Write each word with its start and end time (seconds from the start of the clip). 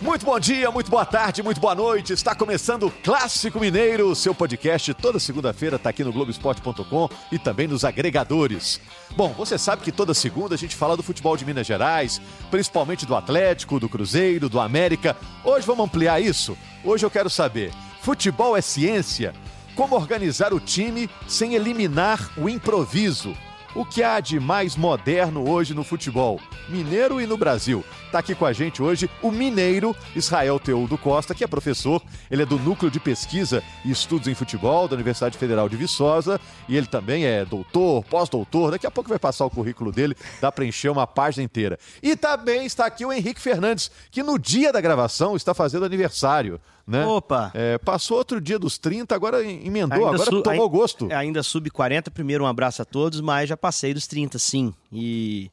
Muito 0.00 0.24
bom 0.24 0.38
dia, 0.38 0.70
muito 0.70 0.88
boa 0.88 1.04
tarde, 1.04 1.42
muito 1.42 1.60
boa 1.60 1.74
noite. 1.74 2.12
Está 2.12 2.32
começando 2.32 2.84
o 2.84 2.90
Clássico 2.90 3.58
Mineiro, 3.58 4.14
seu 4.14 4.32
podcast 4.32 4.94
toda 4.94 5.18
segunda-feira 5.18 5.74
está 5.74 5.90
aqui 5.90 6.04
no 6.04 6.12
Globoesporte.com 6.12 7.08
e 7.32 7.38
também 7.38 7.66
nos 7.66 7.84
agregadores. 7.84 8.80
Bom, 9.16 9.34
você 9.36 9.58
sabe 9.58 9.82
que 9.82 9.90
toda 9.90 10.14
segunda 10.14 10.54
a 10.54 10.58
gente 10.58 10.76
fala 10.76 10.96
do 10.96 11.02
futebol 11.02 11.36
de 11.36 11.44
Minas 11.44 11.66
Gerais, 11.66 12.20
principalmente 12.48 13.04
do 13.04 13.16
Atlético, 13.16 13.80
do 13.80 13.88
Cruzeiro, 13.88 14.48
do 14.48 14.60
América. 14.60 15.16
Hoje 15.42 15.66
vamos 15.66 15.86
ampliar 15.86 16.20
isso. 16.20 16.56
Hoje 16.84 17.04
eu 17.04 17.10
quero 17.10 17.28
saber: 17.28 17.72
futebol 18.00 18.56
é 18.56 18.60
ciência? 18.60 19.34
Como 19.74 19.96
organizar 19.96 20.54
o 20.54 20.60
time 20.60 21.10
sem 21.26 21.54
eliminar 21.54 22.30
o 22.36 22.48
improviso? 22.48 23.34
O 23.74 23.84
que 23.84 24.02
há 24.02 24.18
de 24.18 24.40
mais 24.40 24.76
moderno 24.76 25.48
hoje 25.48 25.74
no 25.74 25.84
futebol, 25.84 26.40
mineiro 26.68 27.20
e 27.20 27.26
no 27.26 27.36
Brasil? 27.36 27.84
Está 28.08 28.20
aqui 28.20 28.34
com 28.34 28.46
a 28.46 28.54
gente 28.54 28.82
hoje 28.82 29.08
o 29.20 29.30
mineiro 29.30 29.94
Israel 30.16 30.58
Teudo 30.58 30.96
Costa, 30.96 31.34
que 31.34 31.44
é 31.44 31.46
professor, 31.46 32.02
ele 32.30 32.40
é 32.40 32.46
do 32.46 32.58
Núcleo 32.58 32.90
de 32.90 32.98
Pesquisa 32.98 33.62
e 33.84 33.90
Estudos 33.90 34.26
em 34.28 34.34
Futebol 34.34 34.88
da 34.88 34.94
Universidade 34.94 35.36
Federal 35.36 35.68
de 35.68 35.76
Viçosa 35.76 36.40
e 36.66 36.74
ele 36.74 36.86
também 36.86 37.26
é 37.26 37.44
doutor, 37.44 38.02
pós-doutor, 38.04 38.70
daqui 38.70 38.86
a 38.86 38.90
pouco 38.90 39.10
vai 39.10 39.18
passar 39.18 39.44
o 39.44 39.50
currículo 39.50 39.92
dele, 39.92 40.16
dá 40.40 40.50
para 40.50 40.64
encher 40.64 40.90
uma 40.90 41.06
página 41.06 41.44
inteira. 41.44 41.78
E 42.02 42.16
também 42.16 42.64
está 42.64 42.86
aqui 42.86 43.04
o 43.04 43.12
Henrique 43.12 43.42
Fernandes, 43.42 43.90
que 44.10 44.22
no 44.22 44.38
dia 44.38 44.72
da 44.72 44.80
gravação 44.80 45.36
está 45.36 45.52
fazendo 45.52 45.84
aniversário. 45.84 46.58
Né? 46.86 47.04
Opa! 47.04 47.50
É, 47.52 47.76
passou 47.76 48.16
outro 48.16 48.40
dia 48.40 48.58
dos 48.58 48.78
30, 48.78 49.14
agora 49.14 49.44
emendou, 49.44 50.08
ainda 50.08 50.22
agora 50.22 50.42
tomou 50.42 50.70
gosto. 50.70 51.12
Ainda 51.12 51.42
sub 51.42 51.68
40, 51.68 52.10
primeiro 52.10 52.44
um 52.44 52.46
abraço 52.46 52.80
a 52.80 52.86
todos, 52.86 53.20
mas 53.20 53.50
já 53.50 53.56
passei 53.58 53.92
dos 53.92 54.06
30, 54.06 54.38
sim. 54.38 54.72
E 54.90 55.50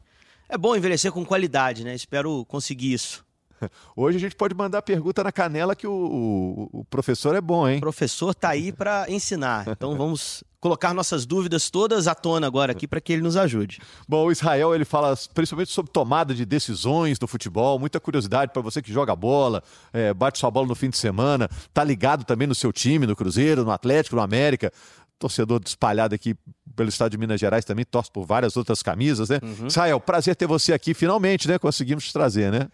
é 0.49 0.57
bom 0.57 0.75
envelhecer 0.75 1.11
com 1.11 1.25
qualidade, 1.25 1.83
né? 1.83 1.95
Espero 1.95 2.45
conseguir 2.45 2.93
isso. 2.93 3.25
Hoje 3.95 4.17
a 4.17 4.19
gente 4.19 4.35
pode 4.35 4.53
mandar 4.53 4.81
pergunta 4.81 5.23
na 5.23 5.31
canela 5.31 5.75
que 5.75 5.87
o, 5.87 5.91
o, 5.91 6.79
o 6.79 6.85
professor 6.85 7.35
é 7.35 7.41
bom, 7.41 7.67
hein? 7.67 7.77
O 7.77 7.81
professor 7.81 8.33
tá 8.33 8.49
aí 8.49 8.71
para 8.71 9.05
ensinar. 9.09 9.67
Então 9.67 9.95
vamos 9.95 10.43
colocar 10.59 10.95
nossas 10.95 11.27
dúvidas 11.27 11.69
todas 11.69 12.07
à 12.07 12.15
tona 12.15 12.47
agora 12.47 12.71
aqui 12.71 12.87
para 12.87 12.99
que 12.99 13.13
ele 13.13 13.21
nos 13.21 13.37
ajude. 13.37 13.79
Bom, 14.07 14.25
o 14.25 14.31
Israel 14.31 14.73
ele 14.73 14.83
fala 14.83 15.15
principalmente 15.31 15.71
sobre 15.71 15.91
tomada 15.91 16.33
de 16.33 16.43
decisões 16.43 17.19
do 17.19 17.27
futebol, 17.27 17.77
muita 17.77 17.99
curiosidade 17.99 18.51
para 18.51 18.63
você 18.63 18.81
que 18.81 18.91
joga 18.91 19.15
bola, 19.15 19.61
é, 19.93 20.11
bate 20.11 20.39
sua 20.39 20.49
bola 20.49 20.65
no 20.65 20.73
fim 20.73 20.89
de 20.89 20.97
semana, 20.97 21.47
tá 21.71 21.83
ligado 21.83 22.23
também 22.23 22.47
no 22.47 22.55
seu 22.55 22.73
time, 22.73 23.05
no 23.05 23.15
Cruzeiro, 23.15 23.63
no 23.63 23.69
Atlético, 23.69 24.15
no 24.15 24.23
América 24.23 24.71
torcedor 25.17 25.61
espalhado 25.65 26.13
aqui 26.13 26.35
pelo 26.75 26.89
estado 26.89 27.11
de 27.11 27.17
Minas 27.17 27.39
Gerais 27.39 27.63
também, 27.63 27.85
torce 27.85 28.11
por 28.11 28.25
várias 28.25 28.57
outras 28.57 28.83
camisas, 28.83 29.29
né? 29.29 29.39
Uhum. 29.41 29.67
Israel, 29.67 29.99
prazer 29.99 30.35
ter 30.35 30.45
você 30.45 30.73
aqui 30.73 30.93
finalmente, 30.93 31.47
né? 31.47 31.57
Conseguimos 31.57 32.05
te 32.05 32.13
trazer, 32.13 32.51
né? 32.51 32.67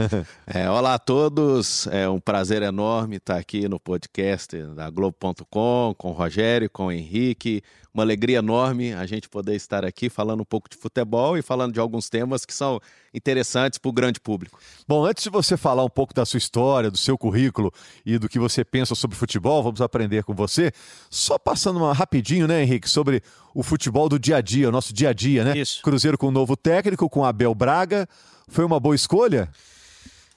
é, 0.46 0.68
olá 0.68 0.94
a 0.94 0.98
todos, 0.98 1.86
é 1.86 2.08
um 2.08 2.20
prazer 2.20 2.62
enorme 2.62 3.16
estar 3.16 3.36
aqui 3.36 3.68
no 3.68 3.80
podcast 3.80 4.56
da 4.74 4.90
Globo.com, 4.90 5.94
com 5.96 6.10
o 6.10 6.12
Rogério, 6.12 6.68
com 6.68 6.86
o 6.86 6.92
Henrique, 6.92 7.62
uma 7.96 8.02
alegria 8.02 8.38
enorme 8.38 8.92
a 8.92 9.06
gente 9.06 9.26
poder 9.26 9.54
estar 9.54 9.82
aqui 9.82 10.10
falando 10.10 10.42
um 10.42 10.44
pouco 10.44 10.68
de 10.68 10.76
futebol 10.76 11.38
e 11.38 11.42
falando 11.42 11.72
de 11.72 11.80
alguns 11.80 12.10
temas 12.10 12.44
que 12.44 12.52
são 12.52 12.78
interessantes 13.14 13.78
para 13.78 13.88
o 13.88 13.92
grande 13.92 14.20
público. 14.20 14.60
Bom, 14.86 15.06
antes 15.06 15.24
de 15.24 15.30
você 15.30 15.56
falar 15.56 15.82
um 15.82 15.88
pouco 15.88 16.12
da 16.12 16.26
sua 16.26 16.36
história, 16.36 16.90
do 16.90 16.98
seu 16.98 17.16
currículo 17.16 17.72
e 18.04 18.18
do 18.18 18.28
que 18.28 18.38
você 18.38 18.62
pensa 18.62 18.94
sobre 18.94 19.16
futebol, 19.16 19.62
vamos 19.62 19.80
aprender 19.80 20.24
com 20.24 20.34
você. 20.34 20.70
Só 21.08 21.38
passando 21.38 21.78
uma 21.78 21.94
rapidinho, 21.94 22.46
né, 22.46 22.62
Henrique, 22.62 22.88
sobre 22.88 23.22
o 23.54 23.62
futebol 23.62 24.10
do 24.10 24.18
dia 24.18 24.36
a 24.36 24.40
dia, 24.42 24.68
o 24.68 24.72
nosso 24.72 24.92
dia 24.92 25.08
a 25.08 25.12
dia, 25.14 25.42
né? 25.42 25.56
Isso. 25.56 25.80
Cruzeiro 25.82 26.18
com 26.18 26.28
um 26.28 26.32
novo 26.32 26.54
técnico, 26.54 27.08
com 27.08 27.24
Abel 27.24 27.54
Braga. 27.54 28.06
Foi 28.46 28.64
uma 28.64 28.78
boa 28.78 28.94
escolha? 28.94 29.48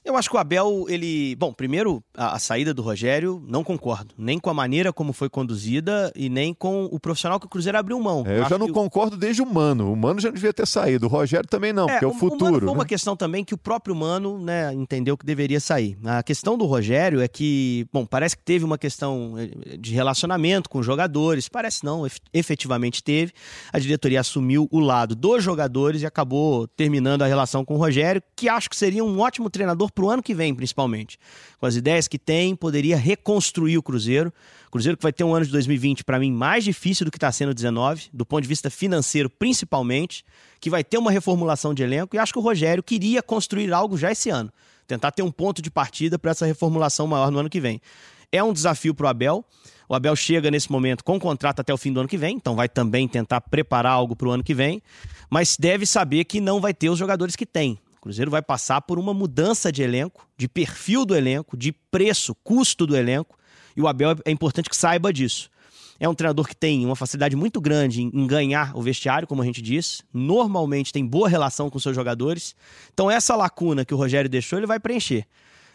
Eu 0.03 0.15
acho 0.15 0.29
que 0.29 0.35
o 0.35 0.39
Abel, 0.39 0.85
ele. 0.87 1.35
Bom, 1.35 1.53
primeiro, 1.53 2.01
a, 2.15 2.35
a, 2.35 2.39
saída 2.39 2.73
do 2.73 2.81
Rogério, 2.81 3.43
não 3.45 3.63
concordo. 3.63 4.15
Nem 4.17 4.39
com 4.39 4.49
a 4.49 4.53
maneira 4.53 4.93
como 4.93 5.11
foi 5.11 5.29
conduzida 5.29 6.11
e 6.15 6.29
nem 6.29 6.53
com 6.53 6.85
o 6.85 6.99
profissional 6.99 7.39
que 7.39 7.45
o 7.45 7.49
Cruzeiro 7.49 7.77
abriu 7.77 7.99
mão. 7.99 8.23
É, 8.25 8.39
eu 8.39 8.45
já 8.47 8.57
não 8.57 8.71
concordo 8.71 9.17
desde 9.17 9.41
o 9.41 9.45
Mano. 9.45 9.91
O 9.91 9.95
Mano 9.97 10.21
já 10.21 10.29
devia 10.29 10.53
ter 10.53 10.65
saído. 10.65 11.05
O 11.05 11.09
Rogério 11.09 11.47
também 11.49 11.73
não, 11.73 11.87
é, 11.87 11.91
porque 11.91 12.05
é 12.05 12.07
o, 12.07 12.11
o 12.11 12.13
futuro. 12.13 12.57
O 12.57 12.59
foi 12.61 12.69
uma 12.69 12.83
né? 12.83 12.89
questão 12.89 13.15
também 13.15 13.43
que 13.43 13.53
o 13.53 13.57
próprio 13.57 13.93
Mano 13.93 14.39
né, 14.39 14.73
entendeu 14.73 15.17
que 15.17 15.25
deveria 15.25 15.59
sair. 15.59 15.97
A 16.05 16.23
questão 16.23 16.57
do 16.57 16.65
Rogério 16.65 17.19
é 17.19 17.27
que, 17.27 17.85
bom, 17.91 18.05
parece 18.05 18.37
que 18.37 18.43
teve 18.43 18.63
uma 18.63 18.77
questão 18.77 19.35
eh, 19.37 19.77
de 19.77 19.93
relacionamento 19.93 20.69
com 20.69 20.79
os 20.79 20.85
jogadores. 20.85 21.49
Parece 21.49 21.83
não, 21.83 22.07
efetivamente 22.33 23.03
teve. 23.03 23.33
A 23.71 23.77
diretoria 23.77 24.21
assumiu 24.21 24.67
o 24.71 24.79
lado 24.79 25.13
dos 25.13 25.43
jogadores 25.43 26.01
e 26.01 26.05
acabou 26.05 26.67
terminando 26.67 27.21
a 27.21 27.27
relação 27.27 27.65
com 27.65 27.75
o 27.75 27.77
Rogério, 27.77 28.23
que 28.35 28.47
acho 28.47 28.69
que 28.69 28.77
seria 28.77 29.03
um 29.03 29.19
ótimo 29.19 29.49
treinador 29.49 29.88
para 29.91 30.05
o 30.05 30.09
ano 30.09 30.23
que 30.23 30.33
vem, 30.33 30.53
principalmente. 30.53 31.17
Com 31.59 31.65
as 31.65 31.75
ideias 31.75 32.07
que 32.07 32.17
tem, 32.17 32.55
poderia 32.55 32.97
reconstruir 32.97 33.77
o 33.77 33.83
Cruzeiro. 33.83 34.33
Cruzeiro 34.71 34.97
que 34.97 35.03
vai 35.03 35.13
ter 35.13 35.23
um 35.23 35.33
ano 35.33 35.45
de 35.45 35.51
2020, 35.51 36.03
para 36.03 36.19
mim, 36.19 36.31
mais 36.31 36.63
difícil 36.63 37.05
do 37.05 37.11
que 37.11 37.17
está 37.17 37.31
sendo 37.31 37.53
19, 37.53 38.09
do 38.13 38.25
ponto 38.25 38.41
de 38.41 38.47
vista 38.47 38.69
financeiro, 38.69 39.29
principalmente, 39.29 40.23
que 40.59 40.69
vai 40.69 40.83
ter 40.83 40.97
uma 40.97 41.11
reformulação 41.11 41.73
de 41.73 41.83
elenco. 41.83 42.15
E 42.15 42.19
acho 42.19 42.33
que 42.33 42.39
o 42.39 42.41
Rogério 42.41 42.83
queria 42.83 43.21
construir 43.21 43.73
algo 43.73 43.97
já 43.97 44.11
esse 44.11 44.29
ano. 44.29 44.51
Tentar 44.87 45.11
ter 45.11 45.23
um 45.23 45.31
ponto 45.31 45.61
de 45.61 45.69
partida 45.69 46.17
para 46.17 46.31
essa 46.31 46.45
reformulação 46.45 47.07
maior 47.07 47.31
no 47.31 47.39
ano 47.39 47.49
que 47.49 47.59
vem. 47.59 47.81
É 48.31 48.43
um 48.43 48.53
desafio 48.53 48.93
para 48.93 49.05
o 49.05 49.09
Abel. 49.09 49.45
O 49.87 49.95
Abel 49.95 50.15
chega 50.15 50.51
nesse 50.51 50.71
momento 50.71 51.03
com 51.03 51.19
contrato 51.19 51.61
até 51.61 51.73
o 51.73 51.77
fim 51.77 51.91
do 51.91 51.99
ano 51.99 52.07
que 52.07 52.17
vem, 52.17 52.35
então 52.35 52.55
vai 52.55 52.69
também 52.69 53.07
tentar 53.07 53.41
preparar 53.41 53.91
algo 53.91 54.15
para 54.15 54.27
o 54.27 54.31
ano 54.31 54.43
que 54.43 54.53
vem, 54.53 54.83
mas 55.31 55.57
deve 55.57 55.83
saber 55.83 56.25
que 56.25 56.39
não 56.39 56.61
vai 56.61 56.75
ter 56.75 56.89
os 56.89 56.99
jogadores 56.99 57.35
que 57.35 57.45
tem. 57.45 57.79
O 57.99 58.01
Cruzeiro 58.01 58.31
vai 58.31 58.41
passar 58.41 58.81
por 58.81 58.97
uma 58.97 59.13
mudança 59.13 59.71
de 59.73 59.83
elenco, 59.83 60.25
de 60.37 60.47
perfil 60.47 61.05
do 61.05 61.13
elenco, 61.13 61.57
de 61.57 61.73
preço, 61.73 62.33
custo 62.43 62.87
do 62.87 62.95
elenco, 62.95 63.37
e 63.75 63.81
o 63.81 63.87
Abel 63.89 64.15
é 64.23 64.31
importante 64.31 64.69
que 64.69 64.75
saiba 64.75 65.11
disso. 65.11 65.49
É 65.99 66.07
um 66.07 66.15
treinador 66.15 66.47
que 66.47 66.55
tem 66.55 66.85
uma 66.85 66.95
facilidade 66.95 67.35
muito 67.35 67.59
grande 67.59 68.01
em, 68.01 68.25
ganhar 68.25 68.71
o 68.73 68.81
vestiário, 68.81 69.27
como 69.27 69.41
a 69.41 69.45
gente 69.45 69.61
disse. 69.61 70.01
Normalmente 70.13 70.93
tem 70.93 71.05
boa 71.05 71.27
relação 71.27 71.69
com 71.69 71.77
seus 71.77 71.93
jogadores. 71.93 72.55
Então, 72.93 73.11
essa 73.11 73.35
lacuna 73.35 73.83
que 73.83 73.93
o 73.93 73.97
Rogério 73.97 74.29
deixou, 74.29 74.57
ele 74.57 74.65
vai 74.65 74.79
preencher. 74.79 75.27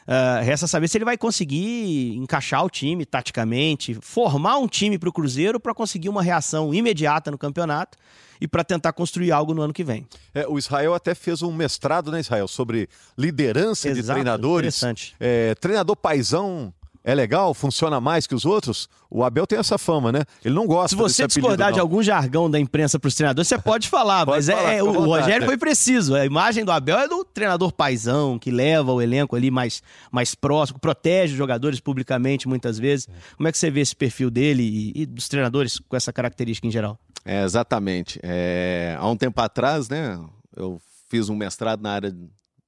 Uh, 0.07 0.45
resta 0.45 0.67
saber 0.67 0.87
se 0.89 0.99
ele 0.99 1.05
vai 1.05 1.17
conseguir 1.17 2.15
encaixar 2.17 2.63
o 2.65 2.69
time 2.69 3.07
taticamente, 3.07 3.97
formar 4.03 4.59
um 4.59 4.69
time 4.69 4.99
para 4.99 5.09
o 5.09 5.13
Cruzeiro 5.13 5.59
para 5.59 5.75
conseguir 5.75 6.11
uma 6.11 6.23
reação 6.23 6.75
imediata 6.75 7.31
no 7.31 7.39
campeonato 7.39 7.97
e 8.41 8.47
para 8.47 8.63
tentar 8.63 8.93
construir 8.93 9.33
algo 9.33 9.55
no 9.55 9.63
ano 9.63 9.73
que 9.73 9.83
vem. 9.83 10.07
É, 10.35 10.47
o 10.47 10.59
Israel 10.59 10.93
até 10.93 11.15
fez 11.15 11.41
um 11.41 11.53
mestrado, 11.53 12.13
né, 12.13 12.21
Israel, 12.21 12.47
sobre 12.47 12.89
liderança 13.17 13.89
Exato, 13.89 14.03
de 14.03 14.13
treinadores. 14.13 14.77
Interessante. 14.77 15.17
É, 15.19 15.55
treinador 15.55 15.97
paisão 15.97 16.73
é 17.07 17.15
legal, 17.15 17.53
funciona 17.53 18.01
mais 18.01 18.27
que 18.27 18.35
os 18.35 18.47
outros? 18.47 18.89
O 19.11 19.23
Abel 19.23 19.47
tem 19.47 19.59
essa 19.59 19.77
fama, 19.77 20.11
né? 20.11 20.25
Ele 20.43 20.55
não 20.55 20.67
gosta 20.67 20.89
Se 20.89 20.97
você 20.97 21.27
discordar 21.27 21.69
apelido, 21.69 21.75
de 21.75 21.81
algum 21.81 22.03
jargão 22.03 22.51
da 22.51 22.59
imprensa 22.59 22.99
para 22.99 23.09
os 23.09 23.15
treinadores, 23.15 23.47
você 23.47 23.59
pode 23.59 23.91
falar, 23.91 24.25
pode 24.25 24.39
mas 24.39 24.49
é, 24.49 24.57
falar, 24.57 24.73
é, 24.73 24.83
o, 24.83 24.87
o 24.87 25.05
Rogério 25.05 25.45
foi 25.45 25.59
preciso. 25.59 26.15
A 26.15 26.25
imagem 26.25 26.65
do 26.65 26.73
Abel 26.73 26.99
é 26.99 27.07
do 27.07 27.23
treinador 27.23 27.71
paisão, 27.73 28.39
que 28.39 28.51
leva 28.51 28.91
o 28.91 29.03
elenco 29.03 29.37
ali 29.37 29.51
mais, 29.51 29.83
mais 30.11 30.35
próximo, 30.35 30.79
protege 30.79 31.33
os 31.33 31.39
jogadores 31.39 31.79
publicamente 31.79 32.49
muitas 32.49 32.79
vezes. 32.79 33.07
Como 33.37 33.47
é 33.47 33.53
que 33.53 33.59
você 33.59 33.71
vê 33.71 33.81
esse 33.81 33.95
perfil 33.95 34.31
dele 34.31 34.63
e, 34.63 35.03
e 35.03 35.07
dos 35.07 35.29
treinadores 35.29 35.79
com 35.79 35.95
essa 35.95 36.11
característica 36.11 36.67
em 36.67 36.71
geral? 36.71 36.99
É, 37.23 37.45
exatamente. 37.45 38.19
É, 38.23 38.97
há 38.99 39.07
um 39.07 39.17
tempo 39.17 39.39
atrás, 39.43 39.91
né, 39.91 40.19
eu 40.57 40.81
fiz 41.11 41.29
um 41.29 41.37
mestrado 41.37 41.83
na 41.83 41.91
área 41.91 42.17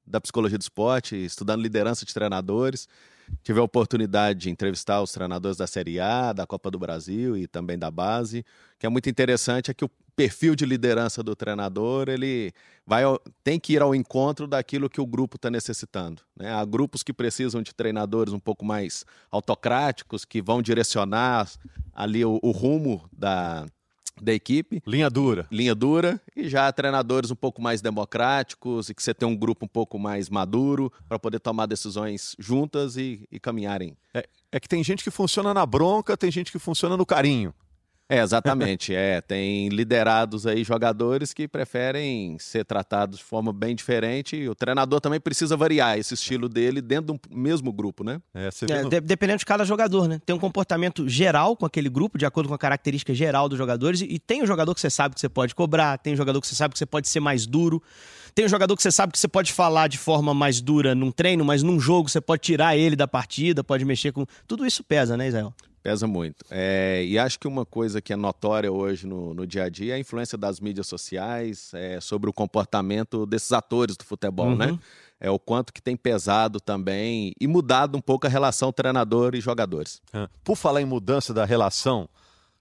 da 0.07 0.21
psicologia 0.21 0.59
do 0.59 0.63
esporte, 0.63 1.17
estudando 1.17 1.63
liderança 1.63 2.05
de 2.05 2.13
treinadores. 2.13 2.87
Tive 3.43 3.61
a 3.61 3.63
oportunidade 3.63 4.41
de 4.41 4.51
entrevistar 4.51 5.03
os 5.03 5.13
treinadores 5.13 5.57
da 5.57 5.67
Série 5.67 6.01
A, 6.01 6.33
da 6.33 6.47
Copa 6.47 6.71
do 6.71 6.79
Brasil 6.79 7.37
e 7.37 7.47
também 7.47 7.79
da 7.79 7.91
base. 7.91 8.41
O 8.41 8.79
que 8.79 8.87
é 8.87 8.89
muito 8.89 9.09
interessante 9.09 9.71
é 9.71 9.75
que 9.75 9.85
o 9.85 9.91
perfil 10.17 10.57
de 10.57 10.65
liderança 10.65 11.23
do 11.23 11.37
treinador 11.37 12.09
ele 12.09 12.51
vai 12.87 13.03
tem 13.45 13.61
que 13.61 13.75
ir 13.75 13.83
ao 13.83 13.95
encontro 13.95 14.47
daquilo 14.47 14.89
que 14.89 15.01
o 15.01 15.07
grupo 15.07 15.37
está 15.37 15.51
necessitando. 15.51 16.23
Né? 16.35 16.51
Há 16.51 16.65
grupos 16.65 17.03
que 17.03 17.13
precisam 17.13 17.63
de 17.63 17.75
treinadores 17.75 18.33
um 18.33 18.39
pouco 18.39 18.65
mais 18.65 19.05
autocráticos, 19.31 20.25
que 20.25 20.41
vão 20.41 20.63
direcionar 20.63 21.51
ali 21.93 22.25
o, 22.25 22.41
o 22.43 22.51
rumo 22.51 23.09
da, 23.13 23.67
da 24.21 24.33
equipe. 24.33 24.83
Linha 24.87 25.11
dura. 25.11 25.47
Linha 25.51 25.75
dura. 25.75 26.21
E 26.35 26.49
já 26.49 26.71
treinadores 26.73 27.31
um 27.31 27.37
pouco 27.37 27.61
mais 27.61 27.81
democráticos 27.81 28.89
e 28.89 28.95
que 28.95 29.03
você 29.03 29.15
tem 29.15 29.29
um 29.29 29.37
grupo 29.37 29.65
um 29.65 29.69
pouco 29.69 29.99
mais 29.99 30.29
maduro 30.29 30.93
para 31.09 31.19
poder 31.19 31.41
tomar 31.41 31.67
decisões 31.67 32.35
juntas 32.39 32.97
e, 32.97 33.27
e 33.31 33.39
caminharem. 33.39 33.97
É, 34.15 34.27
é 34.53 34.61
que 34.61 34.69
tem 34.69 34.83
gente 34.83 35.05
que 35.05 35.11
funciona 35.11 35.53
na 35.53 35.67
bronca, 35.67 36.17
tem 36.17 36.31
gente 36.31 36.51
que 36.51 36.59
funciona 36.59 36.97
no 36.97 37.07
carinho. 37.07 37.55
É, 38.09 38.21
exatamente. 38.21 38.95
é, 38.95 39.21
tem 39.21 39.69
liderados 39.69 40.47
aí, 40.47 40.63
jogadores 40.63 41.35
que 41.35 41.49
preferem 41.49 42.39
ser 42.39 42.65
tratados 42.65 43.19
de 43.19 43.25
forma 43.25 43.53
bem 43.53 43.75
diferente. 43.75 44.37
E 44.37 44.49
o 44.49 44.55
treinador 44.55 45.01
também 45.01 45.19
precisa 45.19 45.57
variar 45.57 45.99
esse 45.99 46.15
estilo 46.15 46.49
dele 46.49 46.81
dentro 46.81 47.15
do 47.15 47.21
mesmo 47.31 47.73
grupo, 47.73 48.05
né? 48.05 48.21
É, 48.33 48.49
é, 48.71 48.83
no... 48.83 48.91
de, 48.91 49.01
dependendo 49.01 49.39
de 49.39 49.47
cada 49.47 49.65
jogador, 49.65 50.09
né? 50.09 50.21
Tem 50.25 50.35
um 50.35 50.39
comportamento 50.39 51.09
geral 51.09 51.57
com 51.57 51.67
aquele 51.67 51.89
grupo, 51.89 52.17
de 52.17 52.25
acordo 52.25 52.49
com 52.49 52.55
a 52.55 52.59
característica 52.59 53.13
geral 53.13 53.49
dos 53.49 53.59
jogadores. 53.59 54.01
E, 54.01 54.05
e 54.05 54.19
tem 54.19 54.43
o 54.43 54.47
jogador 54.47 54.75
que 54.75 54.81
você 54.81 54.91
sabe 54.91 55.15
que 55.15 55.21
você 55.21 55.29
pode 55.29 55.55
cobrar, 55.55 55.99
tem 55.99 56.15
o 56.15 56.17
jogador 56.17 56.41
que 56.41 56.47
você 56.47 56.55
sabe 56.55 56.73
que 56.73 56.79
você 56.79 56.87
pode 56.87 57.09
ser 57.09 57.21
mais 57.21 57.45
duro. 57.45 57.83
tem 58.35 58.45
um 58.45 58.49
jogador 58.49 58.77
que 58.77 58.83
você 58.83 58.93
sabe 58.93 59.13
que 59.13 59.19
você 59.19 59.29
pode 59.29 59.53
falar 59.53 59.89
de 59.89 59.99
forma 59.99 60.33
mais 60.33 60.61
dura 60.61 60.95
num 60.95 61.11
treino, 61.11 61.45
mas 61.45 61.63
num 61.63 61.81
jogo 61.81 62.09
você 62.09 62.21
pode 62.21 62.43
tirar 62.43 62.77
ele 62.77 62.95
da 62.95 63.09
partida, 63.09 63.65
pode 63.65 63.85
mexer 63.85 64.13
com. 64.13 64.25
Tudo 64.47 64.65
isso 64.65 64.85
pesa, 64.85 65.17
né, 65.17 65.27
Israel? 65.27 65.53
Pesa 65.87 66.05
muito. 66.05 66.45
É, 66.51 67.05
e 67.07 67.17
acho 67.17 67.39
que 67.39 67.47
uma 67.47 67.65
coisa 67.65 68.01
que 68.01 68.13
é 68.13 68.17
notória 68.17 68.73
hoje 68.73 69.07
no, 69.07 69.33
no 69.33 69.47
dia 69.47 69.63
a 69.63 69.69
dia 69.69 69.93
é 69.93 69.97
a 69.97 69.99
influência 70.01 70.37
das 70.37 70.59
mídias 70.59 70.89
sociais 70.89 71.71
é, 71.73 72.01
sobre 72.01 72.29
o 72.29 72.33
comportamento 72.33 73.25
desses 73.25 73.53
atores 73.53 73.97
do 73.97 74.05
futebol, 74.05 74.57
né? 74.57 74.67
uhum. 74.67 74.73
né? 74.73 74.79
É 75.21 75.31
o 75.31 75.39
quanto 75.39 75.73
que 75.73 75.81
tem 75.81 75.97
pesado 75.97 76.59
também 76.59 77.33
e 77.41 77.47
mudado 77.47 77.97
um 77.97 78.01
pouco 78.01 78.27
a 78.27 78.31
relação 78.31 78.73
treinador 78.73 79.37
e 79.37 79.41
jogadores. 79.41 80.03
É. 80.13 80.29
Por 80.43 80.57
falar 80.57 80.83
em 80.83 80.85
mudança 80.85 81.33
da 81.33 81.45
relação, 81.45 82.09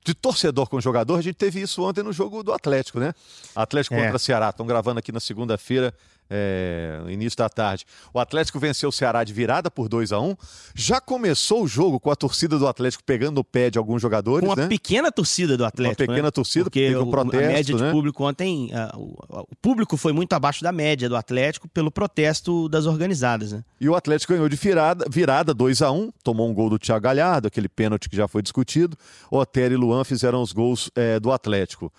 de 0.06 0.14
torcedor 0.14 0.70
com 0.70 0.80
jogador, 0.80 1.18
a 1.18 1.22
gente 1.22 1.36
teve 1.36 1.60
isso 1.60 1.82
ontem 1.82 2.04
no 2.04 2.14
jogo 2.14 2.44
do 2.44 2.54
Atlético, 2.54 3.00
né? 3.00 3.12
Atlético 3.56 3.96
é. 3.96 4.04
contra 4.04 4.20
Ceará. 4.20 4.50
Estão 4.50 4.68
gravando 4.68 5.00
aqui 5.00 5.12
na 5.12 5.20
segunda-feira 5.20 5.92
é, 6.30 7.00
no 7.04 7.12
início 7.12 7.38
da 7.38 7.50
tarde. 7.50 7.86
O 8.14 8.20
Atlético 8.20 8.60
venceu 8.60 8.90
o 8.90 8.92
Ceará 8.92 9.24
de 9.24 9.34
virada 9.34 9.70
por 9.70 9.88
2 9.88 10.12
a 10.12 10.20
1 10.20 10.36
Já 10.74 11.00
começou 11.00 11.64
o 11.64 11.68
jogo 11.68 12.00
com 12.00 12.10
a 12.10 12.16
torcida 12.16 12.58
do 12.58 12.68
Atlético 12.68 13.04
pegando 13.04 13.40
o 13.40 13.44
pé 13.44 13.70
de 13.70 13.78
alguns 13.78 14.02
jogadores. 14.02 14.48
Com 14.48 14.54
uma 14.54 14.64
né? 14.64 14.68
pequena 14.68 15.12
torcida 15.12 15.58
do 15.58 15.66
Atlético. 15.66 16.02
Uma 16.02 16.08
pequena 16.08 16.28
né? 16.28 16.32
torcida, 16.32 16.66
porque 16.66 16.88
teve 16.88 16.98
um 16.98 17.10
protesto. 17.10 17.46
A 17.46 17.48
média 17.48 17.76
né? 17.76 17.86
de 17.86 17.92
público 17.92 18.24
ontem. 18.24 18.72
Uh, 18.74 18.98
o, 18.98 19.48
o, 19.52 19.56
público 19.62 19.98
foi 19.98 20.14
muito 20.14 20.34
abaixo 20.34 20.64
da 20.64 20.72
média 20.72 21.08
do 21.08 21.16
Atlético 21.16 21.68
pelo 21.68 21.92
protesto 21.92 22.68
das 22.70 22.86
organizadas. 22.86 23.52
Né? 23.52 23.64
E 23.80 23.88
o 23.88 23.96
Atlético 23.96 24.34
ganhou 24.34 24.50
de 24.50 24.56
virada, 24.56 25.06
virada 25.10 25.54
2 25.54 25.82
a 25.82 25.92
1 25.92 26.12
tomou 26.24 26.50
um 26.50 26.54
gol 26.54 26.70
do 26.70 26.80
Thiago 26.80 27.04
Galhardo, 27.04 27.48
aquele 27.48 27.70
pênalti 27.70 28.10
que 28.10 28.16
já 28.16 28.28
foi 28.28 28.42
discutido. 28.42 28.98
Otero 29.30 29.74
e 29.74 29.78
Luan 29.78 30.04
fizeram 30.04 30.42
os 30.42 30.52
gols 30.52 30.90
é, 30.96 31.20
do 31.20 31.32
Atlético. 31.32 31.92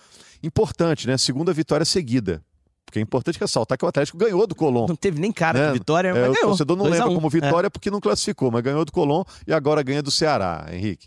Importante, 0.43 1.07
né? 1.07 1.17
Segunda 1.17 1.53
vitória 1.53 1.85
seguida 1.85 2.43
porque 2.87 3.01
é 3.01 3.03
importante 3.03 3.39
ressaltar 3.39 3.77
que 3.77 3.85
o 3.85 3.89
Atlético 3.89 4.17
ganhou 4.17 4.47
do 4.47 4.55
Colón. 4.55 4.87
Não 4.89 4.97
teve 4.97 5.21
nem 5.21 5.33
cara 5.33 5.59
né? 5.59 5.67
de 5.67 5.73
vitória, 5.75 6.15
mas 6.15 6.23
é, 6.23 6.27
ganhou. 6.27 6.45
O 6.45 6.49
torcedor 6.49 6.77
não 6.77 6.87
lembra 6.87 7.09
um. 7.11 7.15
como 7.17 7.29
vitória 7.29 7.67
é. 7.67 7.71
porque 7.71 7.91
não 7.91 8.01
classificou, 8.01 8.51
mas 8.51 8.63
ganhou 8.63 8.85
do 8.85 8.93
Colón 8.93 9.25
e 9.47 9.53
agora 9.53 9.83
ganha 9.83 10.03
do 10.03 10.11
Ceará, 10.11 10.67
Henrique 10.71 11.07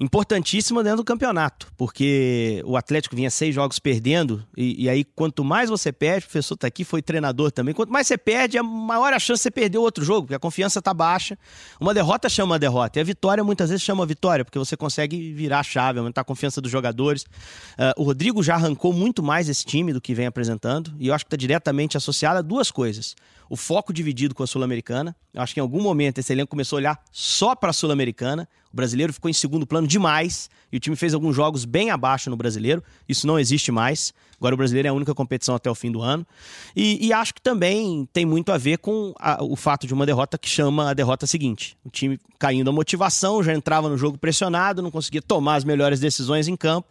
importantíssima 0.00 0.82
dentro 0.82 0.98
do 0.98 1.04
campeonato, 1.04 1.72
porque 1.76 2.62
o 2.66 2.76
Atlético 2.76 3.14
vinha 3.14 3.30
seis 3.30 3.54
jogos 3.54 3.78
perdendo, 3.78 4.44
e, 4.56 4.84
e 4.84 4.88
aí 4.88 5.04
quanto 5.04 5.44
mais 5.44 5.70
você 5.70 5.92
perde, 5.92 6.26
o 6.26 6.28
professor 6.28 6.56
tá 6.56 6.66
aqui, 6.66 6.84
foi 6.84 7.00
treinador 7.00 7.52
também, 7.52 7.74
quanto 7.74 7.92
mais 7.92 8.06
você 8.06 8.18
perde, 8.18 8.58
a 8.58 8.62
maior 8.62 9.12
a 9.12 9.18
chance 9.18 9.38
de 9.38 9.42
você 9.44 9.50
perder 9.50 9.78
outro 9.78 10.04
jogo, 10.04 10.22
porque 10.22 10.34
a 10.34 10.38
confiança 10.38 10.82
tá 10.82 10.92
baixa. 10.92 11.38
Uma 11.80 11.94
derrota 11.94 12.28
chama 12.28 12.56
a 12.56 12.58
derrota, 12.58 12.98
e 12.98 13.02
a 13.02 13.04
vitória 13.04 13.44
muitas 13.44 13.70
vezes 13.70 13.84
chama 13.84 14.02
a 14.02 14.06
vitória, 14.06 14.44
porque 14.44 14.58
você 14.58 14.76
consegue 14.76 15.32
virar 15.32 15.60
a 15.60 15.62
chave, 15.62 15.98
aumentar 15.98 16.22
a 16.22 16.24
confiança 16.24 16.60
dos 16.60 16.70
jogadores. 16.70 17.22
Uh, 17.22 17.94
o 17.96 18.02
Rodrigo 18.02 18.42
já 18.42 18.54
arrancou 18.54 18.92
muito 18.92 19.22
mais 19.22 19.48
esse 19.48 19.64
time 19.64 19.92
do 19.92 20.00
que 20.00 20.14
vem 20.14 20.26
apresentando, 20.26 20.92
e 20.98 21.08
eu 21.08 21.14
acho 21.14 21.24
que 21.24 21.28
está 21.28 21.36
diretamente 21.36 21.96
associado 21.96 22.38
a 22.38 22.42
duas 22.42 22.70
coisas. 22.70 23.14
O 23.48 23.56
foco 23.56 23.92
dividido 23.92 24.34
com 24.34 24.42
a 24.42 24.46
Sul-Americana. 24.46 25.14
Eu 25.32 25.42
acho 25.42 25.52
que 25.52 25.60
em 25.60 25.62
algum 25.62 25.82
momento 25.82 26.18
esse 26.18 26.32
elenco 26.32 26.48
começou 26.48 26.76
a 26.76 26.80
olhar 26.80 27.04
só 27.12 27.54
para 27.54 27.70
a 27.70 27.72
Sul-Americana. 27.72 28.48
O 28.74 28.76
brasileiro 28.76 29.12
ficou 29.12 29.30
em 29.30 29.32
segundo 29.32 29.64
plano 29.64 29.86
demais 29.86 30.50
e 30.72 30.76
o 30.76 30.80
time 30.80 30.96
fez 30.96 31.14
alguns 31.14 31.36
jogos 31.36 31.64
bem 31.64 31.92
abaixo 31.92 32.28
no 32.28 32.36
brasileiro. 32.36 32.82
Isso 33.08 33.24
não 33.24 33.38
existe 33.38 33.70
mais. 33.70 34.12
Agora 34.36 34.52
o 34.52 34.58
brasileiro 34.58 34.88
é 34.88 34.90
a 34.90 34.92
única 34.92 35.14
competição 35.14 35.54
até 35.54 35.70
o 35.70 35.76
fim 35.76 35.92
do 35.92 36.02
ano. 36.02 36.26
E, 36.74 37.06
e 37.06 37.12
acho 37.12 37.32
que 37.32 37.40
também 37.40 38.08
tem 38.12 38.26
muito 38.26 38.50
a 38.50 38.58
ver 38.58 38.78
com 38.78 39.14
a, 39.16 39.40
o 39.44 39.54
fato 39.54 39.86
de 39.86 39.94
uma 39.94 40.04
derrota 40.04 40.36
que 40.36 40.48
chama 40.48 40.90
a 40.90 40.92
derrota 40.92 41.24
seguinte. 41.24 41.76
O 41.84 41.88
time 41.88 42.18
caindo 42.36 42.68
a 42.68 42.72
motivação, 42.72 43.44
já 43.44 43.54
entrava 43.54 43.88
no 43.88 43.96
jogo 43.96 44.18
pressionado, 44.18 44.82
não 44.82 44.90
conseguia 44.90 45.22
tomar 45.22 45.54
as 45.54 45.62
melhores 45.62 46.00
decisões 46.00 46.48
em 46.48 46.56
campo 46.56 46.88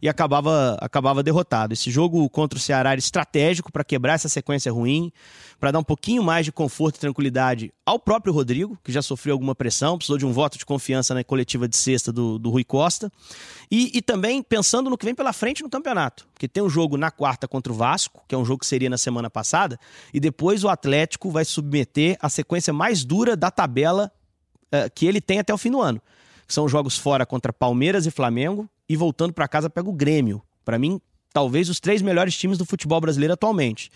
e 0.00 0.08
acabava, 0.08 0.76
acabava 0.80 1.22
derrotado. 1.22 1.72
Esse 1.72 1.90
jogo 1.90 2.28
contra 2.30 2.58
o 2.58 2.60
Ceará 2.60 2.90
era 2.90 2.98
estratégico 2.98 3.72
para 3.72 3.84
quebrar 3.84 4.14
essa 4.14 4.28
sequência 4.28 4.70
ruim, 4.72 5.12
para 5.58 5.70
dar 5.70 5.78
um 5.78 5.84
pouquinho 5.84 6.22
mais 6.22 6.44
de 6.44 6.52
conforto 6.52 6.96
e 6.96 7.00
tranquilidade 7.00 7.72
ao 7.84 7.98
próprio 7.98 8.32
Rodrigo, 8.32 8.78
que 8.84 8.92
já 8.92 9.00
sofreu 9.00 9.34
alguma 9.34 9.54
pressão, 9.54 9.96
precisou 9.96 10.18
de 10.18 10.26
um 10.26 10.32
voto 10.32 10.58
de 10.58 10.66
confiança 10.66 11.14
na 11.14 11.24
coletiva 11.24 11.66
de 11.66 11.76
sexta 11.76 12.12
do, 12.12 12.38
do 12.38 12.50
Rui 12.50 12.64
Costa, 12.64 13.10
e, 13.70 13.96
e 13.96 14.02
também 14.02 14.42
pensando 14.42 14.90
no 14.90 14.98
que 14.98 15.04
vem 15.04 15.14
pela 15.14 15.32
frente 15.32 15.62
no 15.62 15.70
campeonato, 15.70 16.26
porque 16.34 16.46
tem 16.46 16.62
um 16.62 16.68
jogo 16.68 16.96
na 16.96 17.10
quarta 17.10 17.48
contra 17.48 17.72
o 17.72 17.76
Vasco, 17.76 18.22
que 18.28 18.34
é 18.34 18.38
um 18.38 18.44
jogo 18.44 18.60
que 18.60 18.66
seria 18.66 18.90
na 18.90 18.98
semana 18.98 19.30
passada, 19.30 19.78
e 20.12 20.20
depois 20.20 20.64
o 20.64 20.68
Atlético 20.68 21.30
vai 21.30 21.44
submeter 21.44 22.16
a 22.20 22.28
sequência 22.28 22.72
mais 22.72 23.04
dura 23.04 23.36
da 23.36 23.50
tabela 23.50 24.12
uh, 24.66 24.90
que 24.94 25.06
ele 25.06 25.20
tem 25.20 25.38
até 25.38 25.54
o 25.54 25.58
fim 25.58 25.70
do 25.70 25.80
ano. 25.80 26.00
São 26.46 26.68
jogos 26.68 26.96
fora 26.96 27.26
contra 27.26 27.52
Palmeiras 27.52 28.06
e 28.06 28.10
Flamengo, 28.10 28.68
e 28.88 28.96
voltando 28.96 29.32
para 29.32 29.48
casa 29.48 29.70
pega 29.70 29.88
o 29.88 29.92
Grêmio. 29.92 30.42
Para 30.64 30.78
mim, 30.78 31.00
talvez 31.32 31.68
os 31.68 31.78
três 31.78 32.00
melhores 32.00 32.36
times 32.36 32.56
do 32.56 32.64
futebol 32.64 33.00
brasileiro 33.00 33.34
atualmente. 33.34 33.90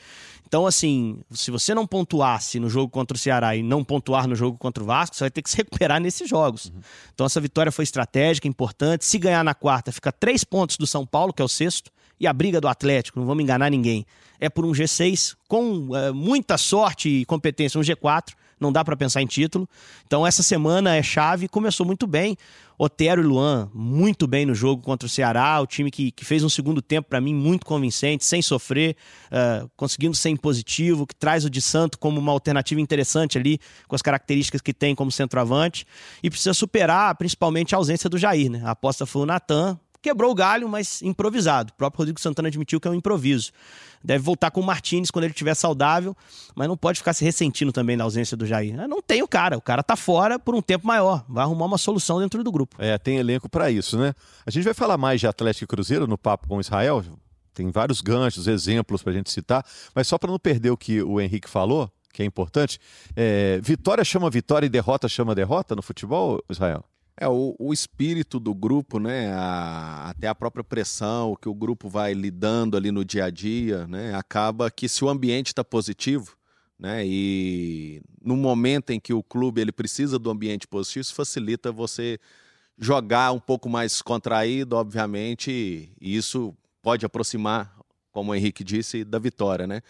Então, 0.47 0.67
assim, 0.67 1.21
se 1.31 1.51
você 1.51 1.75
não 1.75 1.87
pontuasse 1.87 2.59
no 2.59 2.69
jogo 2.69 2.91
contra 2.91 3.17
o 3.17 3.19
Ceará 3.19 3.55
e 3.55 3.63
não 3.63 3.85
pontuar 3.85 4.27
no 4.27 4.35
jogo 4.35 4.59
contra 4.59 4.83
o 4.83 4.87
Vasco, 4.87 5.17
você 5.17 5.25
vai 5.25 5.31
ter 5.31 5.43
que 5.43 5.49
se 5.49 5.57
recuperar 5.59 6.01
nesses 6.01 6.29
jogos. 6.29 6.67
Uhum. 6.67 6.81
Então, 7.15 7.25
essa 7.25 7.41
vitória 7.41 7.71
foi 7.71 7.85
estratégica, 7.85 8.49
importante. 8.49 9.05
Se 9.05 9.17
ganhar 9.17 9.45
na 9.45 9.55
quarta, 9.55 9.93
fica 9.93 10.11
três 10.13 10.45
pontos 10.45 10.77
do 10.77 10.87
São 10.87 11.07
Paulo, 11.07 11.33
que 11.33 11.41
é 11.41 11.45
o 11.45 11.49
sexto, 11.49 11.91
e 12.19 12.27
a 12.27 12.33
briga 12.33 12.61
do 12.61 12.69
Atlético, 12.69 13.19
não 13.19 13.27
vamos 13.27 13.43
enganar 13.43 13.71
ninguém, 13.71 14.05
é 14.39 14.51
por 14.51 14.67
um 14.67 14.73
G6, 14.73 15.35
com 15.49 15.97
é, 15.97 16.13
muita 16.13 16.59
sorte 16.59 17.09
e 17.09 17.25
competência, 17.25 17.81
um 17.81 17.83
G4 17.83 18.35
não 18.61 18.71
dá 18.71 18.85
para 18.85 18.97
pensar 18.97 19.23
em 19.23 19.27
título. 19.27 19.69
Então 20.07 20.27
essa 20.27 20.43
semana 20.43 20.95
é 20.95 21.03
chave, 21.03 21.49
começou 21.49 21.87
muito 21.87 22.07
bem. 22.07 22.37
Otero 22.79 23.21
e 23.21 23.25
Luan 23.25 23.71
muito 23.75 24.27
bem 24.27 24.47
no 24.47 24.55
jogo 24.55 24.83
contra 24.83 25.07
o 25.07 25.09
Ceará, 25.09 25.61
o 25.61 25.67
time 25.67 25.91
que, 25.91 26.11
que 26.11 26.25
fez 26.25 26.43
um 26.43 26.49
segundo 26.49 26.81
tempo 26.81 27.11
para 27.11 27.21
mim 27.21 27.35
muito 27.35 27.67
convincente, 27.67 28.25
sem 28.25 28.41
sofrer, 28.41 28.97
uh, 29.27 29.71
conseguindo 29.77 30.17
ser 30.17 30.31
impositivo, 30.31 31.07
que 31.07 31.15
traz 31.15 31.45
o 31.45 31.51
de 31.51 31.61
Santo 31.61 31.99
como 31.99 32.19
uma 32.19 32.33
alternativa 32.33 32.81
interessante 32.81 33.37
ali, 33.37 33.61
com 33.87 33.95
as 33.95 34.01
características 34.01 34.63
que 34.63 34.73
tem 34.73 34.95
como 34.95 35.13
centroavante, 35.13 35.87
e 36.23 36.31
precisa 36.31 36.55
superar 36.55 37.15
principalmente 37.17 37.75
a 37.75 37.79
ausência 37.79 38.09
do 38.09 38.17
Jair. 38.17 38.51
Né? 38.51 38.63
A 38.65 38.71
aposta 38.71 39.05
foi 39.05 39.23
o 39.23 39.27
Natan, 39.27 39.79
quebrou 40.01 40.31
o 40.31 40.35
galho, 40.35 40.69
mas 40.69 41.03
improvisado. 41.03 41.73
O 41.73 41.77
próprio 41.77 41.99
Rodrigo 41.99 42.21
Santana 42.21 42.49
admitiu 42.49 42.81
que 42.81 42.89
é 42.89 42.91
um 42.91 42.95
improviso. 42.95 43.53
Deve 44.03 44.25
voltar 44.25 44.51
com 44.51 44.61
o 44.61 44.65
Martinez 44.65 45.11
quando 45.11 45.25
ele 45.25 45.33
estiver 45.33 45.55
saudável, 45.55 46.17
mas 46.55 46.67
não 46.69 46.77
pode 46.77 46.99
ficar 46.99 47.13
se 47.13 47.25
ressentindo 47.25 47.71
também 47.71 47.97
na 47.97 48.05
ausência 48.05 48.37
do 48.37 48.47
Jair. 48.47 48.75
Não 48.89 49.03
tem 49.03 49.23
o 49.23 49.29
cara, 49.29 49.59
o 49.59 49.61
cara 49.61 49.83
tá 49.83 49.95
fora 49.95 50.39
por 50.39 50.55
um 50.55 50.63
tempo 50.63 50.87
maior, 50.87 51.25
vai 51.29 51.45
arrumar 51.45 51.67
uma 51.67 51.79
solução 51.79 52.19
dentro 52.19 52.43
do 52.43 52.51
grupo. 52.51 52.77
É, 52.79 52.97
tem 52.97 53.19
elenco 53.19 53.49
para 53.49 53.71
isso, 53.71 53.99
né? 53.99 54.15
A 54.47 54.51
gente 54.51 54.65
vai 54.65 54.75
falar 54.75 54.97
mais 54.97 55.21
de 55.21 55.27
Atlético 55.27 55.65
e 55.65 55.67
Cruzeiro 55.67 56.07
no 56.07 56.17
papo 56.17 56.49
com 56.49 56.61
Israel, 56.61 57.05
tem 57.53 57.71
vários 57.71 58.01
ganchos, 58.01 58.47
exemplos 58.47 59.03
para 59.03 59.13
a 59.13 59.17
gente 59.17 59.31
citar, 59.31 59.65
mas 59.95 60.09
só 60.09 60.17
para 60.17 60.31
não 60.31 60.39
perder 60.39 60.71
o 60.71 60.77
que 60.77 61.03
o 61.03 61.21
Henrique 61.21 61.49
falou, 61.49 61.93
que 62.13 62.23
é 62.23 62.25
importante, 62.25 62.81
é, 63.15 63.61
vitória 63.63 64.03
chama 64.03 64.31
vitória 64.31 64.67
e 64.67 64.71
derrota 64.71 65.09
chama 65.09 65.35
derrota 65.35 65.77
no 65.77 65.83
futebol, 65.83 66.43
Israel? 66.49 66.85
É, 67.23 67.29
o, 67.29 67.55
o 67.59 67.71
espírito 67.71 68.41
do 68.41 68.55
grupo, 68.55 68.99
né? 68.99 69.31
A, 69.35 70.09
até 70.09 70.27
a 70.27 70.35
própria 70.35 70.65
pressão, 70.65 71.33
o 71.33 71.37
que 71.37 71.51
o 71.51 71.55
grupo 71.55 71.87
vai 71.87 72.15
lidando 72.15 72.79
ali 72.79 72.91
no 72.91 73.05
dia 73.05 73.27
a 73.27 73.31
dia, 73.31 73.87
né? 73.87 74.15
Acaba 74.15 74.71
que 74.71 74.89
se 74.89 75.05
o 75.05 75.09
ambiente 75.11 75.49
está 75.49 75.63
positivo, 75.63 76.35
né? 76.79 77.07
E 77.07 78.01
no 78.25 78.39
momento 78.39 78.89
em 78.89 78.99
que 78.99 79.13
o 79.13 79.23
clube 79.23 79.61
ele 79.61 79.71
precisa 79.71 80.19
do 80.19 80.31
ambiente 80.31 80.67
positivo, 80.67 81.03
isso 81.03 81.15
facilita 81.15 81.71
você 81.71 82.19
jogar 82.79 83.33
um 83.33 83.39
pouco 83.39 83.69
mais 83.69 84.01
contraído, 84.01 84.75
obviamente, 84.77 85.93
e 86.01 86.17
isso 86.17 86.57
pode 86.81 87.05
aproximar, 87.05 87.77
como 88.11 88.33
o 88.33 88.35
Henrique 88.35 88.65
disse, 88.65 89.05
da 89.05 89.19
vitória, 89.19 89.67
né? 89.67 89.83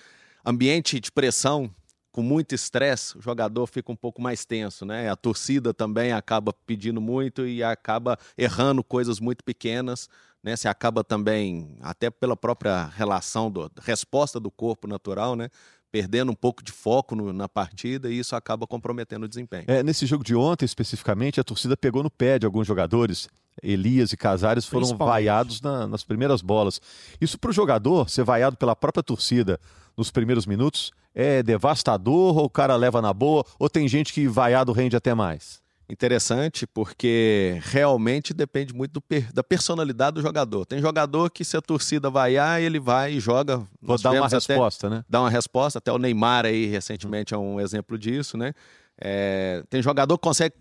Ambiente 0.45 0.99
de 0.99 1.13
pressão 1.13 1.73
com 2.13 2.23
muito 2.23 2.55
estresse, 2.55 3.17
o 3.17 3.23
jogador 3.23 3.67
fica 3.67 3.93
um 3.93 3.97
pouco 3.97 4.21
mais 4.21 4.45
tenso, 4.45 4.85
né? 4.85 5.09
A 5.09 5.17
torcida 5.17 5.73
também 5.73 6.13
acaba 6.13 6.53
pedindo 6.53 7.01
muito 7.01 7.47
e 7.47 7.63
acaba 7.63 8.19
errando 8.37 8.83
coisas 8.83 9.21
muito 9.21 9.45
pequenas, 9.45 10.09
né? 10.43 10.57
Se 10.57 10.67
acaba 10.67 11.05
também, 11.05 11.77
até 11.81 12.11
pela 12.11 12.37
própria 12.37 12.87
relação, 12.87 13.51
do, 13.51 13.71
resposta 13.81 14.41
do 14.41 14.51
corpo 14.51 14.89
natural, 14.89 15.37
né? 15.37 15.49
Perdendo 15.93 16.31
um 16.31 16.35
pouco 16.35 16.63
de 16.63 16.71
foco 16.71 17.17
no, 17.17 17.33
na 17.33 17.49
partida 17.49 18.11
e 18.11 18.19
isso 18.19 18.37
acaba 18.37 18.67
comprometendo 18.67 19.25
o 19.25 19.29
desempenho. 19.29 19.65
É, 19.67 19.83
nesse 19.83 20.07
jogo 20.07 20.23
de 20.23 20.35
ontem, 20.35 20.65
especificamente, 20.65 21.41
a 21.41 21.45
torcida 21.45 21.77
pegou 21.77 22.03
no 22.03 22.11
pé 22.11 22.39
de 22.39 22.47
alguns 22.47 22.67
jogadores. 22.67 23.29
Elias 23.63 24.13
e 24.13 24.17
Casares 24.17 24.65
foram 24.65 24.97
vaiados 24.97 25.61
na, 25.61 25.87
nas 25.87 26.05
primeiras 26.05 26.41
bolas. 26.41 26.81
Isso 27.21 27.39
para 27.39 27.51
o 27.51 27.53
jogador 27.53 28.09
ser 28.09 28.25
vaiado 28.25 28.57
pela 28.57 28.77
própria 28.77 29.03
torcida 29.03 29.61
nos 29.97 30.11
primeiros 30.11 30.47
minutos 30.47 30.93
é 31.15 31.43
devastador 31.43 32.39
ou 32.39 32.45
o 32.45 32.51
cara 32.51 32.77
leva 32.77 33.03
na 33.03 33.13
boa 33.13 33.45
ou 33.59 33.69
tem 33.69 33.89
gente 33.89 34.13
que 34.13 34.29
vaiado 34.29 34.73
rende 34.73 34.97
até 34.97 35.15
mais? 35.15 35.61
Interessante, 35.91 36.67
porque 36.67 37.59
realmente 37.65 38.33
depende 38.33 38.73
muito 38.73 38.93
do, 38.93 39.03
da 39.35 39.43
personalidade 39.43 40.15
do 40.15 40.23
jogador. 40.23 40.65
Tem 40.65 40.81
jogador 40.81 41.31
que, 41.31 41.45
se 41.45 41.57
a 41.57 41.61
torcida 41.61 42.09
vaiar, 42.09 42.61
ele 42.61 42.79
vai 42.79 43.15
e 43.15 43.21
joga. 43.21 43.67
Vou 43.83 43.99
dar 43.99 44.13
uma 44.13 44.29
resposta, 44.29 44.89
né? 44.89 45.05
Dá 45.09 45.21
uma 45.21 45.31
resposta. 45.31 45.79
Até 45.79 45.91
o 45.91 45.99
Neymar 45.99 46.47
aí, 46.47 46.67
recentemente, 46.67 47.35
é 47.35 47.37
um 47.37 47.61
exemplo 47.61 47.99
disso, 47.99 48.37
né? 48.37 48.55
É, 49.03 49.63
tem 49.71 49.81
jogador 49.83 50.19
que 50.19 50.23
consegue 50.23 50.55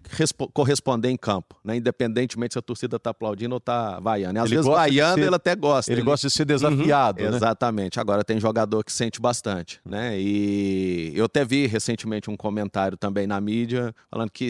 corresponder 0.53 1.09
em 1.09 1.17
campo, 1.17 1.55
né? 1.63 1.75
independentemente 1.75 2.53
se 2.53 2.59
a 2.59 2.61
torcida 2.61 2.95
está 2.95 3.09
aplaudindo 3.09 3.53
ou 3.53 3.57
está 3.57 3.99
vaiando. 3.99 4.37
E 4.37 4.39
às 4.39 4.45
Ele 4.45 4.55
vezes 4.55 4.71
vaiando 4.71 5.15
ser- 5.15 5.25
ele 5.27 5.35
até 5.35 5.55
gosta. 5.55 5.91
Ele 5.91 6.01
gosta 6.01 6.27
de 6.27 6.33
ser 6.33 6.45
desafiado, 6.45 7.21
né? 7.21 7.35
Exatamente. 7.35 7.99
Agora 7.99 8.23
tem 8.23 8.39
jogador 8.39 8.83
que 8.83 8.93
sente 8.93 9.19
bastante, 9.19 9.81
né? 9.85 10.17
E 10.17 11.11
eu 11.15 11.25
até 11.25 11.43
vi 11.43 11.67
recentemente 11.67 12.29
um 12.29 12.37
comentário 12.37 12.97
também 12.97 13.27
na 13.27 13.41
mídia 13.41 13.93
falando 14.09 14.29
que 14.31 14.49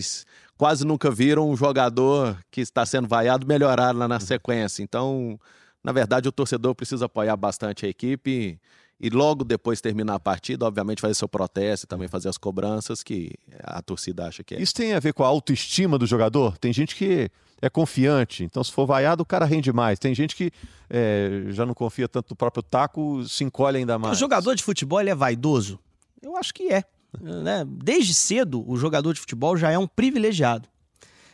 quase 0.58 0.86
nunca 0.86 1.10
viram 1.10 1.50
um 1.50 1.56
jogador 1.56 2.38
que 2.52 2.62
está 2.62 2.86
sendo 2.86 3.08
vaiado 3.08 3.48
melhorar 3.48 3.96
lá 3.96 4.08
na 4.08 4.20
sequência. 4.20 4.84
Então, 4.84 5.40
na 5.84 5.92
verdade, 5.92 6.28
o 6.28 6.32
torcedor 6.32 6.76
precisa 6.76 7.06
apoiar 7.06 7.36
bastante 7.38 7.86
a 7.86 7.90
equipe 7.90 8.60
e 9.00 9.10
logo 9.10 9.44
depois 9.44 9.80
terminar 9.80 10.16
a 10.16 10.20
partida, 10.20 10.66
obviamente, 10.66 11.00
fazer 11.00 11.14
seu 11.14 11.28
protesto 11.28 11.86
e 11.86 11.88
também 11.88 12.08
fazer 12.08 12.28
as 12.28 12.38
cobranças 12.38 13.02
que 13.02 13.32
a 13.64 13.82
torcida 13.82 14.28
acha 14.28 14.44
que 14.44 14.56
é. 14.56 14.62
Isso 14.62 14.74
tem 14.74 14.94
a 14.94 15.00
ver 15.00 15.14
com 15.14 15.24
a 15.24 15.28
autoestima 15.28 15.98
do 15.98 16.06
jogador? 16.06 16.58
Tem 16.58 16.74
gente 16.74 16.96
que 16.96 17.30
é 17.62 17.70
confiante, 17.70 18.44
então 18.44 18.64
se 18.64 18.72
for 18.72 18.86
vaiado, 18.86 19.24
o 19.24 19.26
cara 19.26 19.46
rende 19.46 19.72
mais. 19.72 20.00
Tem 20.00 20.14
gente 20.14 20.36
que 20.36 20.52
é, 20.90 21.46
já 21.50 21.66
não 21.66 21.74
confia 21.74 22.08
tanto 22.08 22.32
no 22.32 22.36
próprio 22.36 22.62
taco, 22.62 23.24
se 23.28 23.44
encolhe 23.44 23.78
ainda 23.78 23.98
mais. 23.98 24.18
O 24.18 24.20
jogador 24.20 24.56
de 24.56 24.64
futebol 24.64 25.00
ele 25.00 25.10
é 25.10 25.16
vaidoso? 25.16 25.80
Eu 26.22 26.36
acho 26.36 26.54
que 26.54 26.72
é. 26.72 26.84
né? 27.22 27.66
Desde 27.66 28.14
cedo, 28.14 28.70
o 28.70 28.76
jogador 28.76 29.14
de 29.14 29.20
futebol 29.22 29.56
já 29.56 29.72
é 29.72 29.78
um 29.78 29.88
privilegiado. 29.88 30.68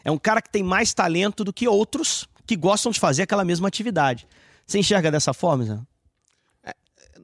É 0.04 0.12
um 0.12 0.18
cara 0.20 0.40
que 0.40 0.52
tem 0.52 0.62
mais 0.62 0.94
talento 0.94 1.44
do 1.44 1.52
que 1.52 1.68
outros 1.68 2.28
que 2.46 2.56
gostam 2.56 2.92
de 2.92 3.00
fazer 3.00 3.24
aquela 3.24 3.44
mesma 3.44 3.68
atividade. 3.68 4.28
Você 4.68 4.78
enxerga 4.78 5.12
dessa 5.12 5.34
forma, 5.34 5.66
Zé? 5.66 5.80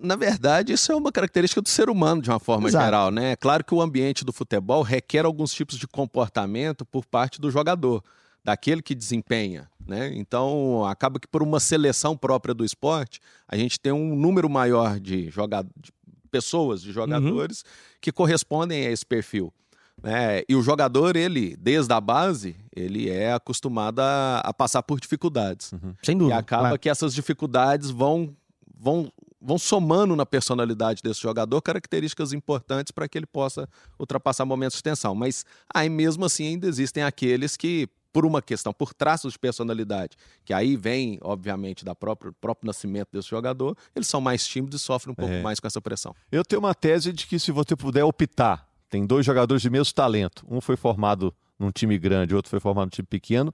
Na 0.01 0.15
verdade, 0.15 0.73
isso 0.73 0.91
é 0.91 0.95
uma 0.95 1.11
característica 1.11 1.61
do 1.61 1.69
ser 1.69 1.89
humano, 1.89 2.21
de 2.21 2.29
uma 2.29 2.39
forma 2.39 2.67
Exato. 2.67 2.85
geral, 2.85 3.11
né? 3.11 3.33
É 3.33 3.35
claro 3.35 3.63
que 3.63 3.73
o 3.73 3.81
ambiente 3.81 4.25
do 4.25 4.33
futebol 4.33 4.81
requer 4.81 5.25
alguns 5.25 5.53
tipos 5.53 5.77
de 5.77 5.87
comportamento 5.87 6.83
por 6.85 7.05
parte 7.05 7.39
do 7.39 7.51
jogador, 7.51 8.03
daquele 8.43 8.81
que 8.81 8.95
desempenha, 8.95 9.69
né? 9.85 10.11
Então, 10.15 10.85
acaba 10.85 11.19
que 11.19 11.27
por 11.27 11.43
uma 11.43 11.59
seleção 11.59 12.17
própria 12.17 12.53
do 12.53 12.65
esporte, 12.65 13.19
a 13.47 13.55
gente 13.55 13.79
tem 13.79 13.91
um 13.91 14.15
número 14.15 14.49
maior 14.49 14.99
de, 14.99 15.29
joga... 15.29 15.63
de 15.77 15.91
pessoas, 16.31 16.81
de 16.81 16.91
jogadores, 16.91 17.63
que 17.99 18.11
correspondem 18.11 18.87
a 18.87 18.91
esse 18.91 19.05
perfil. 19.05 19.53
Né? 20.01 20.41
E 20.49 20.55
o 20.55 20.61
jogador, 20.63 21.15
ele, 21.15 21.55
desde 21.57 21.93
a 21.93 22.01
base, 22.01 22.55
ele 22.75 23.09
é 23.09 23.33
acostumado 23.33 23.99
a, 23.99 24.39
a 24.39 24.53
passar 24.53 24.81
por 24.81 24.99
dificuldades. 24.99 25.73
Sem 26.01 26.15
E 26.15 26.19
dúvida. 26.19 26.37
acaba 26.37 26.63
claro. 26.63 26.79
que 26.79 26.89
essas 26.89 27.13
dificuldades 27.13 27.91
vão, 27.91 28.33
vão, 28.79 29.11
vão 29.41 29.57
somando 29.57 30.15
na 30.15 30.25
personalidade 30.25 31.01
desse 31.01 31.19
jogador 31.21 31.61
características 31.61 32.31
importantes 32.31 32.91
para 32.91 33.07
que 33.09 33.17
ele 33.17 33.25
possa 33.25 33.67
ultrapassar 33.99 34.45
momentos 34.45 34.77
de 34.77 34.83
tensão. 34.83 35.15
Mas 35.15 35.43
aí 35.73 35.89
mesmo 35.89 36.23
assim 36.25 36.45
ainda 36.47 36.67
existem 36.67 37.01
aqueles 37.03 37.57
que, 37.57 37.89
por 38.13 38.25
uma 38.25 38.41
questão, 38.41 38.71
por 38.71 38.93
traços 38.93 39.33
de 39.33 39.39
personalidade, 39.39 40.15
que 40.45 40.53
aí 40.53 40.75
vem, 40.75 41.17
obviamente, 41.21 41.83
da 41.83 41.95
própria 41.95 42.31
próprio 42.39 42.67
nascimento 42.67 43.09
desse 43.11 43.29
jogador, 43.29 43.75
eles 43.95 44.07
são 44.07 44.21
mais 44.21 44.45
tímidos 44.45 44.81
e 44.81 44.83
sofrem 44.83 45.13
um 45.13 45.15
pouco 45.15 45.33
É. 45.33 45.41
mais 45.41 45.59
com 45.59 45.65
essa 45.67 45.81
pressão. 45.81 46.13
Eu 46.31 46.43
tenho 46.45 46.59
uma 46.61 46.75
tese 46.75 47.11
de 47.11 47.25
que 47.25 47.39
se 47.39 47.51
você 47.51 47.75
puder 47.75 48.03
optar, 48.03 48.67
tem 48.89 49.05
dois 49.05 49.25
jogadores 49.25 49.61
de 49.61 49.69
mesmo 49.69 49.93
talento, 49.93 50.45
um 50.49 50.59
foi 50.61 50.75
formado 50.75 51.33
num 51.57 51.71
time 51.71 51.97
grande, 51.97 52.35
outro 52.35 52.49
foi 52.49 52.59
formado 52.59 52.87
num 52.87 52.89
time 52.89 53.07
pequeno, 53.07 53.53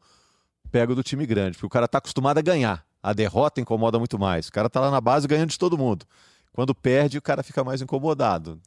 pega 0.72 0.91
o 0.91 0.96
do 0.96 1.03
time 1.03 1.25
grande, 1.25 1.51
porque 1.58 1.67
o 1.67 1.70
cara 1.70 1.86
está 1.86 1.98
acostumado 2.00 2.38
a 2.39 2.41
ganhar. 2.41 2.87
A 3.08 3.14
derrota 3.14 3.62
incomoda 3.62 3.98
muito 3.98 4.20
mais. 4.20 4.48
O 4.48 4.52
cara 4.52 4.68
está 4.68 4.82
lá 4.82 4.92
na 4.92 5.00
base 5.00 5.28
ganhando 5.28 5.50
de 5.50 5.58
todo 5.58 5.78
mundo. 5.78 6.06
Quando 6.52 6.76
perde, 6.76 7.18
o 7.18 7.22
cara 7.22 7.42
fica 7.42 7.64
mais 7.64 7.82
incomodado. 7.82 8.60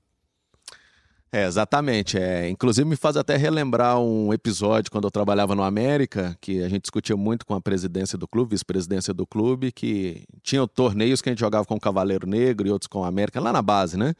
É, 1.32 1.44
exatamente. 1.46 2.18
É, 2.18 2.48
inclusive 2.48 2.88
me 2.88 2.96
faz 2.96 3.16
até 3.16 3.36
relembrar 3.36 4.00
um 4.00 4.32
episódio 4.32 4.90
quando 4.90 5.04
eu 5.04 5.10
trabalhava 5.10 5.54
no 5.54 5.62
América, 5.62 6.36
que 6.40 6.62
a 6.62 6.68
gente 6.68 6.82
discutia 6.82 7.16
muito 7.16 7.44
com 7.44 7.54
a 7.54 7.60
presidência 7.60 8.16
do 8.16 8.26
clube, 8.26 8.50
vice-presidência 8.54 9.12
do 9.12 9.26
clube, 9.26 9.70
que 9.70 10.24
tinham 10.42 10.66
torneios 10.66 11.20
que 11.20 11.28
a 11.28 11.32
gente 11.32 11.40
jogava 11.40 11.64
com 11.66 11.74
o 11.74 11.80
Cavaleiro 11.80 12.26
Negro 12.26 12.66
e 12.66 12.70
outros 12.70 12.88
com 12.88 13.00
o 13.00 13.04
América, 13.04 13.40
lá 13.40 13.52
na 13.52 13.60
base, 13.62 13.96
né? 13.96 14.14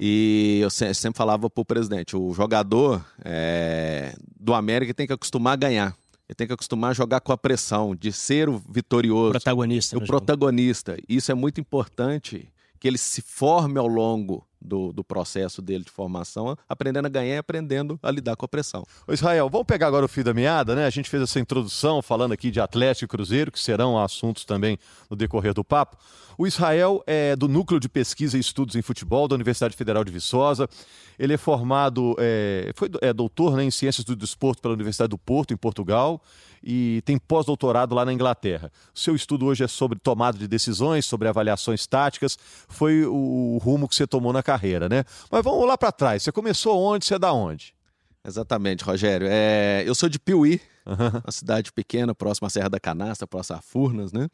E 0.00 0.60
eu 0.62 0.70
se- 0.70 0.94
sempre 0.94 1.18
falava 1.18 1.50
pro 1.50 1.64
presidente, 1.64 2.16
o 2.16 2.32
jogador 2.32 3.04
é, 3.24 4.14
do 4.40 4.54
América 4.54 4.94
tem 4.94 5.06
que 5.06 5.12
acostumar 5.12 5.52
a 5.52 5.56
ganhar. 5.56 5.94
Ele 6.28 6.34
tem 6.36 6.46
que 6.46 6.52
acostumar 6.52 6.90
a 6.90 6.94
jogar 6.94 7.20
com 7.20 7.32
a 7.32 7.38
pressão, 7.38 7.96
de 7.96 8.12
ser 8.12 8.48
o 8.48 8.62
vitorioso 8.68 9.30
Protagonista. 9.30 9.96
o 9.96 10.00
jogo. 10.00 10.06
protagonista. 10.06 10.96
Isso 11.08 11.32
é 11.32 11.34
muito 11.34 11.60
importante 11.60 12.52
que 12.78 12.86
ele 12.86 12.98
se 12.98 13.22
forme 13.22 13.78
ao 13.78 13.86
longo 13.86 14.46
do, 14.60 14.92
do 14.92 15.04
processo 15.04 15.62
dele 15.62 15.84
de 15.84 15.90
formação, 15.90 16.56
aprendendo 16.68 17.06
a 17.06 17.08
ganhar 17.08 17.34
e 17.34 17.38
aprendendo 17.38 17.98
a 18.02 18.10
lidar 18.10 18.36
com 18.36 18.44
a 18.44 18.48
pressão. 18.48 18.84
Ô 19.06 19.12
Israel, 19.12 19.48
vamos 19.48 19.66
pegar 19.66 19.86
agora 19.86 20.04
o 20.04 20.08
fio 20.08 20.24
da 20.24 20.34
meada, 20.34 20.74
né? 20.74 20.84
A 20.86 20.90
gente 20.90 21.08
fez 21.08 21.22
essa 21.22 21.38
introdução 21.38 22.02
falando 22.02 22.32
aqui 22.32 22.50
de 22.50 22.60
Atlético 22.60 23.04
e 23.04 23.08
Cruzeiro, 23.08 23.52
que 23.52 23.60
serão 23.60 23.98
assuntos 23.98 24.44
também 24.44 24.78
no 25.08 25.16
decorrer 25.16 25.54
do 25.54 25.64
papo. 25.64 25.96
O 26.36 26.46
Israel 26.46 27.02
é 27.04 27.34
do 27.34 27.48
Núcleo 27.48 27.80
de 27.80 27.88
Pesquisa 27.88 28.36
e 28.36 28.40
Estudos 28.40 28.76
em 28.76 28.82
Futebol 28.82 29.26
da 29.26 29.34
Universidade 29.34 29.76
Federal 29.76 30.04
de 30.04 30.12
Viçosa. 30.12 30.68
Ele 31.18 31.34
é 31.34 31.36
formado, 31.36 32.14
é, 32.16 32.70
foi 32.76 32.88
é, 33.02 33.12
doutor 33.12 33.56
né, 33.56 33.64
em 33.64 33.72
Ciências 33.72 34.04
do 34.04 34.14
Desporto 34.14 34.62
pela 34.62 34.74
Universidade 34.74 35.10
do 35.10 35.18
Porto, 35.18 35.52
em 35.52 35.56
Portugal, 35.56 36.22
e 36.62 37.02
tem 37.04 37.18
pós-doutorado 37.18 37.94
lá 37.94 38.04
na 38.04 38.12
Inglaterra. 38.12 38.70
O 38.94 38.98
seu 38.98 39.14
estudo 39.14 39.46
hoje 39.46 39.64
é 39.64 39.68
sobre 39.68 39.98
tomada 39.98 40.36
de 40.38 40.46
decisões, 40.48 41.04
sobre 41.06 41.28
avaliações 41.28 41.86
táticas. 41.86 42.36
Foi 42.68 43.04
o, 43.04 43.58
rumo 43.62 43.88
que 43.88 43.94
você 43.94 44.06
tomou 44.06 44.32
na 44.32 44.42
carreira, 44.42 44.88
né? 44.88 45.04
Mas 45.30 45.42
vamos 45.44 45.66
lá 45.66 45.76
para 45.78 45.92
trás. 45.92 46.22
Você 46.22 46.32
começou 46.32 46.78
onde? 46.80 47.04
Você 47.06 47.14
é 47.14 47.18
da 47.18 47.32
onde? 47.32 47.74
Exatamente, 48.26 48.84
Rogério. 48.84 49.26
É, 49.30 49.82
eu 49.86 49.94
sou 49.94 50.08
de 50.08 50.18
Piuí, 50.18 50.60
uma 50.84 51.30
cidade 51.32 51.72
pequena, 51.72 52.14
próxima 52.14 52.46
à 52.48 52.50
Serra 52.50 52.68
da 52.68 52.80
Canastra, 52.80 53.26
próxima 53.26 53.58
a 53.58 53.62
Furnas, 53.62 54.12
né? 54.12 54.28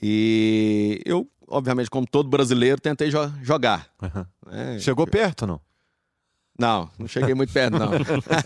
E 0.00 1.00
eu, 1.04 1.28
obviamente, 1.48 1.88
como 1.88 2.06
todo 2.06 2.28
brasileiro, 2.28 2.80
tentei 2.80 3.10
jo- 3.10 3.32
jogar. 3.42 3.88
né? 4.50 4.78
Chegou 4.80 5.06
perto, 5.06 5.46
não? 5.46 5.60
Não, 6.62 6.88
não 6.96 7.08
cheguei 7.08 7.34
muito 7.34 7.52
perto, 7.52 7.76
não. 7.76 7.90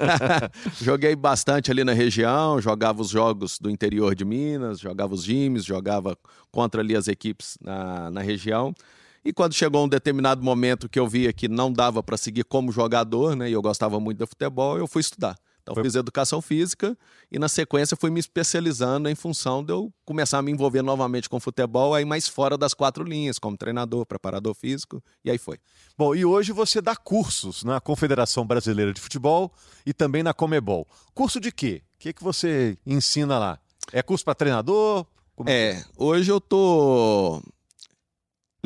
Joguei 0.81 1.15
bastante 1.15 1.71
ali 1.71 1.85
na 1.85 1.93
região, 1.93 2.59
jogava 2.63 3.03
os 3.03 3.11
jogos 3.11 3.59
do 3.59 3.69
interior 3.69 4.15
de 4.15 4.25
Minas, 4.25 4.81
jogava 4.81 5.15
os 5.15 5.25
times, 5.25 5.67
jogava 5.67 6.17
contra 6.51 6.81
ali 6.81 6.97
as 6.97 7.09
equipes 7.09 7.59
na, 7.61 8.11
na 8.11 8.23
região. 8.23 8.75
E 9.23 9.35
quando 9.35 9.53
chegou 9.53 9.85
um 9.85 9.89
determinado 9.89 10.43
momento 10.43 10.89
que 10.89 10.99
eu 10.99 11.07
via 11.07 11.31
que 11.31 11.47
não 11.47 11.71
dava 11.71 12.03
para 12.03 12.17
seguir 12.17 12.45
como 12.45 12.73
jogador, 12.73 13.37
né, 13.37 13.51
e 13.51 13.53
eu 13.53 13.61
gostava 13.61 14.01
muito 14.01 14.17
do 14.17 14.27
futebol, 14.27 14.79
eu 14.79 14.87
fui 14.87 15.01
estudar. 15.01 15.37
Então 15.67 15.75
Foi- 15.75 15.83
fiz 15.83 15.97
educação 15.97 16.41
física 16.41 16.97
e 17.29 17.41
na 17.41 17.49
sequência 17.49 17.97
fui 17.97 18.09
me 18.09 18.21
especializando 18.21 19.09
em 19.09 19.17
função 19.17 19.65
de 19.65 19.73
eu 19.73 19.93
começar 20.05 20.39
a 20.39 20.43
me 20.43 20.53
envolver 20.53 20.81
novamente 20.81 21.29
com 21.29 21.41
futebol, 21.41 21.93
aí 21.93 22.05
mais 22.05 22.29
fora 22.29 22.57
das 22.57 22.73
quatro 22.73 23.03
linhas, 23.03 23.37
como 23.37 23.57
treinador, 23.57 24.07
preparador 24.07 24.55
físico, 24.55 25.03
e 25.25 25.31
aí 25.31 25.39
foi. 25.39 25.59
Bom, 25.99 26.15
e 26.15 26.25
hoje 26.25 26.53
você 26.53 26.81
dá 26.81 26.95
cursos 26.95 27.65
na 27.65 27.81
Confederação 27.81 28.47
Brasileira 28.47 28.93
de 28.93 29.01
Futebol 29.01 29.53
e 29.85 29.93
também 29.93 30.23
na 30.23 30.33
Comebol. 30.33 30.87
Curso 31.13 31.41
de 31.41 31.51
quê? 31.51 31.83
O 31.97 31.99
que, 31.99 32.13
que 32.13 32.23
você 32.23 32.79
ensina 32.87 33.37
lá? 33.37 33.59
É 33.93 34.03
curso 34.03 34.25
para 34.25 34.37
treinador? 34.37 35.05
Como 35.35 35.51
É, 35.51 35.85
hoje 35.97 36.31
eu 36.31 36.41
tô 36.41 37.43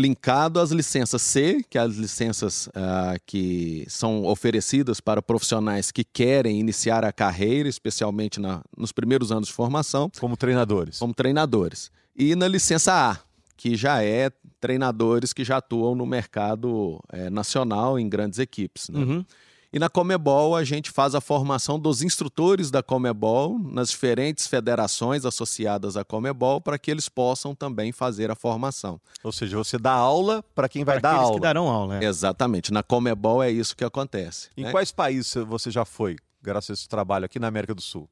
linkado 0.00 0.58
às 0.58 0.70
licenças 0.70 1.20
C, 1.22 1.64
que 1.68 1.76
é 1.78 1.80
as 1.80 1.94
licenças 1.96 2.68
ah, 2.74 3.16
que 3.26 3.84
são 3.88 4.24
oferecidas 4.24 5.00
para 5.00 5.20
profissionais 5.22 5.90
que 5.92 6.02
querem 6.04 6.58
iniciar 6.58 7.04
a 7.04 7.12
carreira, 7.12 7.68
especialmente 7.68 8.40
na- 8.40 8.62
nos 8.76 8.92
primeiros 8.92 9.30
anos 9.30 9.48
de 9.48 9.54
formação, 9.54 10.10
Como 10.18 10.36
treinadores. 10.36 10.98
como 10.98 11.12
treinadores. 11.14 11.90
E 12.16 12.34
na 12.34 12.48
licença 12.48 12.92
A, 13.12 13.18
que 13.56 13.76
já 13.76 14.02
é 14.02 14.30
treinadores 14.58 15.32
que 15.32 15.44
já 15.44 15.58
atuam 15.58 15.94
no 15.94 16.06
mercado 16.06 16.98
eh, 17.12 17.30
nacional 17.30 17.98
em 17.98 18.08
grandes 18.08 18.38
equipes. 18.38 18.88
né? 18.88 18.98
Uhum. 19.00 19.24
E 19.72 19.78
na 19.78 19.88
Comebol 19.88 20.56
a 20.56 20.64
gente 20.64 20.90
faz 20.90 21.14
a 21.14 21.20
formação 21.20 21.78
dos 21.78 22.02
instrutores 22.02 22.72
da 22.72 22.82
Comebol 22.82 23.56
nas 23.58 23.90
diferentes 23.90 24.48
federações 24.48 25.24
associadas 25.24 25.96
à 25.96 26.04
Comebol 26.04 26.60
para 26.60 26.76
que 26.76 26.90
eles 26.90 27.08
possam 27.08 27.54
também 27.54 27.92
fazer 27.92 28.30
a 28.32 28.34
formação. 28.34 29.00
Ou 29.22 29.30
seja, 29.30 29.56
você 29.56 29.78
dá 29.78 29.92
aula 29.92 30.42
para 30.54 30.68
quem 30.68 30.82
vai 30.82 30.98
Para 30.98 31.02
dar 31.02 31.08
aqueles 31.10 31.26
aula. 31.28 31.36
que 31.36 31.42
darão 31.42 31.68
aula. 31.68 31.98
é. 32.02 32.04
Exatamente. 32.04 32.72
Na 32.72 32.82
Comebol 32.82 33.42
é 33.42 33.50
isso 33.50 33.76
que 33.76 33.84
acontece. 33.84 34.48
Em 34.56 34.64
né? 34.64 34.72
quais 34.72 34.90
países 34.90 35.32
você 35.46 35.70
já 35.70 35.84
foi, 35.84 36.16
graças 36.42 36.70
a 36.70 36.72
esse 36.74 36.88
trabalho 36.88 37.26
aqui 37.26 37.38
na 37.38 37.46
América 37.46 37.74
do 37.74 37.80
Sul? 37.80 38.08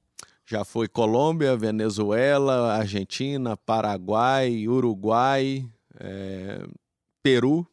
Já 0.47 0.65
foi 0.65 0.87
Colômbia, 0.89 1.57
Venezuela, 1.57 2.73
Argentina, 2.75 3.57
Paraguai, 3.57 4.67
Uruguai, 4.69 5.69
eh, 5.99 6.67
Peru. 7.23 7.67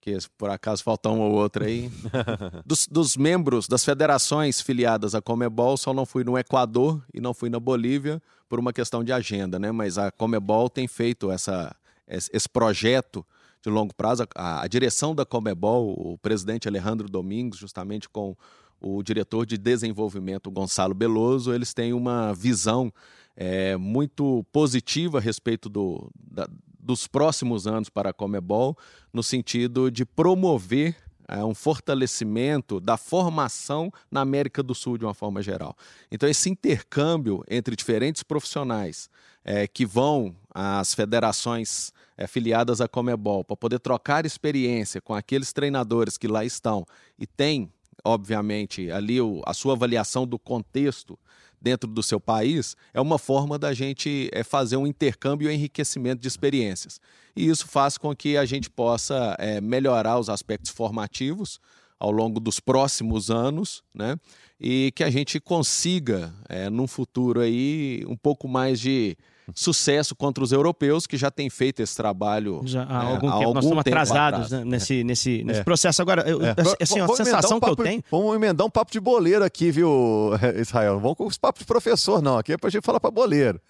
Que 0.00 0.16
por 0.38 0.48
acaso 0.48 0.82
falta 0.82 1.10
um 1.10 1.20
ou 1.20 1.32
outro 1.32 1.64
aí. 1.64 1.90
dos, 2.64 2.86
dos 2.86 3.16
membros 3.16 3.68
das 3.68 3.84
federações 3.84 4.60
filiadas 4.60 5.14
à 5.14 5.20
Comebol, 5.20 5.76
só 5.76 5.92
não 5.92 6.06
fui 6.06 6.24
no 6.24 6.38
Equador 6.38 7.02
e 7.12 7.20
não 7.20 7.34
fui 7.34 7.50
na 7.50 7.60
Bolívia 7.60 8.22
por 8.48 8.58
uma 8.58 8.72
questão 8.72 9.04
de 9.04 9.12
agenda, 9.12 9.58
né? 9.58 9.70
Mas 9.70 9.98
a 9.98 10.10
Comebol 10.10 10.70
tem 10.70 10.88
feito 10.88 11.30
essa, 11.30 11.74
esse 12.08 12.30
esse 12.32 12.48
projeto 12.48 13.24
de 13.62 13.70
longo 13.70 13.94
prazo. 13.94 14.26
A, 14.34 14.62
a 14.62 14.66
direção 14.66 15.14
da 15.14 15.24
Comebol, 15.24 15.94
o 15.96 16.18
presidente 16.18 16.66
Alejandro 16.66 17.08
Domingos, 17.08 17.58
justamente 17.58 18.08
com 18.08 18.36
o 18.80 19.02
diretor 19.02 19.44
de 19.44 19.58
desenvolvimento 19.58 20.50
Gonçalo 20.50 20.94
Beloso, 20.94 21.52
eles 21.52 21.74
têm 21.74 21.92
uma 21.92 22.32
visão 22.32 22.92
é, 23.36 23.76
muito 23.76 24.44
positiva 24.52 25.18
a 25.18 25.20
respeito 25.20 25.68
do, 25.68 26.10
da, 26.14 26.48
dos 26.82 27.06
próximos 27.06 27.66
anos 27.66 27.88
para 27.88 28.10
a 28.10 28.12
Comebol, 28.12 28.76
no 29.12 29.22
sentido 29.22 29.90
de 29.90 30.04
promover 30.04 30.96
é, 31.30 31.44
um 31.44 31.54
fortalecimento 31.54 32.80
da 32.80 32.96
formação 32.96 33.92
na 34.10 34.20
América 34.20 34.62
do 34.62 34.74
Sul 34.74 34.98
de 34.98 35.04
uma 35.04 35.14
forma 35.14 35.40
geral. 35.40 35.76
Então, 36.10 36.28
esse 36.28 36.50
intercâmbio 36.50 37.44
entre 37.48 37.76
diferentes 37.76 38.24
profissionais 38.24 39.08
é, 39.44 39.68
que 39.68 39.86
vão 39.86 40.34
às 40.52 40.92
federações 40.92 41.92
é, 42.16 42.26
filiadas 42.26 42.80
à 42.80 42.88
Comebol 42.88 43.44
para 43.44 43.56
poder 43.56 43.78
trocar 43.78 44.26
experiência 44.26 45.00
com 45.00 45.14
aqueles 45.14 45.52
treinadores 45.52 46.18
que 46.18 46.26
lá 46.26 46.44
estão 46.44 46.84
e 47.16 47.26
têm, 47.26 47.72
obviamente, 48.04 48.90
ali 48.90 49.20
o, 49.20 49.42
a 49.46 49.54
sua 49.54 49.74
avaliação 49.74 50.26
do 50.26 50.38
contexto 50.38 51.18
dentro 51.60 51.88
do 51.88 52.02
seu 52.02 52.18
país, 52.18 52.76
é 52.94 53.00
uma 53.00 53.18
forma 53.18 53.58
da 53.58 53.74
gente 53.74 54.30
é, 54.32 54.42
fazer 54.42 54.76
um 54.76 54.86
intercâmbio 54.86 55.50
e 55.50 55.54
enriquecimento 55.54 56.22
de 56.22 56.28
experiências. 56.28 57.00
E 57.36 57.48
isso 57.48 57.68
faz 57.68 57.98
com 57.98 58.14
que 58.14 58.36
a 58.36 58.44
gente 58.44 58.70
possa 58.70 59.36
é, 59.38 59.60
melhorar 59.60 60.18
os 60.18 60.28
aspectos 60.28 60.70
formativos 60.70 61.60
ao 61.98 62.10
longo 62.10 62.40
dos 62.40 62.58
próximos 62.58 63.30
anos, 63.30 63.82
né? 63.94 64.16
E 64.58 64.90
que 64.94 65.04
a 65.04 65.10
gente 65.10 65.38
consiga, 65.38 66.34
é, 66.48 66.70
num 66.70 66.86
futuro 66.86 67.40
aí, 67.40 68.04
um 68.06 68.16
pouco 68.16 68.48
mais 68.48 68.80
de 68.80 69.16
sucesso 69.54 70.14
contra 70.14 70.42
os 70.42 70.52
europeus 70.52 71.06
que 71.06 71.16
já 71.16 71.30
têm 71.30 71.48
feito 71.50 71.80
esse 71.80 71.96
trabalho 71.96 72.60
já, 72.64 72.82
há 72.84 73.04
né, 73.04 73.12
algum 73.12 73.28
há 73.28 73.32
tempo. 73.32 73.44
Algum 73.44 73.54
Nós 73.54 73.64
estamos 73.64 73.80
atrasados 73.80 74.50
né, 74.50 74.64
nesse, 74.64 75.04
nesse, 75.04 75.44
nesse 75.44 75.60
é. 75.60 75.64
processo. 75.64 76.00
Agora, 76.02 76.28
eu, 76.28 76.44
é. 76.44 76.54
assim, 76.80 77.00
a 77.00 77.08
sensação 77.08 77.58
um 77.58 77.60
que 77.60 77.70
eu 77.70 77.76
tenho. 77.76 78.02
Vamos 78.10 78.34
emendar 78.34 78.66
um 78.66 78.70
papo 78.70 78.92
de 78.92 79.00
boleiro 79.00 79.44
aqui, 79.44 79.70
viu, 79.70 80.30
Israel? 80.56 80.94
Não 80.94 81.00
vamos 81.00 81.16
com 81.16 81.26
os 81.26 81.38
papos 81.38 81.60
de 81.60 81.66
professor, 81.66 82.22
não. 82.22 82.38
Aqui 82.38 82.52
é 82.52 82.56
pra 82.56 82.70
gente 82.70 82.84
falar 82.84 83.00
para 83.00 83.10
boleiro. 83.10 83.60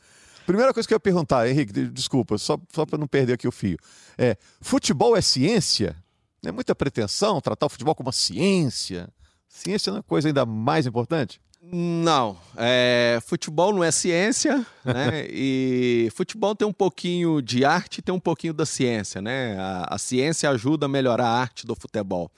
Primeira 0.47 0.73
coisa 0.75 0.87
que 0.87 0.93
eu 0.93 0.97
ia 0.97 1.01
perguntar, 1.01 1.49
Henrique, 1.49 1.73
desculpa, 1.89 2.37
só, 2.37 2.59
só 2.75 2.85
para 2.85 2.99
não 2.99 3.07
perder 3.07 3.35
aqui 3.35 3.47
o 3.47 3.53
fio. 3.53 3.79
É, 4.19 4.37
futebol 4.61 5.17
é 5.17 5.21
ciência? 5.21 5.97
É 6.45 6.51
muita 6.51 6.75
pretensão 6.75 7.41
tratar 7.41 7.67
o 7.67 7.69
futebol 7.69 7.95
como 7.95 8.09
uma 8.09 8.13
ciência? 8.13 9.09
Ciência 9.49 9.93
não 9.93 10.01
é 10.01 10.03
coisa 10.03 10.29
ainda 10.29 10.47
mais 10.47 10.87
importante? 10.87 11.41
Não, 11.63 12.39
é, 12.57 13.19
futebol 13.23 13.71
não 13.73 13.85
é 13.85 13.91
ciência, 13.91 14.67
né? 14.83 15.27
e 15.29 16.09
futebol 16.15 16.57
tem 16.57 16.67
um 16.67 16.73
pouquinho 16.73 17.43
de 17.43 17.67
arte, 17.67 18.01
tem 18.01 18.15
um 18.15 18.21
pouquinho 18.21 18.55
da 18.55 18.65
ciência, 18.65 19.21
né? 19.21 19.59
A, 19.59 19.95
a, 19.95 19.99
ciência 19.99 20.49
ajuda 20.49 20.87
a 20.87 20.89
melhorar 20.89 21.27
a 21.27 21.39
arte 21.39 21.67
do 21.67 21.75
futebol, 21.75 22.31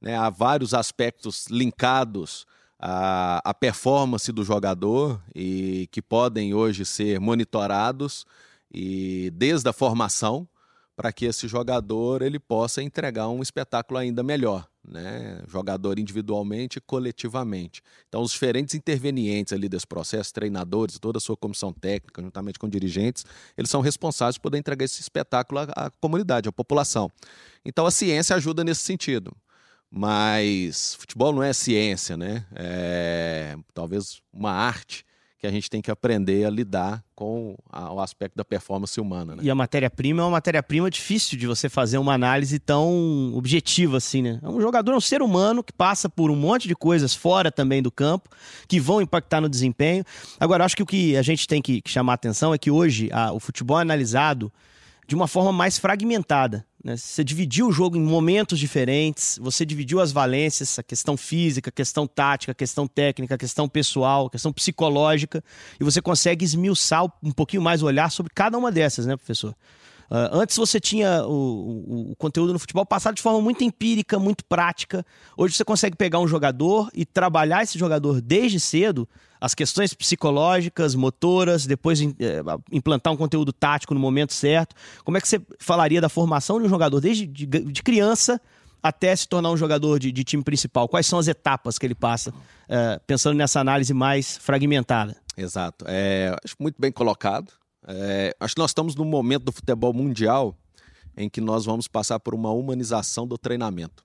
né? 0.00 0.16
Há 0.16 0.30
vários 0.30 0.72
aspectos 0.72 1.46
linkados 1.48 2.46
à, 2.78 3.42
à 3.44 3.52
performance 3.52 4.32
do 4.32 4.42
jogador 4.42 5.20
e 5.34 5.86
que 5.92 6.00
podem 6.00 6.54
hoje 6.54 6.86
ser 6.86 7.20
monitorados 7.20 8.24
e 8.72 9.30
desde 9.34 9.68
a 9.68 9.74
formação 9.74 10.48
para 11.00 11.10
que 11.10 11.24
esse 11.24 11.48
jogador 11.48 12.20
ele 12.20 12.38
possa 12.38 12.82
entregar 12.82 13.26
um 13.28 13.40
espetáculo 13.40 13.98
ainda 13.98 14.22
melhor 14.22 14.68
né? 14.86 15.42
jogador 15.48 15.98
individualmente 15.98 16.76
e 16.76 16.80
coletivamente. 16.80 17.80
Então, 18.06 18.20
os 18.20 18.32
diferentes 18.32 18.74
intervenientes 18.74 19.54
ali 19.54 19.66
desse 19.66 19.86
processo, 19.86 20.32
treinadores, 20.34 20.98
toda 20.98 21.16
a 21.16 21.20
sua 21.20 21.38
comissão 21.38 21.72
técnica, 21.72 22.20
juntamente 22.20 22.58
com 22.58 22.68
dirigentes, 22.68 23.24
eles 23.56 23.70
são 23.70 23.80
responsáveis 23.80 24.36
por 24.36 24.44
poder 24.44 24.58
entregar 24.58 24.84
esse 24.84 25.00
espetáculo 25.00 25.60
à, 25.60 25.64
à 25.76 25.90
comunidade, 25.90 26.48
à 26.48 26.52
população. 26.52 27.10
Então, 27.64 27.86
a 27.86 27.90
ciência 27.90 28.36
ajuda 28.36 28.62
nesse 28.62 28.82
sentido. 28.82 29.34
Mas 29.90 30.94
futebol 30.96 31.32
não 31.32 31.42
é 31.42 31.52
ciência, 31.52 32.16
né? 32.16 32.46
É 32.54 33.56
talvez 33.74 34.20
uma 34.32 34.52
arte 34.52 35.04
que 35.40 35.46
a 35.46 35.50
gente 35.50 35.70
tem 35.70 35.80
que 35.80 35.90
aprender 35.90 36.44
a 36.44 36.50
lidar 36.50 37.02
com 37.14 37.56
a, 37.72 37.90
o 37.90 38.00
aspecto 38.00 38.36
da 38.36 38.44
performance 38.44 39.00
humana. 39.00 39.36
Né? 39.36 39.42
E 39.42 39.50
a 39.50 39.54
matéria-prima 39.54 40.20
é 40.20 40.24
uma 40.24 40.32
matéria-prima 40.32 40.90
difícil 40.90 41.38
de 41.38 41.46
você 41.46 41.66
fazer 41.66 41.96
uma 41.96 42.12
análise 42.12 42.58
tão 42.58 43.32
objetiva 43.34 43.96
assim, 43.96 44.20
né? 44.20 44.38
É 44.42 44.48
um 44.48 44.60
jogador, 44.60 44.92
é 44.92 44.96
um 44.96 45.00
ser 45.00 45.22
humano 45.22 45.64
que 45.64 45.72
passa 45.72 46.10
por 46.10 46.30
um 46.30 46.36
monte 46.36 46.68
de 46.68 46.76
coisas 46.76 47.14
fora 47.14 47.50
também 47.50 47.82
do 47.82 47.90
campo, 47.90 48.28
que 48.68 48.78
vão 48.78 49.00
impactar 49.00 49.40
no 49.40 49.48
desempenho. 49.48 50.04
Agora, 50.38 50.62
acho 50.62 50.76
que 50.76 50.82
o 50.82 50.86
que 50.86 51.16
a 51.16 51.22
gente 51.22 51.48
tem 51.48 51.62
que 51.62 51.82
chamar 51.86 52.12
a 52.12 52.14
atenção 52.16 52.52
é 52.52 52.58
que 52.58 52.70
hoje 52.70 53.08
a, 53.10 53.32
o 53.32 53.40
futebol 53.40 53.78
é 53.78 53.82
analisado 53.82 54.52
de 55.10 55.16
uma 55.16 55.26
forma 55.26 55.50
mais 55.50 55.76
fragmentada. 55.76 56.64
Né? 56.84 56.96
Você 56.96 57.24
dividiu 57.24 57.66
o 57.66 57.72
jogo 57.72 57.96
em 57.96 58.00
momentos 58.00 58.60
diferentes, 58.60 59.40
você 59.42 59.66
dividiu 59.66 59.98
as 59.98 60.12
valências, 60.12 60.78
a 60.78 60.84
questão 60.84 61.16
física, 61.16 61.68
a 61.68 61.72
questão 61.72 62.06
tática, 62.06 62.52
a 62.52 62.54
questão 62.54 62.86
técnica, 62.86 63.34
a 63.34 63.38
questão 63.38 63.68
pessoal, 63.68 64.26
a 64.26 64.30
questão 64.30 64.52
psicológica, 64.52 65.42
e 65.80 65.82
você 65.82 66.00
consegue 66.00 66.44
esmiuçar 66.44 67.12
um 67.20 67.32
pouquinho 67.32 67.60
mais 67.60 67.82
o 67.82 67.86
olhar 67.86 68.08
sobre 68.08 68.32
cada 68.32 68.56
uma 68.56 68.70
dessas, 68.70 69.04
né, 69.04 69.16
professor? 69.16 69.52
Uh, 70.10 70.26
antes 70.32 70.56
você 70.56 70.80
tinha 70.80 71.24
o, 71.24 71.30
o, 71.30 72.10
o, 72.10 72.16
conteúdo 72.16 72.52
no 72.52 72.58
futebol 72.58 72.84
passado 72.84 73.14
de 73.14 73.22
forma 73.22 73.40
muito 73.40 73.62
empírica, 73.62 74.18
muito 74.18 74.44
prática. 74.44 75.06
Hoje 75.36 75.54
você 75.54 75.64
consegue 75.64 75.96
pegar 75.96 76.18
um 76.18 76.26
jogador 76.26 76.90
e 76.92 77.06
trabalhar 77.06 77.62
esse 77.62 77.78
jogador 77.78 78.20
desde 78.20 78.58
cedo, 78.58 79.08
as 79.40 79.54
questões 79.54 79.94
psicológicas, 79.94 80.96
motoras, 80.96 81.64
depois 81.64 82.00
eh, 82.02 82.42
implantar 82.72 83.12
um 83.12 83.16
conteúdo 83.16 83.52
tático 83.52 83.94
no 83.94 84.00
momento 84.00 84.32
certo. 84.32 84.74
Como 85.04 85.16
é 85.16 85.20
que 85.20 85.28
você 85.28 85.40
falaria 85.60 86.00
da 86.00 86.08
formação 86.08 86.58
de 86.58 86.66
um 86.66 86.68
jogador 86.68 87.00
desde 87.00 87.24
de, 87.24 87.46
de 87.46 87.82
criança 87.82 88.40
até 88.82 89.14
se 89.14 89.28
tornar 89.28 89.50
um 89.52 89.56
jogador 89.56 90.00
de, 90.00 90.10
de, 90.10 90.24
time 90.24 90.42
principal? 90.42 90.88
Quais 90.88 91.06
são 91.06 91.20
as 91.20 91.28
etapas 91.28 91.78
que 91.78 91.86
ele 91.86 91.94
passa, 91.94 92.30
uh, 92.30 93.00
pensando 93.06 93.36
nessa 93.36 93.60
análise 93.60 93.94
mais 93.94 94.38
fragmentada? 94.38 95.16
Exato. 95.36 95.84
É, 95.88 96.36
acho 96.44 96.56
muito 96.58 96.76
bem 96.80 96.90
colocado. 96.90 97.59
É, 97.92 98.34
acho 98.38 98.54
que 98.54 98.60
nós 98.60 98.70
estamos 98.70 98.94
num 98.94 99.04
momento 99.04 99.44
do 99.44 99.52
futebol 99.52 99.92
mundial 99.92 100.56
em 101.16 101.28
que 101.28 101.40
nós 101.40 101.64
vamos 101.64 101.88
passar 101.88 102.20
por 102.20 102.34
uma 102.34 102.50
humanização 102.50 103.26
do 103.26 103.36
treinamento. 103.36 104.04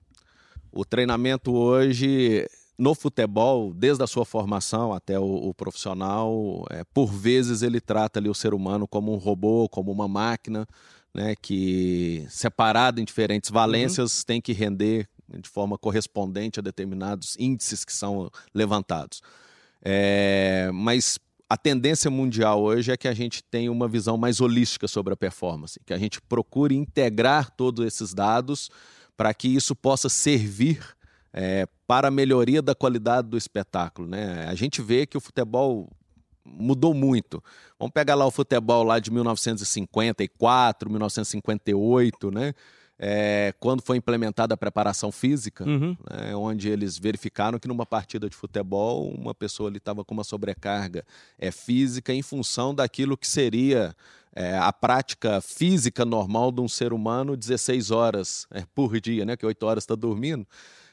O 0.72 0.84
treinamento 0.84 1.54
hoje 1.54 2.46
no 2.78 2.94
futebol, 2.94 3.72
desde 3.72 4.02
a 4.02 4.06
sua 4.06 4.24
formação 4.24 4.92
até 4.92 5.18
o, 5.18 5.24
o 5.24 5.54
profissional, 5.54 6.66
é, 6.70 6.84
por 6.92 7.06
vezes 7.06 7.62
ele 7.62 7.80
trata 7.80 8.18
ali 8.18 8.28
o 8.28 8.34
ser 8.34 8.52
humano 8.52 8.86
como 8.86 9.14
um 9.14 9.16
robô, 9.16 9.68
como 9.68 9.90
uma 9.90 10.06
máquina, 10.06 10.66
né, 11.14 11.34
que 11.40 12.26
separado 12.28 13.00
em 13.00 13.04
diferentes 13.04 13.50
valências 13.50 14.18
uhum. 14.18 14.24
tem 14.26 14.40
que 14.40 14.52
render 14.52 15.08
de 15.40 15.48
forma 15.48 15.78
correspondente 15.78 16.60
a 16.60 16.62
determinados 16.62 17.36
índices 17.38 17.84
que 17.84 17.92
são 17.92 18.30
levantados. 18.52 19.22
É, 19.82 20.70
mas 20.74 21.18
a 21.48 21.56
tendência 21.56 22.10
mundial 22.10 22.62
hoje 22.62 22.90
é 22.90 22.96
que 22.96 23.06
a 23.06 23.14
gente 23.14 23.42
tenha 23.42 23.70
uma 23.70 23.86
visão 23.86 24.16
mais 24.16 24.40
holística 24.40 24.88
sobre 24.88 25.14
a 25.14 25.16
performance, 25.16 25.80
que 25.86 25.94
a 25.94 25.98
gente 25.98 26.20
procure 26.20 26.74
integrar 26.74 27.50
todos 27.50 27.86
esses 27.86 28.12
dados 28.12 28.68
para 29.16 29.32
que 29.32 29.48
isso 29.48 29.74
possa 29.74 30.08
servir 30.08 30.80
é, 31.32 31.66
para 31.86 32.08
a 32.08 32.10
melhoria 32.10 32.60
da 32.60 32.74
qualidade 32.74 33.28
do 33.28 33.36
espetáculo. 33.36 34.08
Né? 34.08 34.44
A 34.48 34.54
gente 34.54 34.82
vê 34.82 35.06
que 35.06 35.16
o 35.16 35.20
futebol 35.20 35.88
mudou 36.44 36.92
muito. 36.92 37.42
Vamos 37.78 37.92
pegar 37.92 38.14
lá 38.14 38.26
o 38.26 38.30
futebol 38.30 38.82
lá 38.82 38.98
de 38.98 39.10
1954, 39.10 40.90
1958, 40.90 42.30
né? 42.30 42.54
É, 42.98 43.52
quando 43.60 43.82
foi 43.82 43.96
implementada 43.96 44.54
a 44.54 44.56
preparação 44.56 45.12
física, 45.12 45.64
uhum. 45.64 45.96
né, 46.10 46.34
onde 46.34 46.68
eles 46.68 46.98
verificaram 46.98 47.58
que 47.58 47.68
numa 47.68 47.84
partida 47.84 48.28
de 48.28 48.36
futebol 48.36 49.10
uma 49.10 49.34
pessoa 49.34 49.70
estava 49.74 50.04
com 50.04 50.14
uma 50.14 50.24
sobrecarga 50.24 51.04
é, 51.38 51.50
física 51.50 52.12
em 52.12 52.22
função 52.22 52.74
daquilo 52.74 53.16
que 53.16 53.26
seria 53.26 53.94
é, 54.34 54.56
a 54.56 54.72
prática 54.72 55.40
física 55.40 56.04
normal 56.04 56.50
de 56.50 56.60
um 56.60 56.68
ser 56.68 56.92
humano 56.92 57.36
16 57.36 57.90
horas 57.90 58.46
é, 58.50 58.64
por 58.74 58.98
dia, 59.00 59.24
né, 59.24 59.36
que 59.36 59.44
8 59.44 59.62
horas 59.66 59.84
está 59.84 59.94
dormindo. 59.94 60.46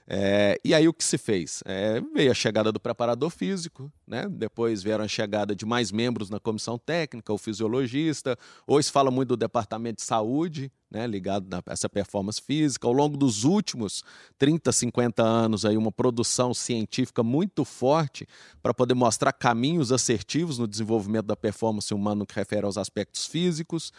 É, 0.05 0.59
e 0.63 0.73
aí 0.73 0.87
o 0.87 0.93
que 0.93 1.03
se 1.03 1.17
fez? 1.17 1.63
É, 1.65 2.01
veio 2.13 2.29
a 2.29 2.33
chegada 2.33 2.71
do 2.71 2.79
preparador 2.79 3.29
físico, 3.29 3.91
né? 4.05 4.27
depois 4.29 4.83
vieram 4.83 5.05
a 5.05 5.07
chegada 5.07 5.55
de 5.55 5.65
mais 5.65 5.91
membros 5.91 6.29
na 6.29 6.39
comissão 6.39 6.77
técnica, 6.77 7.31
o 7.31 7.37
fisiologista, 7.37 8.37
hoje 8.67 8.91
fala 8.91 9.09
muito 9.09 9.29
do 9.29 9.37
departamento 9.37 9.97
de 9.97 10.03
saúde, 10.03 10.71
né? 10.91 11.07
ligado 11.07 11.53
a 11.53 11.61
essa 11.67 11.87
performance 11.87 12.41
física. 12.41 12.85
Ao 12.85 12.93
longo 12.93 13.15
dos 13.15 13.45
últimos 13.45 14.03
30, 14.37 14.71
50 14.71 15.23
anos, 15.23 15.63
aí, 15.65 15.77
uma 15.77 15.91
produção 15.91 16.53
científica 16.53 17.23
muito 17.23 17.63
forte 17.63 18.27
para 18.61 18.73
poder 18.73 18.93
mostrar 18.93 19.31
caminhos 19.31 19.91
assertivos 19.91 20.59
no 20.59 20.67
desenvolvimento 20.67 21.25
da 21.27 21.35
performance 21.35 21.93
humana 21.93 22.15
no 22.15 22.25
que 22.25 22.35
refere 22.35 22.65
aos 22.65 22.77
aspectos 22.77 23.25
físicos. 23.25 23.91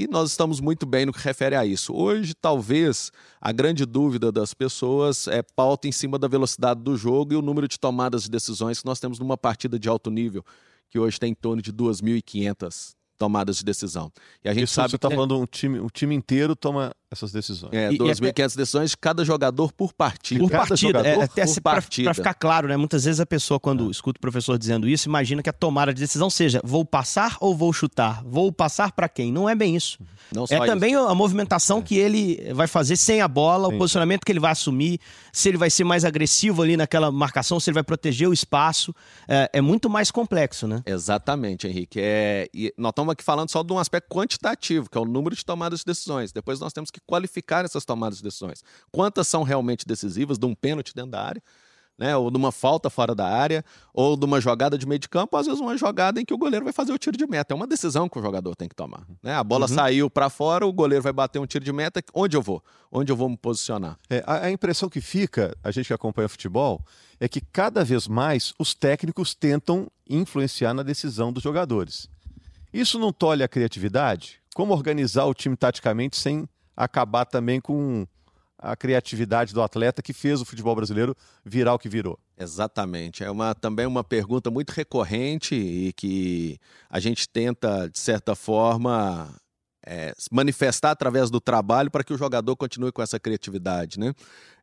E 0.00 0.08
nós 0.08 0.30
estamos 0.30 0.60
muito 0.60 0.86
bem 0.86 1.04
no 1.04 1.12
que 1.12 1.20
refere 1.20 1.54
a 1.54 1.66
isso. 1.66 1.92
Hoje, 1.92 2.32
talvez, 2.32 3.12
a 3.38 3.52
grande 3.52 3.84
dúvida 3.84 4.32
das 4.32 4.54
pessoas 4.54 5.28
é 5.28 5.42
pauta 5.42 5.86
em 5.86 5.92
cima 5.92 6.18
da 6.18 6.26
velocidade 6.26 6.80
do 6.80 6.96
jogo 6.96 7.34
e 7.34 7.36
o 7.36 7.42
número 7.42 7.68
de 7.68 7.78
tomadas 7.78 8.22
de 8.22 8.30
decisões 8.30 8.80
que 8.80 8.86
nós 8.86 8.98
temos 8.98 9.18
numa 9.18 9.36
partida 9.36 9.78
de 9.78 9.90
alto 9.90 10.10
nível, 10.10 10.42
que 10.88 10.98
hoje 10.98 11.20
tem 11.20 11.32
em 11.32 11.34
torno 11.34 11.60
de 11.60 11.70
2.500 11.70 12.94
tomadas 13.18 13.58
de 13.58 13.64
decisão. 13.66 14.10
E 14.42 14.48
a 14.48 14.54
gente 14.54 14.64
Isso 14.64 14.72
sabe 14.72 14.88
você 14.88 14.96
está 14.96 15.10
falando 15.10 15.38
um 15.38 15.44
time, 15.44 15.78
o 15.78 15.90
time 15.90 16.14
inteiro 16.14 16.56
toma 16.56 16.94
essas 17.10 17.32
decisões. 17.32 17.72
É, 17.72 17.90
E- 17.90 17.94
e 17.94 17.98
2.500 17.98 18.54
decisões 18.56 18.90
de 18.90 18.96
cada 18.96 19.24
jogador 19.24 19.72
por 19.72 19.92
partida. 19.92 20.40
Por 20.40 20.50
cada 20.50 20.66
partida, 20.68 21.00
é, 21.00 21.22
até 21.24 21.42
por 21.44 21.48
se- 21.52 21.60
pra, 21.60 21.72
partida. 21.72 22.04
pra 22.06 22.14
ficar 22.14 22.34
claro, 22.34 22.68
né? 22.68 22.76
Muitas 22.76 23.04
vezes 23.04 23.18
a 23.20 23.26
pessoa, 23.26 23.58
quando 23.58 23.90
escuta 23.90 24.18
o 24.18 24.20
professor 24.20 24.56
dizendo 24.56 24.88
isso, 24.88 25.08
imagina 25.08 25.42
que 25.42 25.50
a 25.50 25.52
tomada 25.52 25.92
de 25.92 26.00
decisão 26.00 26.30
seja 26.30 26.60
vou 26.62 26.84
passar 26.84 27.36
ou 27.40 27.54
vou 27.56 27.72
chutar? 27.72 28.22
Vou 28.24 28.52
passar 28.52 28.92
pra 28.92 29.08
quem? 29.08 29.32
Não 29.32 29.48
é 29.48 29.54
bem 29.56 29.74
isso. 29.74 29.98
Não 30.32 30.46
só 30.46 30.54
É 30.54 30.58
isso. 30.58 30.66
também 30.66 30.94
a 30.94 31.14
movimentação 31.14 31.82
que 31.82 31.96
ele 31.96 32.52
vai 32.54 32.68
fazer 32.68 32.94
sem 32.96 33.20
a 33.20 33.26
bola, 33.26 33.66
o 33.66 33.72
Sim. 33.72 33.78
posicionamento 33.78 34.24
que 34.24 34.30
ele 34.30 34.38
vai 34.38 34.52
assumir, 34.52 35.00
se 35.32 35.48
ele 35.48 35.58
vai 35.58 35.68
ser 35.70 35.82
mais 35.82 36.04
agressivo 36.04 36.62
ali 36.62 36.76
naquela 36.76 37.10
marcação, 37.10 37.58
se 37.58 37.68
ele 37.70 37.74
vai 37.74 37.82
proteger 37.82 38.28
o 38.28 38.32
espaço. 38.32 38.94
É, 39.26 39.50
é 39.54 39.60
muito 39.60 39.90
mais 39.90 40.12
complexo, 40.12 40.68
né? 40.68 40.80
Exatamente, 40.86 41.66
Henrique. 41.66 41.98
É, 42.00 42.48
e 42.54 42.72
nós 42.78 42.90
estamos 42.90 43.12
aqui 43.12 43.24
falando 43.24 43.50
só 43.50 43.64
de 43.64 43.72
um 43.72 43.78
aspecto 43.78 44.08
quantitativo, 44.08 44.88
que 44.88 44.96
é 44.96 45.00
o 45.00 45.04
número 45.04 45.34
de 45.34 45.44
tomadas 45.44 45.80
de 45.80 45.86
decisões. 45.86 46.30
Depois 46.30 46.60
nós 46.60 46.72
temos 46.72 46.90
que 46.90 46.99
qualificar 47.06 47.64
essas 47.64 47.84
tomadas 47.84 48.18
de 48.18 48.24
decisões. 48.24 48.62
Quantas 48.90 49.28
são 49.28 49.42
realmente 49.42 49.86
decisivas 49.86 50.38
de 50.38 50.46
um 50.46 50.54
pênalti 50.54 50.94
dentro 50.94 51.10
da 51.10 51.22
área, 51.22 51.42
né? 52.00 52.16
ou 52.16 52.30
de 52.30 52.36
uma 52.38 52.50
falta 52.50 52.88
fora 52.88 53.14
da 53.14 53.28
área, 53.28 53.62
ou 53.92 54.16
de 54.16 54.24
uma 54.24 54.40
jogada 54.40 54.78
de 54.78 54.86
meio 54.86 54.98
de 54.98 55.08
campo, 55.08 55.36
ou 55.36 55.40
às 55.40 55.46
vezes 55.46 55.60
uma 55.60 55.76
jogada 55.76 56.18
em 56.18 56.24
que 56.24 56.32
o 56.32 56.38
goleiro 56.38 56.64
vai 56.64 56.72
fazer 56.72 56.92
o 56.92 56.98
tiro 56.98 57.16
de 57.16 57.26
meta. 57.26 57.52
É 57.52 57.54
uma 57.54 57.66
decisão 57.66 58.08
que 58.08 58.18
o 58.18 58.22
jogador 58.22 58.56
tem 58.56 58.68
que 58.68 58.74
tomar. 58.74 59.06
Né? 59.22 59.34
A 59.34 59.44
bola 59.44 59.68
saiu 59.68 60.08
para 60.08 60.30
fora, 60.30 60.66
o 60.66 60.72
goleiro 60.72 61.02
vai 61.02 61.12
bater 61.12 61.38
um 61.38 61.46
tiro 61.46 61.62
de 61.62 61.72
meta. 61.72 62.02
Onde 62.14 62.36
eu 62.36 62.40
vou? 62.40 62.64
Onde 62.90 63.12
eu 63.12 63.16
vou 63.16 63.28
me 63.28 63.36
posicionar? 63.36 63.98
É, 64.08 64.24
a, 64.26 64.46
a 64.46 64.50
impressão 64.50 64.88
que 64.88 65.02
fica, 65.02 65.54
a 65.62 65.70
gente 65.70 65.88
que 65.88 65.92
acompanha 65.92 66.26
futebol, 66.26 66.82
é 67.20 67.28
que 67.28 67.42
cada 67.42 67.84
vez 67.84 68.08
mais 68.08 68.54
os 68.58 68.74
técnicos 68.74 69.34
tentam 69.34 69.86
influenciar 70.08 70.72
na 70.72 70.82
decisão 70.82 71.30
dos 71.30 71.42
jogadores. 71.42 72.08
Isso 72.72 72.98
não 72.98 73.12
tolhe 73.12 73.42
a 73.42 73.48
criatividade? 73.48 74.40
Como 74.54 74.72
organizar 74.72 75.26
o 75.26 75.34
time 75.34 75.54
taticamente 75.54 76.16
sem 76.16 76.48
acabar 76.84 77.24
também 77.24 77.60
com 77.60 78.06
a 78.58 78.76
criatividade 78.76 79.54
do 79.54 79.62
atleta 79.62 80.02
que 80.02 80.12
fez 80.12 80.40
o 80.40 80.44
futebol 80.44 80.74
brasileiro 80.74 81.16
virar 81.44 81.74
o 81.74 81.78
que 81.78 81.88
virou? 81.88 82.18
Exatamente. 82.38 83.24
É 83.24 83.30
uma, 83.30 83.54
também 83.54 83.86
uma 83.86 84.04
pergunta 84.04 84.50
muito 84.50 84.70
recorrente 84.70 85.54
e 85.54 85.92
que 85.92 86.58
a 86.88 87.00
gente 87.00 87.28
tenta, 87.28 87.88
de 87.88 87.98
certa 87.98 88.34
forma, 88.34 89.34
é, 89.86 90.12
manifestar 90.30 90.90
através 90.90 91.30
do 91.30 91.40
trabalho 91.40 91.90
para 91.90 92.04
que 92.04 92.12
o 92.12 92.18
jogador 92.18 92.54
continue 92.56 92.92
com 92.92 93.02
essa 93.02 93.18
criatividade. 93.18 93.98
Né? 93.98 94.12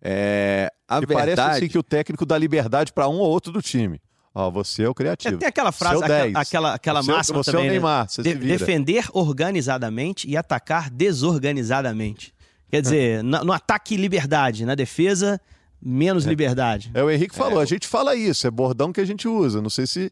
É, 0.01 0.71
a 0.87 0.99
e 0.99 1.07
parece 1.07 1.27
verdade. 1.27 1.57
assim 1.57 1.67
que 1.67 1.77
o 1.77 1.83
técnico 1.83 2.25
dá 2.25 2.37
liberdade 2.37 2.93
para 2.93 3.07
um 3.07 3.17
ou 3.17 3.29
outro 3.29 3.51
do 3.51 3.61
time. 3.61 3.99
Ó, 4.39 4.51
você 4.51 4.83
é 4.83 4.89
o 4.89 4.93
criativo. 4.93 5.37
Tem 5.37 5.47
aquela 5.49 5.71
frase, 5.71 5.95
Seu 5.95 6.03
aquela, 6.05 6.23
10. 6.25 6.35
aquela, 6.35 6.73
aquela 6.75 7.01
Você 7.01 7.11
é 7.11 7.15
máxima 7.15 7.43
você 7.43 7.49
é 7.49 7.51
o 7.51 7.53
também, 7.55 7.67
né? 7.67 7.71
Neymar, 7.73 8.07
você 8.09 8.21
De- 8.21 8.35
defender 8.35 9.05
organizadamente 9.13 10.29
e 10.29 10.37
atacar 10.37 10.89
desorganizadamente. 10.91 12.33
Quer 12.69 12.81
dizer, 12.81 13.23
no, 13.23 13.45
no 13.45 13.51
ataque, 13.53 13.95
liberdade. 13.97 14.65
Na 14.65 14.75
defesa, 14.75 15.39
menos 15.81 16.25
liberdade. 16.25 16.91
É 16.93 17.03
o 17.03 17.09
Henrique 17.09 17.35
falou, 17.35 17.59
a 17.59 17.65
gente 17.65 17.87
fala 17.87 18.15
isso, 18.15 18.45
é 18.45 18.51
bordão 18.51 18.91
que 18.91 18.99
a 19.01 19.05
gente 19.05 19.27
usa. 19.27 19.61
Não 19.61 19.69
sei 19.69 19.87
se 19.87 20.11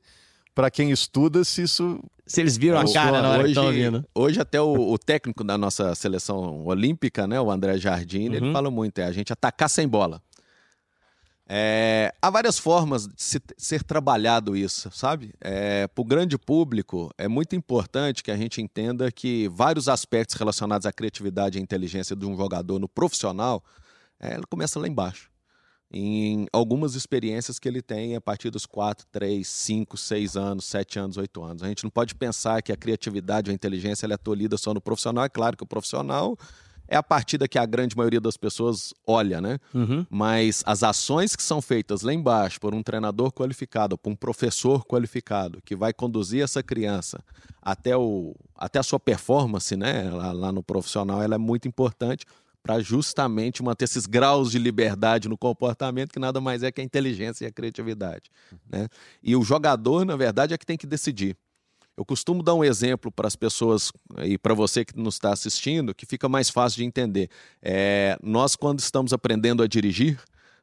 para 0.53 0.71
quem 0.71 0.89
estuda 0.89 1.43
se 1.43 1.63
isso 1.63 1.99
Se 2.25 2.39
eles 2.39 2.55
viram 2.55 2.79
a 2.79 2.91
cara 2.93 3.21
na 3.21 3.29
hora 3.29 3.43
que 3.43 3.49
estão 3.49 3.65
ouvindo. 3.65 4.05
hoje 4.15 4.39
até 4.39 4.59
o, 4.61 4.91
o 4.93 4.97
técnico 4.97 5.43
da 5.43 5.57
nossa 5.57 5.93
seleção 5.95 6.65
olímpica, 6.65 7.27
né, 7.27 7.39
o 7.41 7.51
André 7.51 7.77
Jardim, 7.77 8.25
ele 8.25 8.39
Uhum. 8.47 8.53
fala 8.53 8.71
muito, 8.71 8.97
é 8.99 9.03
a 9.03 9.11
gente 9.11 9.33
atacar 9.33 9.69
sem 9.69 9.85
bola. 9.88 10.21
É, 11.47 12.12
há 12.19 12.29
várias 12.31 12.58
formas 12.58 13.08
de 13.08 13.13
se- 13.21 13.41
ser 13.55 13.84
trabalhado 13.84 14.55
isso, 14.58 14.89
sabe? 14.91 15.31
É, 15.39 15.88
Para 15.88 16.01
o 16.01 16.05
grande 16.05 16.38
público, 16.39 17.12
é 17.17 17.27
muito 17.27 17.55
importante 17.55 18.23
que 18.23 18.31
a 18.31 18.38
gente 18.38 18.62
entenda 18.62 19.12
que 19.12 19.47
vários 19.49 19.88
aspectos 19.88 20.36
relacionados 20.36 20.88
à 20.88 20.91
criatividade 20.91 21.60
e 21.60 21.62
inteligência 21.62 22.15
de 22.15 22.25
um 22.25 22.36
jogador 22.36 22.79
no 22.79 22.89
profissional, 22.89 23.63
é, 24.19 24.39
começa 24.49 24.79
lá 24.79 24.88
embaixo. 24.88 25.29
Em 25.91 26.47
algumas 26.51 26.95
experiências 26.95 27.60
que 27.60 27.67
ele 27.67 27.81
tem 27.81 28.15
a 28.15 28.21
partir 28.21 28.49
dos 28.49 28.65
4, 28.65 29.05
3, 29.12 29.47
5, 29.47 29.95
6 29.97 30.36
anos, 30.36 30.65
7 30.65 30.97
anos, 30.97 31.15
8 31.15 31.43
anos. 31.43 31.62
A 31.62 31.67
gente 31.67 31.84
não 31.84 31.91
pode 31.91 32.15
pensar 32.15 32.62
que 32.63 32.71
a 32.71 32.75
criatividade 32.75 33.49
ou 33.49 33.53
a 33.53 33.55
inteligência 33.55 34.05
ela 34.08 34.15
é 34.15 34.17
tolhida 34.17 34.58
só 34.58 34.73
no 34.73 34.81
profissional. 34.81 35.23
É 35.23 35.29
claro 35.29 35.55
que 35.55 35.63
o 35.63 35.67
profissional 35.67 36.36
é 36.88 36.95
a 36.95 37.04
partida 37.04 37.48
que 37.48 37.58
a 37.58 37.65
grande 37.65 37.95
maioria 37.95 38.21
das 38.21 38.38
pessoas 38.38 38.93
olha, 39.06 39.41
né? 39.41 39.60
Uhum. 39.74 40.06
Mas 40.10 40.63
as 40.65 40.84
ações 40.84 41.36
que 41.36 41.43
são 41.43 41.62
feitas 41.62 42.02
lá 42.02 42.13
embaixo 42.13 42.60
por 42.60 42.74
um 42.74 42.84
treinador 42.84 43.32
qualificado, 43.32 43.98
por 43.98 44.12
um 44.12 44.15
professor 44.15 44.86
qualificado, 44.86 45.62
que 45.63 45.76
vai 45.76 45.93
conduzir 45.93 46.43
essa 46.43 46.62
criança 46.62 47.24
até, 47.62 47.98
o, 47.98 48.36
até 48.56 48.80
a 48.80 48.84
sua 48.84 49.00
performance, 49.00 49.76
né, 49.76 50.10
lá, 50.12 50.32
lá 50.32 50.52
no 50.52 50.62
profissional, 50.62 51.21
ela 51.21 51.36
é 51.36 51.39
muito 51.39 51.67
importante 51.67 52.26
para 52.65 52.80
justamente 52.80 53.62
manter 53.62 53.86
esses 53.86 54.08
graus 54.08 54.50
de 54.50 54.58
liberdade 54.58 55.30
no 55.30 55.38
comportamento, 55.38 56.12
que 56.12 56.19
nada 56.19 56.41
mais 56.41 56.63
é 56.63 56.71
que 56.71 56.82
a 56.82 56.84
inteligência 56.84 57.45
e 57.45 57.48
a 57.48 57.52
criatividade. 57.52 58.32
Né? 58.67 58.88
E 59.21 59.36
o 59.36 59.43
jogador, 59.43 60.04
na 60.04 60.15
verdade, 60.15 60.52
é 60.52 60.58
que 60.58 60.65
tem 60.65 60.76
que 60.76 60.88
decidir. 60.88 61.38
Eu 61.97 62.03
costumo 62.03 62.43
dar 62.43 62.53
um 62.53 62.63
exemplo 62.63 63.12
para 63.12 63.27
as 63.27 63.36
pessoas 63.36 63.91
e 64.23 64.38
para 64.38 64.53
você 64.53 64.84
que 64.84 64.97
nos 64.97 65.15
está 65.15 65.31
assistindo, 65.31 65.95
que 65.95 66.05
fica 66.05 66.27
mais 66.27 66.49
fácil 66.49 66.77
de 66.77 66.84
entender. 66.84 67.29
É, 67.62 68.17
nós, 68.21 68.55
quando 68.55 68.79
estamos 68.79 69.13
aprendendo 69.13 69.63
a 69.63 69.67
dirigir, 69.67 70.19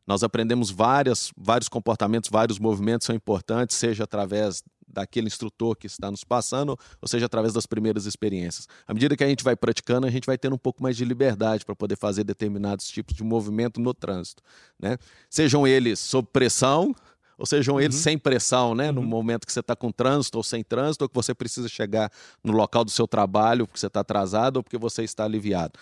nós 0.06 0.22
aprendemos 0.22 0.70
várias, 0.70 1.32
vários 1.36 1.68
comportamentos, 1.68 2.28
vários 2.30 2.58
movimentos 2.58 3.06
são 3.06 3.14
importantes, 3.14 3.76
seja 3.76 4.04
através 4.04 4.62
daquele 4.86 5.26
instrutor 5.26 5.74
que 5.74 5.86
está 5.86 6.10
nos 6.10 6.22
passando, 6.22 6.78
ou 7.00 7.08
seja 7.08 7.26
através 7.26 7.54
das 7.54 7.64
primeiras 7.64 8.04
experiências. 8.04 8.68
À 8.86 8.92
medida 8.92 9.16
que 9.16 9.24
a 9.24 9.28
gente 9.28 9.42
vai 9.42 9.56
praticando, 9.56 10.06
a 10.06 10.10
gente 10.10 10.26
vai 10.26 10.36
tendo 10.36 10.54
um 10.54 10.58
pouco 10.58 10.82
mais 10.82 10.96
de 10.96 11.04
liberdade 11.04 11.64
para 11.64 11.74
poder 11.74 11.96
fazer 11.96 12.24
determinados 12.24 12.88
tipos 12.88 13.14
de 13.14 13.24
movimento 13.24 13.80
no 13.80 13.94
trânsito. 13.94 14.42
Né? 14.78 14.98
Sejam 15.30 15.66
eles 15.66 15.98
sob 15.98 16.28
pressão, 16.30 16.94
ou 17.42 17.46
sejam 17.46 17.80
eles 17.80 17.96
sem 17.96 18.16
pressão, 18.16 18.72
né? 18.72 18.92
No 18.92 19.02
momento 19.02 19.44
que 19.44 19.52
você 19.52 19.58
está 19.58 19.74
com 19.74 19.90
trânsito 19.90 20.38
ou 20.38 20.44
sem 20.44 20.62
trânsito, 20.62 21.04
ou 21.04 21.08
que 21.08 21.14
você 21.16 21.34
precisa 21.34 21.68
chegar 21.68 22.08
no 22.42 22.52
local 22.52 22.84
do 22.84 22.90
seu 22.92 23.04
trabalho 23.04 23.66
porque 23.66 23.80
você 23.80 23.88
está 23.88 23.98
atrasado 23.98 24.58
ou 24.58 24.62
porque 24.62 24.78
você 24.78 25.02
está 25.02 25.24
aliviado. 25.24 25.72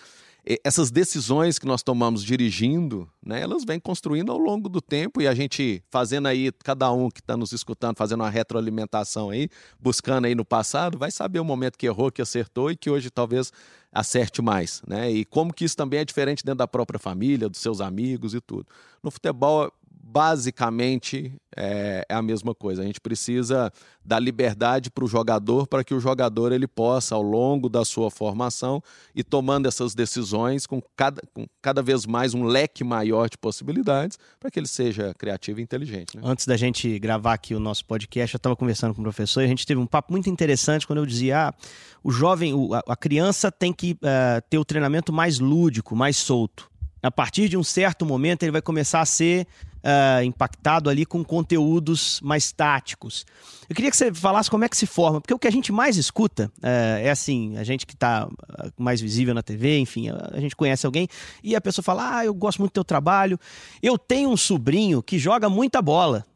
E 0.46 0.58
essas 0.64 0.90
decisões 0.90 1.58
que 1.58 1.66
nós 1.66 1.82
tomamos 1.82 2.24
dirigindo, 2.24 3.06
né, 3.22 3.42
elas 3.42 3.62
vêm 3.62 3.78
construindo 3.78 4.32
ao 4.32 4.38
longo 4.38 4.70
do 4.70 4.80
tempo 4.80 5.20
e 5.20 5.28
a 5.28 5.34
gente 5.34 5.84
fazendo 5.90 6.28
aí, 6.28 6.50
cada 6.64 6.90
um 6.90 7.10
que 7.10 7.20
está 7.20 7.36
nos 7.36 7.52
escutando, 7.52 7.94
fazendo 7.94 8.22
uma 8.22 8.30
retroalimentação 8.30 9.28
aí, 9.28 9.50
buscando 9.78 10.24
aí 10.24 10.34
no 10.34 10.46
passado, 10.46 10.96
vai 10.96 11.10
saber 11.10 11.40
o 11.40 11.44
momento 11.44 11.76
que 11.76 11.84
errou, 11.84 12.10
que 12.10 12.22
acertou 12.22 12.70
e 12.70 12.76
que 12.76 12.88
hoje 12.88 13.10
talvez 13.10 13.52
acerte 13.92 14.40
mais, 14.40 14.80
né? 14.86 15.10
E 15.10 15.26
como 15.26 15.52
que 15.52 15.64
isso 15.64 15.76
também 15.76 16.00
é 16.00 16.04
diferente 16.06 16.42
dentro 16.42 16.58
da 16.58 16.68
própria 16.68 16.98
família, 16.98 17.48
dos 17.48 17.60
seus 17.60 17.82
amigos 17.82 18.32
e 18.32 18.40
tudo. 18.40 18.66
No 19.02 19.10
futebol, 19.10 19.70
basicamente 20.12 21.32
é, 21.56 22.04
é 22.08 22.14
a 22.14 22.22
mesma 22.22 22.54
coisa. 22.54 22.82
A 22.82 22.84
gente 22.84 23.00
precisa 23.00 23.72
dar 24.04 24.18
liberdade 24.18 24.90
para 24.90 25.04
o 25.04 25.06
jogador 25.06 25.66
para 25.66 25.84
que 25.84 25.94
o 25.94 26.00
jogador 26.00 26.52
ele 26.52 26.66
possa, 26.66 27.14
ao 27.14 27.22
longo 27.22 27.68
da 27.68 27.84
sua 27.84 28.10
formação, 28.10 28.82
e 29.14 29.22
tomando 29.22 29.68
essas 29.68 29.94
decisões 29.94 30.66
com 30.66 30.82
cada, 30.96 31.22
com 31.32 31.46
cada 31.62 31.82
vez 31.82 32.06
mais 32.06 32.34
um 32.34 32.44
leque 32.44 32.82
maior 32.82 33.28
de 33.28 33.38
possibilidades 33.38 34.18
para 34.38 34.50
que 34.50 34.58
ele 34.58 34.66
seja 34.66 35.14
criativo 35.14 35.60
e 35.60 35.62
inteligente. 35.62 36.16
Né? 36.16 36.22
Antes 36.24 36.46
da 36.46 36.56
gente 36.56 36.98
gravar 36.98 37.34
aqui 37.34 37.54
o 37.54 37.60
nosso 37.60 37.84
podcast, 37.84 38.34
eu 38.34 38.38
estava 38.38 38.56
conversando 38.56 38.94
com 38.94 39.00
o 39.00 39.04
professor 39.04 39.42
e 39.42 39.44
a 39.44 39.48
gente 39.48 39.66
teve 39.66 39.80
um 39.80 39.86
papo 39.86 40.12
muito 40.12 40.28
interessante 40.28 40.86
quando 40.86 40.98
eu 40.98 41.06
dizia: 41.06 41.48
ah, 41.48 41.54
o 42.02 42.10
jovem, 42.10 42.52
a, 42.86 42.96
criança 42.96 43.52
tem 43.52 43.72
que 43.72 43.96
eh, 44.02 44.40
ter 44.48 44.58
o 44.58 44.64
treinamento 44.64 45.12
mais 45.12 45.38
lúdico, 45.38 45.94
mais 45.94 46.16
solto. 46.16 46.69
A 47.02 47.10
partir 47.10 47.48
de 47.48 47.56
um 47.56 47.64
certo 47.64 48.04
momento, 48.04 48.42
ele 48.42 48.52
vai 48.52 48.60
começar 48.60 49.00
a 49.00 49.06
ser 49.06 49.46
eh, 49.82 50.24
impactado 50.24 50.90
ali 50.90 51.06
com 51.06 51.24
conteúdos 51.24 52.20
mais 52.22 52.52
táticos. 52.52 53.24
Eu 53.68 53.74
queria 53.74 53.90
que 53.90 53.96
você 53.96 54.12
falasse 54.12 54.50
como 54.50 54.64
é 54.64 54.68
que 54.68 54.76
se 54.76 54.86
forma, 54.86 55.20
porque 55.20 55.32
o 55.32 55.38
que 55.38 55.48
a 55.48 55.50
gente 55.50 55.72
mais 55.72 55.96
escuta 55.96 56.52
eh, 56.62 57.02
é 57.04 57.10
assim: 57.10 57.56
a 57.56 57.64
gente 57.64 57.86
que 57.86 57.94
está 57.94 58.28
mais 58.76 59.00
visível 59.00 59.32
na 59.32 59.42
TV, 59.42 59.78
enfim, 59.78 60.10
a 60.10 60.38
gente 60.38 60.54
conhece 60.54 60.84
alguém 60.84 61.08
e 61.42 61.56
a 61.56 61.60
pessoa 61.60 61.82
fala: 61.82 62.18
ah, 62.18 62.24
eu 62.24 62.34
gosto 62.34 62.58
muito 62.58 62.72
do 62.72 62.74
teu 62.74 62.84
trabalho, 62.84 63.40
eu 63.82 63.96
tenho 63.96 64.28
um 64.28 64.36
sobrinho 64.36 65.02
que 65.02 65.18
joga 65.18 65.48
muita 65.48 65.80
bola. 65.80 66.26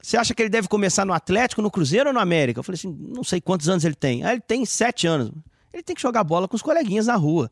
Você 0.00 0.16
acha 0.16 0.34
que 0.34 0.42
ele 0.42 0.50
deve 0.50 0.68
começar 0.68 1.04
no 1.04 1.14
Atlético, 1.14 1.62
no 1.62 1.70
Cruzeiro 1.70 2.08
ou 2.08 2.14
no 2.14 2.20
América? 2.20 2.60
Eu 2.60 2.62
falei 2.62 2.76
assim, 2.76 2.94
não 3.00 3.24
sei 3.24 3.40
quantos 3.40 3.70
anos 3.70 3.84
ele 3.84 3.94
tem. 3.94 4.22
Ah, 4.22 4.32
ele 4.32 4.40
tem 4.42 4.64
sete 4.66 5.06
anos. 5.06 5.30
Ele 5.72 5.82
tem 5.82 5.96
que 5.96 6.02
jogar 6.02 6.22
bola 6.22 6.46
com 6.46 6.54
os 6.54 6.60
coleguinhas 6.62 7.06
na 7.06 7.16
rua. 7.16 7.50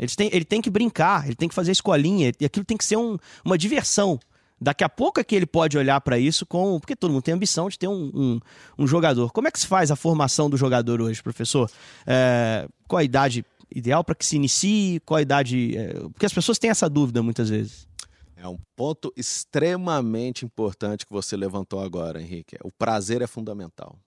Ele 0.00 0.10
tem, 0.16 0.30
ele 0.32 0.44
tem 0.44 0.62
que 0.62 0.70
brincar, 0.70 1.26
ele 1.26 1.34
tem 1.36 1.48
que 1.48 1.54
fazer 1.54 1.70
escolinha, 1.72 2.32
e 2.40 2.44
aquilo 2.46 2.64
tem 2.64 2.76
que 2.76 2.84
ser 2.84 2.96
um- 2.96 3.18
uma 3.44 3.58
diversão. 3.58 4.18
Daqui 4.58 4.82
a 4.82 4.88
pouco 4.88 5.20
é 5.20 5.24
que 5.24 5.34
ele 5.34 5.46
pode 5.46 5.78
olhar 5.78 6.00
para 6.00 6.18
isso 6.18 6.44
com. 6.44 6.78
Porque 6.80 6.96
todo 6.96 7.10
mundo 7.12 7.22
tem 7.22 7.32
ambição 7.34 7.68
de 7.68 7.78
ter 7.78 7.88
um, 7.88 8.10
um- 8.14 8.40
um 8.78 8.86
jogador. 8.86 9.30
Como 9.32 9.46
é 9.48 9.50
que 9.50 9.58
se 9.60 9.66
faz 9.66 9.90
a 9.90 9.96
formação 9.96 10.50
do 10.50 10.56
jogador 10.56 11.00
hoje, 11.00 11.22
professor? 11.22 11.70
É, 12.06 12.68
qual 12.88 12.98
a 13.00 13.04
idade 13.04 13.44
ideal 13.74 14.02
para 14.04 14.14
que 14.14 14.24
se 14.26 14.36
inicie? 14.36 15.00
Qual 15.00 15.16
a 15.18 15.22
idade. 15.22 15.76
é, 15.78 15.94
porque 16.10 16.26
as 16.26 16.32
pessoas 16.32 16.58
têm 16.58 16.70
essa 16.70 16.90
dúvida 16.90 17.22
muitas 17.22 17.48
vezes. 17.48 17.88
É 18.36 18.46
um 18.48 18.58
ponto 18.76 19.12
extremamente 19.16 20.44
importante 20.44 21.06
que 21.06 21.12
você 21.12 21.36
levantou 21.36 21.80
agora, 21.80 22.20
Henrique. 22.20 22.56
O 22.64 22.70
prazer 22.70 23.22
é 23.22 23.26
fundamental. 23.26 23.98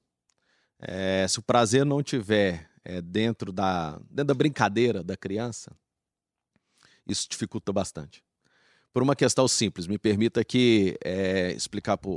É, 0.80 1.26
se 1.28 1.40
o 1.40 1.42
prazer 1.42 1.86
não 1.86 2.04
tiver 2.04 2.68
é, 2.86 3.02
dentro, 3.02 3.52
da, 3.52 3.92
dentro 4.10 4.26
da 4.26 4.34
brincadeira 4.34 5.04
da 5.04 5.16
criança, 5.16 5.72
isso 7.08 7.28
dificulta 7.30 7.72
bastante. 7.72 8.24
Por 8.94 9.02
uma 9.02 9.16
questão 9.16 9.48
simples, 9.48 9.88
me 9.88 9.98
permita 9.98 10.42
aqui 10.42 10.96
é, 11.04 11.52
explicar 11.54 11.98
para 11.98 12.12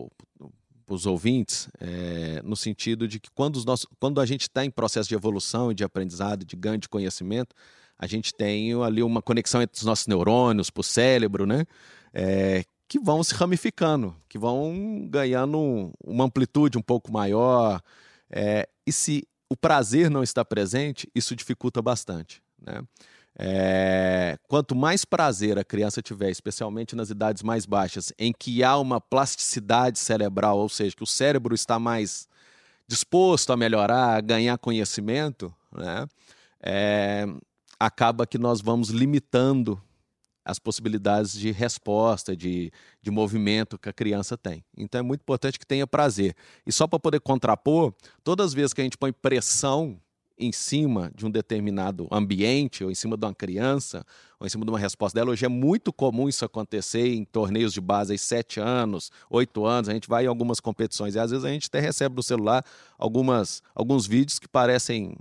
os 0.88 1.06
ouvintes, 1.06 1.68
é, 1.80 2.42
no 2.42 2.54
sentido 2.54 3.08
de 3.08 3.18
que 3.18 3.30
quando, 3.30 3.56
os 3.56 3.64
nossos, 3.64 3.86
quando 3.98 4.20
a 4.20 4.26
gente 4.26 4.42
está 4.42 4.64
em 4.64 4.70
processo 4.70 5.08
de 5.08 5.14
evolução, 5.14 5.72
de 5.72 5.82
aprendizado, 5.82 6.44
de 6.44 6.54
ganho 6.54 6.78
de 6.78 6.88
conhecimento, 6.88 7.54
a 7.98 8.06
gente 8.06 8.34
tem 8.34 8.74
ali 8.82 9.02
uma 9.02 9.22
conexão 9.22 9.62
entre 9.62 9.78
os 9.78 9.84
nossos 9.84 10.06
neurônios, 10.06 10.68
para 10.68 10.82
o 10.82 10.84
cérebro, 10.84 11.46
né? 11.46 11.64
É, 12.12 12.62
que 12.88 13.00
vão 13.00 13.24
se 13.24 13.34
ramificando, 13.34 14.14
que 14.28 14.38
vão 14.38 15.08
ganhando 15.10 15.92
uma 16.04 16.24
amplitude 16.24 16.78
um 16.78 16.82
pouco 16.82 17.10
maior. 17.10 17.80
É, 18.30 18.68
e 18.86 18.92
se 18.92 19.26
o 19.48 19.56
prazer 19.56 20.10
não 20.10 20.22
está 20.22 20.44
presente, 20.44 21.10
isso 21.14 21.34
dificulta 21.34 21.82
bastante. 21.82 22.42
Né? 22.60 22.82
É, 23.38 24.38
quanto 24.48 24.74
mais 24.74 25.04
prazer 25.04 25.58
a 25.58 25.64
criança 25.64 26.00
tiver, 26.00 26.30
especialmente 26.30 26.96
nas 26.96 27.10
idades 27.10 27.42
mais 27.42 27.66
baixas, 27.66 28.12
em 28.18 28.32
que 28.32 28.64
há 28.64 28.78
uma 28.78 29.00
plasticidade 29.00 29.98
cerebral, 29.98 30.58
ou 30.58 30.68
seja, 30.68 30.96
que 30.96 31.02
o 31.02 31.06
cérebro 31.06 31.54
está 31.54 31.78
mais 31.78 32.26
disposto 32.88 33.52
a 33.52 33.56
melhorar, 33.56 34.16
a 34.16 34.20
ganhar 34.20 34.56
conhecimento, 34.58 35.54
né? 35.70 36.06
É, 36.62 37.26
acaba 37.78 38.26
que 38.26 38.38
nós 38.38 38.60
vamos 38.62 38.88
limitando 38.88 39.80
as 40.46 40.58
possibilidades 40.58 41.32
de 41.32 41.50
resposta, 41.50 42.36
de, 42.36 42.72
de 43.02 43.10
movimento 43.10 43.76
que 43.76 43.88
a 43.88 43.92
criança 43.92 44.38
tem. 44.38 44.64
Então 44.76 45.00
é 45.00 45.02
muito 45.02 45.20
importante 45.20 45.58
que 45.58 45.66
tenha 45.66 45.86
prazer. 45.86 46.34
E 46.64 46.72
só 46.72 46.86
para 46.86 47.00
poder 47.00 47.20
contrapor, 47.20 47.92
todas 48.22 48.46
as 48.46 48.54
vezes 48.54 48.72
que 48.72 48.80
a 48.80 48.84
gente 48.84 48.96
põe 48.96 49.12
pressão 49.12 50.00
em 50.38 50.52
cima 50.52 51.10
de 51.14 51.24
um 51.24 51.30
determinado 51.30 52.06
ambiente, 52.10 52.84
ou 52.84 52.90
em 52.90 52.94
cima 52.94 53.16
de 53.16 53.24
uma 53.24 53.34
criança, 53.34 54.04
ou 54.38 54.46
em 54.46 54.50
cima 54.50 54.64
de 54.64 54.70
uma 54.70 54.78
resposta 54.78 55.18
dela. 55.18 55.30
Hoje 55.30 55.44
é 55.44 55.48
muito 55.48 55.92
comum 55.92 56.28
isso 56.28 56.44
acontecer 56.44 57.14
em 57.14 57.24
torneios 57.24 57.72
de 57.72 57.80
base 57.80 58.12
aí, 58.12 58.18
sete 58.18 58.60
anos, 58.60 59.10
oito 59.30 59.64
anos. 59.64 59.88
A 59.88 59.92
gente 59.92 60.08
vai 60.08 60.24
em 60.24 60.28
algumas 60.28 60.60
competições 60.60 61.14
e 61.14 61.18
às 61.18 61.30
vezes 61.30 61.44
a 61.44 61.48
gente 61.48 61.68
até 61.68 61.80
recebe 61.80 62.14
no 62.14 62.22
celular 62.22 62.64
algumas, 62.98 63.62
alguns 63.74 64.06
vídeos 64.06 64.38
que 64.38 64.48
parecem 64.48 65.16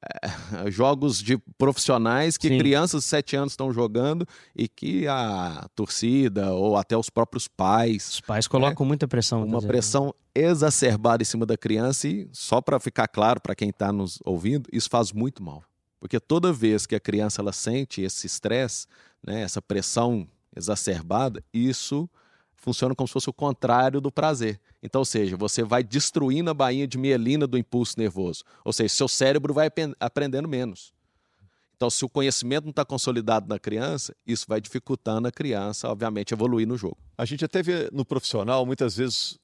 jogos 0.70 1.22
de 1.22 1.38
profissionais 1.58 2.36
que 2.36 2.48
Sim. 2.48 2.58
crianças 2.58 3.02
de 3.02 3.08
7 3.08 3.36
anos 3.36 3.52
estão 3.52 3.72
jogando 3.72 4.26
e 4.54 4.68
que 4.68 5.06
a 5.06 5.68
torcida 5.74 6.52
ou 6.52 6.76
até 6.76 6.96
os 6.96 7.10
próprios 7.10 7.48
pais. 7.48 8.08
Os 8.08 8.20
pais 8.20 8.46
colocam 8.46 8.84
né, 8.84 8.88
muita 8.88 9.08
pressão. 9.08 9.44
Uma 9.44 9.62
pressão 9.62 10.14
exacerbada 10.34 11.22
em 11.22 11.26
cima 11.26 11.46
da 11.46 11.56
criança 11.56 12.08
e, 12.08 12.28
só 12.32 12.60
para 12.60 12.78
ficar 12.78 13.08
claro 13.08 13.40
para 13.40 13.54
quem 13.54 13.70
está 13.70 13.92
nos 13.92 14.18
ouvindo, 14.24 14.68
isso 14.72 14.88
faz 14.88 15.12
muito 15.12 15.42
mal. 15.42 15.62
Porque 15.98 16.20
toda 16.20 16.52
vez 16.52 16.86
que 16.86 16.94
a 16.94 17.00
criança 17.00 17.40
ela 17.40 17.52
sente 17.52 18.02
esse 18.02 18.26
estresse, 18.26 18.86
né, 19.26 19.42
essa 19.42 19.62
pressão 19.62 20.28
exacerbada, 20.54 21.42
isso 21.52 22.08
funciona 22.56 22.94
como 22.94 23.06
se 23.06 23.12
fosse 23.12 23.30
o 23.30 23.32
contrário 23.32 24.00
do 24.00 24.10
prazer. 24.10 24.60
Então, 24.82 25.00
ou 25.00 25.04
seja, 25.04 25.36
você 25.36 25.62
vai 25.62 25.82
destruindo 25.82 26.50
a 26.50 26.54
bainha 26.54 26.86
de 26.86 26.98
mielina 26.98 27.46
do 27.46 27.56
impulso 27.56 27.94
nervoso. 27.98 28.42
Ou 28.64 28.72
seja, 28.72 28.92
seu 28.94 29.08
cérebro 29.08 29.54
vai 29.54 29.70
aprendendo 30.00 30.48
menos. 30.48 30.92
Então, 31.76 31.90
se 31.90 32.04
o 32.04 32.08
conhecimento 32.08 32.64
não 32.64 32.70
está 32.70 32.84
consolidado 32.84 33.46
na 33.48 33.58
criança, 33.58 34.14
isso 34.26 34.46
vai 34.48 34.60
dificultando 34.60 35.28
a 35.28 35.32
criança, 35.32 35.88
obviamente, 35.88 36.32
evoluir 36.32 36.66
no 36.66 36.76
jogo. 36.76 36.96
A 37.18 37.24
gente 37.26 37.44
até 37.44 37.62
vê 37.62 37.90
no 37.92 38.04
profissional, 38.04 38.64
muitas 38.64 38.96
vezes, 38.96 39.38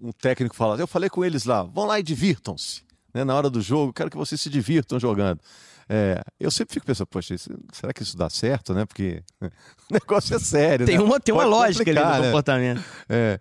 um 0.00 0.12
técnico 0.12 0.54
fala: 0.54 0.78
Eu 0.78 0.86
falei 0.86 1.08
com 1.08 1.24
eles 1.24 1.44
lá, 1.44 1.62
vão 1.62 1.86
lá 1.86 1.98
e 1.98 2.02
divirtam-se. 2.02 2.87
Né, 3.18 3.24
na 3.24 3.34
hora 3.34 3.50
do 3.50 3.60
jogo, 3.60 3.92
quero 3.92 4.08
que 4.08 4.16
vocês 4.16 4.40
se 4.40 4.48
divirtam 4.48 5.00
jogando. 5.00 5.40
É, 5.88 6.22
eu 6.38 6.52
sempre 6.52 6.74
fico 6.74 6.86
pensando, 6.86 7.08
poxa, 7.08 7.34
isso, 7.34 7.50
será 7.72 7.92
que 7.92 8.02
isso 8.02 8.16
dá 8.16 8.30
certo, 8.30 8.72
né? 8.72 8.86
Porque 8.86 9.24
o 9.42 9.92
negócio 9.92 10.36
é 10.36 10.38
sério. 10.38 10.86
Tem 10.86 10.98
né? 10.98 11.02
uma, 11.02 11.18
tem 11.18 11.34
uma 11.34 11.44
lógica 11.44 11.90
ali 11.90 11.98
no 11.98 12.06
né? 12.06 12.26
comportamento. 12.26 12.84
É. 13.08 13.40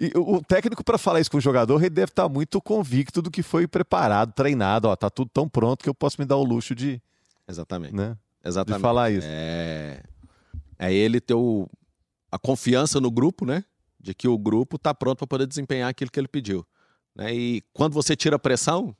E 0.00 0.12
o 0.16 0.40
técnico, 0.40 0.82
para 0.82 0.96
falar 0.96 1.20
isso 1.20 1.30
com 1.30 1.36
o 1.36 1.40
jogador, 1.40 1.78
ele 1.80 1.90
deve 1.90 2.10
estar 2.10 2.22
tá 2.22 2.28
muito 2.28 2.58
convicto 2.62 3.20
do 3.20 3.30
que 3.30 3.42
foi 3.42 3.66
preparado, 3.66 4.32
treinado. 4.32 4.88
Ó, 4.88 4.96
tá 4.96 5.10
tudo 5.10 5.28
tão 5.30 5.46
pronto 5.46 5.82
que 5.82 5.88
eu 5.88 5.94
posso 5.94 6.18
me 6.18 6.24
dar 6.24 6.36
o 6.36 6.44
luxo 6.44 6.74
de. 6.74 7.02
Exatamente. 7.46 7.94
Né? 7.94 8.16
Exatamente. 8.42 8.78
De 8.78 8.82
falar 8.82 9.10
isso. 9.10 9.26
É, 9.28 10.00
é 10.78 10.94
ele 10.94 11.20
ter 11.20 11.34
o... 11.34 11.68
a 12.32 12.38
confiança 12.38 12.98
no 12.98 13.10
grupo, 13.10 13.44
né? 13.44 13.62
De 14.00 14.14
que 14.14 14.28
o 14.28 14.38
grupo 14.38 14.76
está 14.76 14.94
pronto 14.94 15.18
para 15.18 15.26
poder 15.26 15.46
desempenhar 15.46 15.90
aquilo 15.90 16.10
que 16.10 16.18
ele 16.18 16.28
pediu. 16.28 16.64
Né? 17.14 17.34
E 17.34 17.62
quando 17.74 17.92
você 17.92 18.14
tira 18.14 18.36
a 18.36 18.38
pressão, 18.38 18.94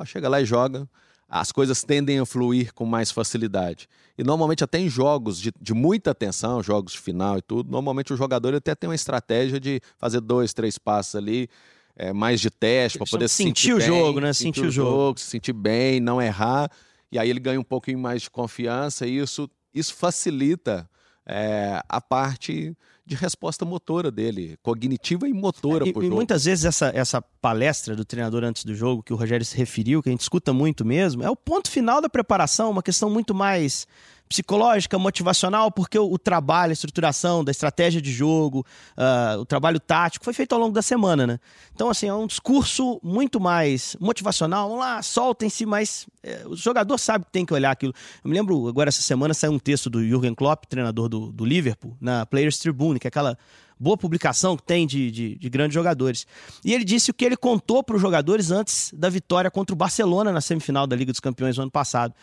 ó, 0.00 0.04
chega 0.04 0.28
lá 0.28 0.40
e 0.40 0.44
joga 0.44 0.88
as 1.30 1.52
coisas 1.52 1.84
tendem 1.84 2.18
a 2.18 2.26
fluir 2.26 2.74
com 2.74 2.84
mais 2.84 3.12
facilidade. 3.12 3.88
E 4.18 4.24
normalmente 4.24 4.64
até 4.64 4.80
em 4.80 4.88
jogos 4.88 5.40
de, 5.40 5.52
de 5.60 5.72
muita 5.72 6.10
atenção, 6.10 6.60
jogos 6.60 6.92
de 6.92 6.98
final 6.98 7.38
e 7.38 7.42
tudo, 7.42 7.70
normalmente 7.70 8.12
o 8.12 8.16
jogador 8.16 8.52
até 8.52 8.74
tem 8.74 8.90
uma 8.90 8.96
estratégia 8.96 9.60
de 9.60 9.80
fazer 9.96 10.20
dois, 10.20 10.52
três 10.52 10.76
passos 10.76 11.14
ali, 11.14 11.48
é, 11.94 12.12
mais 12.12 12.40
de 12.40 12.50
teste, 12.50 12.98
para 12.98 13.06
poder 13.06 13.28
sentir, 13.28 13.70
sentir 13.70 13.74
o 13.74 13.78
bem, 13.78 13.86
jogo, 13.86 14.20
né? 14.20 14.32
Sentir, 14.32 14.42
sentir 14.42 14.66
o 14.66 14.70
jogo. 14.70 14.90
jogo, 14.90 15.20
se 15.20 15.26
sentir 15.26 15.52
bem, 15.52 16.00
não 16.00 16.20
errar. 16.20 16.68
E 17.12 17.18
aí 17.18 17.30
ele 17.30 17.40
ganha 17.40 17.60
um 17.60 17.64
pouquinho 17.64 17.98
mais 17.98 18.22
de 18.22 18.30
confiança 18.30 19.06
e 19.06 19.18
isso, 19.18 19.48
isso 19.72 19.94
facilita 19.94 20.88
é, 21.24 21.80
a 21.88 22.00
parte 22.00 22.76
de 23.10 23.16
resposta 23.16 23.64
motora 23.64 24.08
dele, 24.08 24.56
cognitiva 24.62 25.28
e 25.28 25.32
motora 25.32 25.84
é, 25.84 25.88
e, 25.88 25.92
pro 25.92 26.00
jogo. 26.00 26.14
E 26.14 26.16
muitas 26.16 26.44
vezes 26.44 26.64
essa, 26.64 26.92
essa 26.94 27.20
palestra 27.20 27.96
do 27.96 28.04
treinador 28.04 28.44
antes 28.44 28.64
do 28.64 28.72
jogo, 28.72 29.02
que 29.02 29.12
o 29.12 29.16
Rogério 29.16 29.44
se 29.44 29.56
referiu, 29.56 30.00
que 30.00 30.08
a 30.08 30.12
gente 30.12 30.20
escuta 30.20 30.52
muito 30.52 30.84
mesmo, 30.84 31.24
é 31.24 31.28
o 31.28 31.34
ponto 31.34 31.68
final 31.68 32.00
da 32.00 32.08
preparação, 32.08 32.70
uma 32.70 32.84
questão 32.84 33.10
muito 33.10 33.34
mais 33.34 33.84
psicológica, 34.30 34.96
motivacional, 34.96 35.72
porque 35.72 35.98
o, 35.98 36.12
o, 36.12 36.16
trabalho, 36.16 36.70
a 36.70 36.72
estruturação 36.72 37.42
da 37.42 37.50
estratégia 37.50 38.00
de 38.00 38.12
jogo, 38.12 38.64
uh, 38.96 39.40
o 39.40 39.44
trabalho 39.44 39.80
tático 39.80 40.24
foi 40.24 40.32
feito 40.32 40.54
ao 40.54 40.60
longo 40.60 40.72
da 40.72 40.82
semana, 40.82 41.26
né? 41.26 41.40
Então, 41.74 41.90
assim, 41.90 42.06
é 42.06 42.14
um 42.14 42.28
discurso 42.28 43.00
muito 43.02 43.40
mais 43.40 43.96
motivacional. 43.98 44.68
Vamos 44.68 44.84
lá, 44.84 45.02
soltem-se, 45.02 45.66
mas 45.66 46.06
é, 46.22 46.44
o 46.46 46.54
jogador 46.54 46.96
sabe 46.96 47.24
que 47.24 47.32
tem 47.32 47.44
que 47.44 47.52
olhar 47.52 47.72
aquilo. 47.72 47.92
Eu 48.22 48.30
me 48.30 48.36
lembro, 48.36 48.68
agora 48.68 48.88
essa 48.88 49.02
semana 49.02 49.34
saiu 49.34 49.50
um 49.50 49.58
texto 49.58 49.90
do 49.90 50.00
Jürgen 50.00 50.32
Klopp, 50.32 50.64
treinador 50.66 51.08
do, 51.08 51.32
do 51.32 51.44
Liverpool, 51.44 51.96
na 52.00 52.24
Players 52.24 52.56
Tribune, 52.58 53.00
que 53.00 53.08
é 53.08 53.10
aquela 53.10 53.36
boa 53.80 53.96
publicação 53.96 54.56
que 54.56 54.62
tem 54.62 54.86
de, 54.86 55.10
de, 55.10 55.34
de, 55.34 55.50
grandes 55.50 55.74
jogadores. 55.74 56.24
E 56.64 56.72
ele 56.72 56.84
disse 56.84 57.10
o 57.10 57.14
que 57.14 57.24
ele 57.24 57.36
contou 57.36 57.82
para 57.82 57.96
os 57.96 58.02
jogadores 58.02 58.52
antes 58.52 58.92
da 58.94 59.08
vitória 59.08 59.50
contra 59.50 59.74
o 59.74 59.76
Barcelona 59.76 60.30
na 60.30 60.40
semifinal 60.40 60.86
da 60.86 60.94
Liga 60.94 61.10
dos 61.10 61.18
Campeões 61.20 61.56
no 61.56 61.62
ano 61.62 61.72
passado 61.72 62.14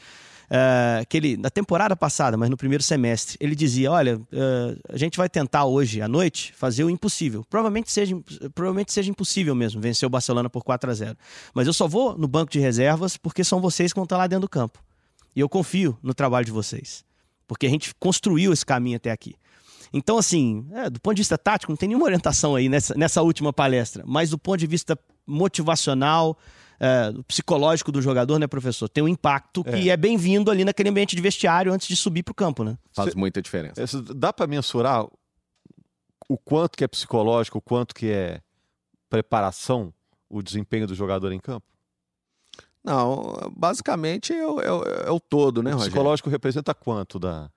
uh, 0.47 1.05
que 1.07 1.17
ele, 1.17 1.37
na 1.37 1.49
temporada 1.49 1.95
passada, 1.95 2.37
mas 2.37 2.49
no 2.49 2.57
primeiro 2.57 2.83
semestre, 2.83 3.37
ele 3.39 3.55
dizia: 3.55 3.91
Olha, 3.91 4.17
uh, 4.17 4.79
a 4.89 4.97
gente 4.97 5.17
vai 5.17 5.29
tentar 5.29 5.65
hoje 5.65 6.01
à 6.01 6.07
noite 6.07 6.53
fazer 6.55 6.83
o 6.83 6.89
impossível. 6.89 7.45
Provavelmente 7.49 7.91
seja, 7.91 8.15
provavelmente 8.53 8.91
seja 8.91 9.09
impossível 9.09 9.55
mesmo 9.55 9.81
vencer 9.81 10.07
o 10.07 10.09
Barcelona 10.09 10.49
por 10.49 10.63
4 10.63 10.89
a 10.89 10.93
0 10.93 11.17
Mas 11.53 11.67
eu 11.67 11.73
só 11.73 11.87
vou 11.87 12.17
no 12.17 12.27
banco 12.27 12.51
de 12.51 12.59
reservas 12.59 13.17
porque 13.17 13.43
são 13.43 13.59
vocês 13.59 13.93
que 13.93 13.97
vão 13.97 14.05
estar 14.05 14.17
lá 14.17 14.27
dentro 14.27 14.41
do 14.41 14.49
campo. 14.49 14.79
E 15.35 15.39
eu 15.39 15.49
confio 15.49 15.97
no 16.01 16.13
trabalho 16.13 16.45
de 16.45 16.51
vocês. 16.51 17.05
Porque 17.47 17.65
a 17.65 17.69
gente 17.69 17.93
construiu 17.95 18.51
esse 18.51 18.65
caminho 18.65 18.97
até 18.97 19.11
aqui. 19.11 19.35
Então, 19.93 20.17
assim, 20.17 20.67
é, 20.73 20.89
do 20.89 20.99
ponto 20.99 21.15
de 21.15 21.21
vista 21.21 21.37
tático, 21.37 21.71
não 21.71 21.77
tem 21.77 21.87
nenhuma 21.87 22.05
orientação 22.05 22.55
aí 22.55 22.67
nessa, 22.67 22.93
nessa 22.95 23.21
última 23.21 23.53
palestra, 23.53 24.03
mas 24.05 24.31
do 24.31 24.37
ponto 24.37 24.57
de 24.57 24.67
vista 24.67 24.99
motivacional, 25.25 26.37
é, 26.79 27.11
psicológico 27.27 27.91
do 27.91 28.01
jogador, 28.01 28.39
né, 28.39 28.47
professor? 28.47 28.87
Tem 28.89 29.03
um 29.03 29.07
impacto 29.07 29.63
é. 29.65 29.71
que 29.71 29.89
é 29.89 29.97
bem-vindo 29.97 30.51
ali 30.51 30.63
naquele 30.63 30.89
ambiente 30.89 31.15
de 31.15 31.21
vestiário 31.21 31.73
antes 31.73 31.87
de 31.87 31.95
subir 31.95 32.23
para 32.23 32.31
o 32.31 32.35
campo, 32.35 32.63
né? 32.63 32.77
Faz 32.93 33.11
Cê, 33.11 33.17
muita 33.17 33.41
diferença. 33.41 33.81
Dá 34.15 34.31
para 34.31 34.47
mensurar 34.47 35.05
o 36.29 36.37
quanto 36.37 36.77
que 36.77 36.83
é 36.83 36.87
psicológico, 36.87 37.57
o 37.57 37.61
quanto 37.61 37.95
que 37.95 38.11
é 38.11 38.41
preparação, 39.09 39.93
o 40.29 40.41
desempenho 40.41 40.87
do 40.87 40.93
jogador 40.93 41.31
em 41.31 41.39
campo? 41.39 41.65
Não, 42.83 43.51
basicamente 43.55 44.33
é 44.33 44.47
o, 44.47 44.61
é 44.61 44.71
o, 44.71 44.83
é 44.83 45.11
o 45.11 45.19
todo, 45.19 45.61
né, 45.61 45.75
o 45.75 45.77
psicológico 45.77 46.29
representa 46.29 46.73
quanto 46.73 47.19
da 47.19 47.49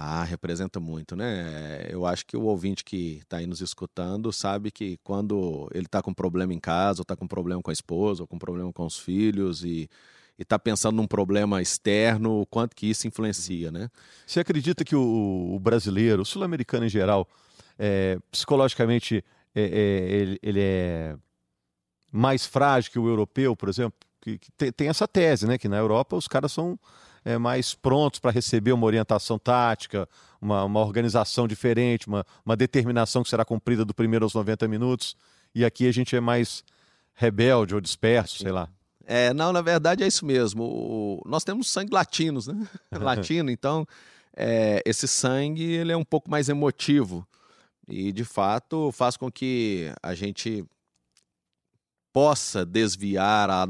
ah, 0.00 0.22
representa 0.22 0.78
muito, 0.78 1.16
né? 1.16 1.88
Eu 1.90 2.06
acho 2.06 2.24
que 2.24 2.36
o 2.36 2.42
ouvinte 2.42 2.84
que 2.84 3.18
está 3.22 3.38
aí 3.38 3.46
nos 3.46 3.60
escutando 3.60 4.32
sabe 4.32 4.70
que 4.70 4.96
quando 5.02 5.68
ele 5.74 5.86
está 5.86 6.00
com 6.00 6.14
problema 6.14 6.54
em 6.54 6.60
casa, 6.60 7.00
ou 7.00 7.02
está 7.02 7.16
com 7.16 7.26
problema 7.26 7.60
com 7.60 7.70
a 7.70 7.72
esposa, 7.72 8.22
ou 8.22 8.26
com 8.26 8.38
problema 8.38 8.72
com 8.72 8.86
os 8.86 8.96
filhos, 8.96 9.64
e 9.64 9.90
está 10.38 10.56
pensando 10.56 10.94
num 10.94 11.06
problema 11.06 11.60
externo, 11.60 12.42
o 12.42 12.46
quanto 12.46 12.76
que 12.76 12.86
isso 12.86 13.08
influencia, 13.08 13.72
né? 13.72 13.90
Você 14.24 14.38
acredita 14.38 14.84
que 14.84 14.94
o, 14.94 15.54
o 15.54 15.58
brasileiro, 15.58 16.22
o 16.22 16.24
sul-americano 16.24 16.86
em 16.86 16.88
geral, 16.88 17.28
é, 17.76 18.20
psicologicamente, 18.30 19.24
é, 19.52 19.62
é, 19.62 20.16
ele, 20.16 20.38
ele, 20.40 20.60
é 20.62 21.16
mais 22.12 22.46
frágil 22.46 22.92
que 22.92 22.98
o 23.00 23.08
europeu, 23.08 23.56
por 23.56 23.68
exemplo? 23.68 23.98
Que, 24.20 24.38
que 24.38 24.52
tem, 24.52 24.70
tem 24.70 24.88
essa 24.88 25.08
tese, 25.08 25.44
né? 25.44 25.58
Que 25.58 25.68
na 25.68 25.76
Europa 25.76 26.14
os 26.14 26.28
caras 26.28 26.52
são 26.52 26.78
é, 27.28 27.36
mais 27.36 27.74
prontos 27.74 28.18
para 28.18 28.30
receber 28.30 28.72
uma 28.72 28.86
orientação 28.86 29.38
tática, 29.38 30.08
uma, 30.40 30.64
uma 30.64 30.80
organização 30.80 31.46
diferente, 31.46 32.08
uma, 32.08 32.24
uma 32.44 32.56
determinação 32.56 33.22
que 33.22 33.28
será 33.28 33.44
cumprida 33.44 33.84
do 33.84 33.92
primeiro 33.92 34.24
aos 34.24 34.32
90 34.32 34.66
minutos. 34.66 35.14
E 35.54 35.62
aqui 35.62 35.86
a 35.86 35.92
gente 35.92 36.16
é 36.16 36.20
mais 36.20 36.64
rebelde 37.14 37.74
ou 37.74 37.82
disperso, 37.82 38.38
sei 38.38 38.50
lá. 38.50 38.66
É, 39.04 39.34
não, 39.34 39.52
na 39.52 39.60
verdade 39.60 40.02
é 40.02 40.06
isso 40.06 40.24
mesmo. 40.24 40.62
O, 40.62 41.22
nós 41.26 41.44
temos 41.44 41.68
sangue 41.68 41.92
latinos, 41.92 42.46
né? 42.46 42.66
Latino, 42.90 43.50
então 43.50 43.86
é, 44.34 44.82
esse 44.86 45.06
sangue 45.06 45.64
ele 45.64 45.92
é 45.92 45.96
um 45.96 46.04
pouco 46.04 46.30
mais 46.30 46.48
emotivo 46.48 47.28
e 47.86 48.10
de 48.10 48.24
fato 48.24 48.90
faz 48.90 49.18
com 49.18 49.30
que 49.30 49.92
a 50.02 50.14
gente 50.14 50.64
possa 52.12 52.64
desviar 52.64 53.50
a, 53.50 53.68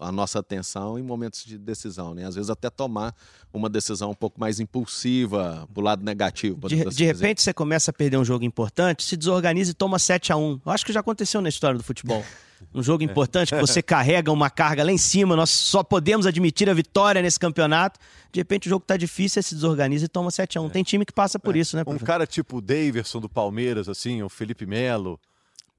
a, 0.00 0.10
nossa 0.10 0.38
atenção 0.38 0.98
em 0.98 1.02
momentos 1.02 1.44
de 1.44 1.58
decisão, 1.58 2.14
né? 2.14 2.24
Às 2.24 2.34
vezes 2.34 2.50
até 2.50 2.70
tomar 2.70 3.14
uma 3.52 3.68
decisão 3.68 4.10
um 4.10 4.14
pouco 4.14 4.40
mais 4.40 4.58
impulsiva 4.58 5.68
pro 5.72 5.82
lado 5.82 6.04
negativo. 6.04 6.68
De, 6.68 6.82
assim 6.82 6.96
de 6.96 7.04
repente 7.04 7.42
você 7.42 7.52
começa 7.52 7.90
a 7.90 7.94
perder 7.94 8.16
um 8.16 8.24
jogo 8.24 8.44
importante, 8.44 9.04
se 9.04 9.16
desorganiza 9.16 9.70
e 9.70 9.74
toma 9.74 9.98
7 9.98 10.32
a 10.32 10.36
1 10.36 10.60
Eu 10.64 10.72
acho 10.72 10.84
que 10.84 10.92
já 10.92 11.00
aconteceu 11.00 11.40
na 11.40 11.48
história 11.48 11.78
do 11.78 11.84
futebol. 11.84 12.24
Um 12.72 12.82
jogo 12.82 13.02
é. 13.02 13.06
importante 13.06 13.52
que 13.52 13.60
você 13.60 13.82
carrega 13.82 14.32
uma 14.32 14.48
carga 14.48 14.82
lá 14.84 14.90
em 14.90 14.96
cima, 14.96 15.36
nós 15.36 15.50
só 15.50 15.82
podemos 15.82 16.26
admitir 16.26 16.70
a 16.70 16.72
vitória 16.72 17.20
nesse 17.20 17.38
campeonato. 17.38 18.00
De 18.32 18.40
repente 18.40 18.68
o 18.68 18.70
jogo 18.70 18.84
tá 18.86 18.96
difícil, 18.96 19.42
você 19.42 19.48
se 19.48 19.54
desorganiza 19.54 20.06
e 20.06 20.08
toma 20.08 20.30
7 20.30 20.56
a 20.56 20.60
1 20.62 20.66
é. 20.66 20.70
Tem 20.70 20.82
time 20.82 21.04
que 21.04 21.12
passa 21.12 21.38
por 21.38 21.54
é. 21.54 21.58
isso, 21.58 21.76
né? 21.76 21.82
Um 21.86 21.98
cara 21.98 22.26
tipo 22.26 22.58
o 22.58 22.60
Daverson 22.62 23.20
do 23.20 23.28
Palmeiras, 23.28 23.88
assim, 23.88 24.22
o 24.22 24.28
Felipe 24.28 24.64
Melo, 24.64 25.20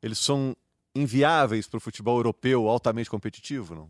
eles 0.04 0.20
são 0.20 0.56
inviáveis 0.96 1.68
para 1.68 1.78
o 1.78 1.82
futebol 1.82 2.18
europeu 2.18 2.68
altamente 2.68 3.10
competitivo, 3.10 3.76
não? 3.76 3.90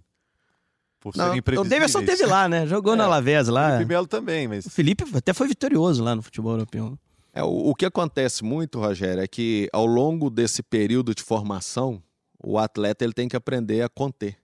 Por 1.00 1.15
não, 1.15 1.36
O 1.62 1.63
Davidson 1.63 2.04
teve 2.04 2.26
lá, 2.26 2.50
né? 2.50 2.65
Jogou 2.65 2.94
é, 2.94 2.98
na 2.98 3.04
Alavés 3.04 3.48
lá. 3.48 3.68
O 3.68 3.72
Felipe 3.74 3.89
Melo 3.89 4.08
também, 4.08 4.48
mas... 4.48 4.65
O 4.65 4.72
Felipe 4.72 5.06
até 5.15 5.34
foi 5.34 5.48
vitorioso 5.48 6.04
lá 6.04 6.15
no 6.15 6.24
futebol 6.24 6.54
europeu. 6.54 6.98
É, 7.32 7.44
o, 7.44 7.70
o 7.70 7.76
que 7.76 7.86
acontece 7.86 8.44
muito, 8.44 8.80
Rogério, 8.80 9.22
é 9.22 9.28
que 9.28 9.70
ao 9.72 9.86
longo 9.86 10.32
desse 10.32 10.63
período 10.63 11.13
de 11.13 11.22
formação, 11.22 12.02
o 12.44 12.58
atleta 12.58 13.04
ele 13.04 13.13
tem 13.13 13.28
que 13.28 13.36
aprender 13.36 13.84
a 13.84 13.89
conter 13.89 14.36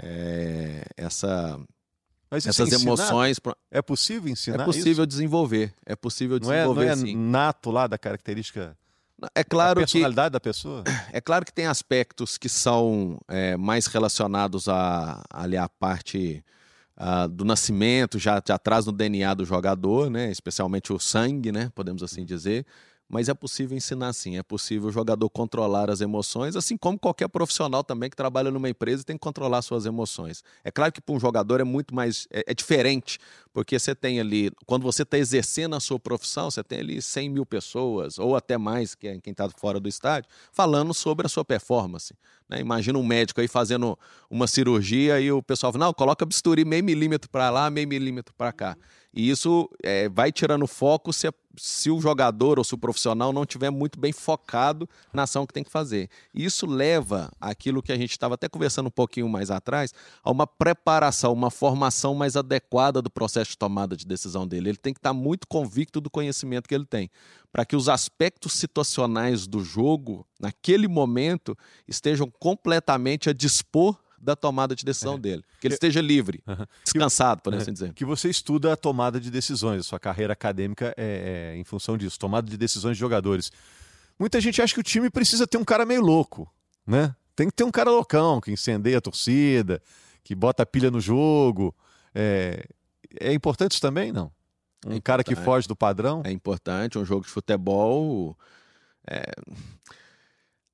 é, 0.00 0.84
essa, 0.96 1.58
essas 2.30 2.70
emoções. 2.70 3.40
É 3.68 3.82
possível 3.82 4.30
ensinar 4.30 4.62
É 4.62 4.64
possível 4.64 4.92
isso? 4.92 5.06
desenvolver. 5.06 5.74
É 5.84 5.96
possível 5.96 6.38
desenvolver, 6.38 6.84
não 6.84 6.92
é, 6.92 6.96
não 6.96 7.08
é 7.08 7.14
nato 7.14 7.70
lá 7.72 7.88
da 7.88 7.98
característica 7.98 8.78
é 9.34 9.42
claro 9.42 9.80
a 9.80 9.82
personalidade 9.82 10.28
que, 10.28 10.32
da 10.32 10.40
pessoa? 10.40 10.84
É 11.12 11.20
claro 11.20 11.44
que 11.44 11.52
tem 11.52 11.66
aspectos 11.66 12.36
que 12.36 12.48
são 12.48 13.18
é, 13.28 13.56
mais 13.56 13.86
relacionados 13.86 14.68
a, 14.68 15.24
ali, 15.30 15.56
à 15.56 15.68
parte 15.68 16.44
uh, 16.98 17.28
do 17.28 17.44
nascimento, 17.44 18.18
já, 18.18 18.42
já 18.46 18.58
traz 18.58 18.86
no 18.86 18.92
DNA 18.92 19.32
do 19.34 19.44
jogador, 19.44 20.10
né? 20.10 20.30
especialmente 20.30 20.92
o 20.92 20.98
sangue, 20.98 21.50
né? 21.50 21.70
podemos 21.74 22.02
assim 22.02 22.24
dizer. 22.24 22.66
Mas 23.08 23.28
é 23.28 23.34
possível 23.34 23.76
ensinar 23.76 24.12
sim, 24.12 24.36
é 24.36 24.42
possível 24.42 24.88
o 24.88 24.92
jogador 24.92 25.30
controlar 25.30 25.90
as 25.90 26.00
emoções, 26.00 26.56
assim 26.56 26.76
como 26.76 26.98
qualquer 26.98 27.28
profissional 27.28 27.84
também 27.84 28.10
que 28.10 28.16
trabalha 28.16 28.50
numa 28.50 28.68
empresa 28.68 29.04
tem 29.04 29.16
que 29.16 29.20
controlar 29.20 29.62
suas 29.62 29.86
emoções. 29.86 30.42
É 30.64 30.72
claro 30.72 30.92
que 30.92 31.00
para 31.00 31.14
um 31.14 31.20
jogador 31.20 31.60
é 31.60 31.64
muito 31.64 31.94
mais. 31.94 32.26
É, 32.32 32.44
é 32.48 32.54
diferente, 32.54 33.20
porque 33.52 33.78
você 33.78 33.94
tem 33.94 34.18
ali, 34.18 34.50
quando 34.66 34.82
você 34.82 35.02
está 35.02 35.16
exercendo 35.16 35.76
a 35.76 35.80
sua 35.80 36.00
profissão, 36.00 36.50
você 36.50 36.64
tem 36.64 36.80
ali 36.80 37.00
100 37.00 37.30
mil 37.30 37.46
pessoas, 37.46 38.18
ou 38.18 38.34
até 38.34 38.58
mais, 38.58 38.96
que 38.96 39.06
é 39.06 39.20
quem 39.20 39.30
está 39.30 39.48
fora 39.50 39.78
do 39.78 39.88
estádio, 39.88 40.28
falando 40.52 40.92
sobre 40.92 41.26
a 41.26 41.28
sua 41.28 41.44
performance. 41.44 42.12
Né? 42.48 42.60
Imagina 42.60 42.98
um 42.98 43.04
médico 43.04 43.40
aí 43.40 43.48
fazendo 43.48 43.96
uma 44.28 44.48
cirurgia 44.48 45.20
e 45.20 45.30
o 45.30 45.42
pessoal 45.42 45.72
fala: 45.72 45.86
não, 45.86 45.92
coloca 45.94 46.26
bisturi 46.26 46.64
meio 46.64 46.82
milímetro 46.82 47.30
para 47.30 47.50
lá, 47.50 47.70
meio 47.70 47.86
milímetro 47.86 48.34
para 48.34 48.52
cá. 48.52 48.76
E 49.14 49.30
isso 49.30 49.70
é, 49.82 50.08
vai 50.10 50.30
tirando 50.30 50.66
foco 50.66 51.12
se, 51.12 51.26
se 51.56 51.90
o 51.90 52.00
jogador 52.00 52.58
ou 52.58 52.64
se 52.64 52.74
o 52.74 52.78
profissional 52.78 53.32
não 53.32 53.46
tiver 53.46 53.70
muito 53.70 53.98
bem 53.98 54.12
focado 54.12 54.88
na 55.12 55.22
ação 55.22 55.46
que 55.46 55.52
tem 55.52 55.64
que 55.64 55.70
fazer. 55.70 56.08
Isso 56.34 56.66
leva 56.66 57.30
aquilo 57.40 57.82
que 57.82 57.92
a 57.92 57.96
gente 57.96 58.10
estava 58.10 58.34
até 58.34 58.48
conversando 58.48 58.86
um 58.86 58.90
pouquinho 58.90 59.28
mais 59.28 59.50
atrás, 59.50 59.92
a 60.22 60.30
uma 60.30 60.46
preparação, 60.46 61.32
uma 61.32 61.50
formação 61.50 62.14
mais 62.14 62.36
adequada 62.36 63.00
do 63.02 63.10
processo 63.10 63.50
de 63.50 63.58
tomada 63.58 63.96
de 63.96 64.06
decisão 64.06 64.46
dele. 64.46 64.70
Ele 64.70 64.78
tem 64.78 64.92
que 64.92 64.98
estar 64.98 65.12
muito 65.12 65.46
convicto 65.46 66.00
do 66.00 66.10
conhecimento 66.10 66.68
que 66.68 66.74
ele 66.74 66.86
tem, 66.86 67.10
para 67.52 67.64
que 67.64 67.76
os 67.76 67.88
aspectos 67.88 68.52
situacionais 68.52 69.46
do 69.46 69.62
jogo, 69.62 70.26
naquele 70.38 70.86
momento, 70.86 71.56
estejam 71.88 72.30
completamente 72.30 73.30
a 73.30 73.32
dispor 73.32 73.96
da 74.20 74.36
tomada 74.36 74.74
de 74.74 74.84
decisão 74.84 75.14
é. 75.14 75.18
dele. 75.18 75.44
Que 75.60 75.66
ele 75.66 75.74
esteja 75.74 76.00
livre, 76.00 76.42
descansado, 76.84 77.42
por 77.42 77.54
assim 77.54 77.72
dizer. 77.72 77.92
Que 77.92 78.04
você 78.04 78.28
estuda 78.28 78.72
a 78.72 78.76
tomada 78.76 79.20
de 79.20 79.30
decisões, 79.30 79.80
a 79.80 79.82
sua 79.82 80.00
carreira 80.00 80.32
acadêmica 80.32 80.94
é, 80.96 81.52
é 81.54 81.56
em 81.56 81.64
função 81.64 81.96
disso, 81.96 82.18
tomada 82.18 82.48
de 82.48 82.56
decisões 82.56 82.96
de 82.96 83.00
jogadores. 83.00 83.50
Muita 84.18 84.40
gente 84.40 84.60
acha 84.62 84.72
que 84.72 84.80
o 84.80 84.84
time 84.84 85.10
precisa 85.10 85.46
ter 85.46 85.58
um 85.58 85.64
cara 85.64 85.84
meio 85.84 86.00
louco, 86.00 86.50
né? 86.86 87.14
Tem 87.34 87.48
que 87.48 87.54
ter 87.54 87.64
um 87.64 87.70
cara 87.70 87.90
loucão, 87.90 88.40
que 88.40 88.50
incendeia 88.50 88.98
a 88.98 89.00
torcida, 89.00 89.82
que 90.24 90.34
bota 90.34 90.62
a 90.62 90.66
pilha 90.66 90.90
no 90.90 91.00
jogo. 91.00 91.74
É, 92.14 92.66
é 93.20 93.32
importante 93.32 93.72
isso 93.72 93.80
também, 93.80 94.10
não? 94.10 94.32
Um 94.86 94.94
é 94.94 95.00
cara 95.00 95.22
que 95.22 95.34
foge 95.34 95.68
do 95.68 95.76
padrão? 95.76 96.22
É 96.24 96.30
importante, 96.30 96.98
um 96.98 97.04
jogo 97.04 97.24
de 97.26 97.30
futebol. 97.30 98.36
É 99.06 99.24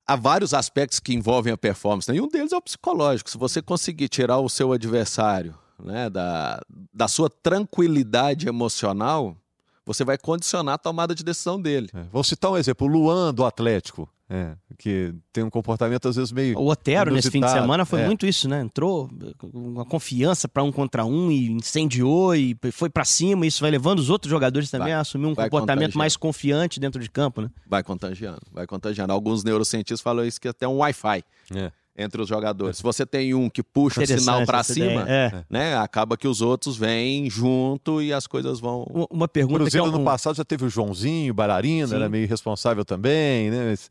há 0.06 0.16
vários 0.16 0.54
aspectos 0.54 1.00
que 1.00 1.14
envolvem 1.14 1.52
a 1.52 1.56
performance, 1.56 2.10
né? 2.10 2.16
e 2.16 2.20
um 2.20 2.28
deles 2.28 2.52
é 2.52 2.56
o 2.56 2.62
psicológico. 2.62 3.30
Se 3.30 3.38
você 3.38 3.62
conseguir 3.62 4.08
tirar 4.08 4.38
o 4.38 4.48
seu 4.48 4.72
adversário 4.72 5.54
né, 5.82 6.08
da, 6.10 6.60
da 6.92 7.08
sua 7.08 7.28
tranquilidade 7.28 8.48
emocional, 8.48 9.36
você 9.84 10.04
vai 10.04 10.16
condicionar 10.16 10.74
a 10.74 10.78
tomada 10.78 11.14
de 11.14 11.24
decisão 11.24 11.60
dele. 11.60 11.88
É. 11.92 12.04
Vou 12.12 12.22
citar 12.22 12.50
um 12.50 12.56
exemplo: 12.56 12.86
o 12.86 12.90
Luan 12.90 13.34
do 13.34 13.44
Atlético. 13.44 14.08
É, 14.34 14.56
que 14.78 15.14
tem 15.30 15.44
um 15.44 15.50
comportamento 15.50 16.08
às 16.08 16.16
vezes 16.16 16.32
meio. 16.32 16.58
O 16.58 16.70
Otero, 16.70 17.12
nesse 17.12 17.30
fim 17.30 17.42
de 17.42 17.50
semana, 17.50 17.84
foi 17.84 18.00
é. 18.00 18.06
muito 18.06 18.24
isso, 18.24 18.48
né? 18.48 18.62
Entrou 18.62 19.10
uma 19.52 19.84
confiança 19.84 20.48
para 20.48 20.62
um 20.62 20.72
contra 20.72 21.04
um 21.04 21.30
e 21.30 21.50
incendiou 21.50 22.34
e 22.34 22.56
foi 22.72 22.88
para 22.88 23.04
cima. 23.04 23.46
Isso 23.46 23.60
vai 23.60 23.70
levando 23.70 23.98
os 23.98 24.08
outros 24.08 24.30
jogadores 24.30 24.70
também 24.70 24.86
vai, 24.86 24.94
a 24.94 25.00
assumir 25.00 25.26
um 25.26 25.34
comportamento 25.34 25.98
mais 25.98 26.16
confiante 26.16 26.80
dentro 26.80 26.98
de 26.98 27.10
campo, 27.10 27.42
né? 27.42 27.50
Vai 27.66 27.82
contagiando, 27.82 28.40
vai 28.50 28.66
contagiando. 28.66 29.12
Alguns 29.12 29.44
neurocientistas 29.44 30.00
falam 30.00 30.24
isso 30.24 30.40
que 30.40 30.48
é 30.48 30.50
até 30.50 30.66
um 30.66 30.78
Wi-Fi. 30.78 31.22
É 31.54 31.70
entre 31.94 32.22
os 32.22 32.28
jogadores. 32.28 32.78
Se 32.78 32.82
você 32.82 33.04
tem 33.04 33.34
um 33.34 33.50
que 33.50 33.62
puxa 33.62 34.02
o 34.02 34.06
sinal 34.06 34.46
para 34.46 34.62
cima, 34.62 35.04
é. 35.06 35.44
né, 35.50 35.76
acaba 35.76 36.16
que 36.16 36.26
os 36.26 36.40
outros 36.40 36.74
vêm 36.74 37.28
junto 37.28 38.00
e 38.00 38.14
as 38.14 38.26
coisas 38.26 38.60
vão. 38.60 38.84
Uma 39.10 39.28
pergunta. 39.28 39.56
O 39.56 39.58
Cruzeiro 39.64 39.86
é 39.86 39.90
um... 39.90 39.92
no 39.98 40.02
passado 40.02 40.34
já 40.34 40.44
teve 40.44 40.64
o 40.64 40.70
Joãozinho, 40.70 41.34
Bailarina, 41.34 41.88
Sim. 41.88 41.94
era 41.96 42.08
meio 42.08 42.26
responsável 42.26 42.82
também, 42.82 43.50
né? 43.50 43.70
Mas 43.70 43.90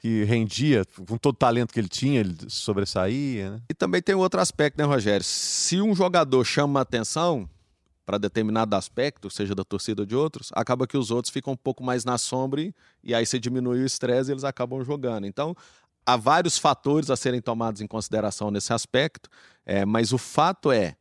que 0.00 0.24
rendia, 0.24 0.84
com 1.06 1.18
todo 1.18 1.34
o 1.34 1.38
talento 1.38 1.72
que 1.72 1.80
ele 1.80 1.88
tinha, 1.88 2.20
ele 2.20 2.36
sobressaía. 2.48 3.50
Né? 3.50 3.60
E 3.68 3.74
também 3.74 4.00
tem 4.00 4.14
outro 4.14 4.40
aspecto, 4.40 4.78
né, 4.78 4.84
Rogério? 4.84 5.24
Se 5.24 5.80
um 5.80 5.94
jogador 5.94 6.44
chama 6.44 6.80
atenção 6.80 7.48
para 8.06 8.16
determinado 8.16 8.74
aspecto, 8.74 9.28
seja 9.28 9.54
da 9.54 9.64
torcida 9.64 10.02
ou 10.02 10.06
de 10.06 10.16
outros, 10.16 10.50
acaba 10.54 10.86
que 10.86 10.96
os 10.96 11.10
outros 11.10 11.32
ficam 11.32 11.52
um 11.52 11.56
pouco 11.56 11.84
mais 11.84 12.04
na 12.04 12.16
sombra 12.16 12.62
e, 13.04 13.14
aí 13.14 13.26
você 13.26 13.38
diminui 13.38 13.82
o 13.82 13.86
estresse 13.86 14.30
e 14.30 14.32
eles 14.32 14.44
acabam 14.44 14.82
jogando. 14.82 15.26
Então, 15.26 15.54
há 16.06 16.16
vários 16.16 16.56
fatores 16.56 17.10
a 17.10 17.16
serem 17.16 17.42
tomados 17.42 17.82
em 17.82 17.86
consideração 17.86 18.50
nesse 18.50 18.72
aspecto, 18.72 19.28
é, 19.66 19.84
mas 19.84 20.12
o 20.12 20.18
fato 20.18 20.72
é 20.72 20.96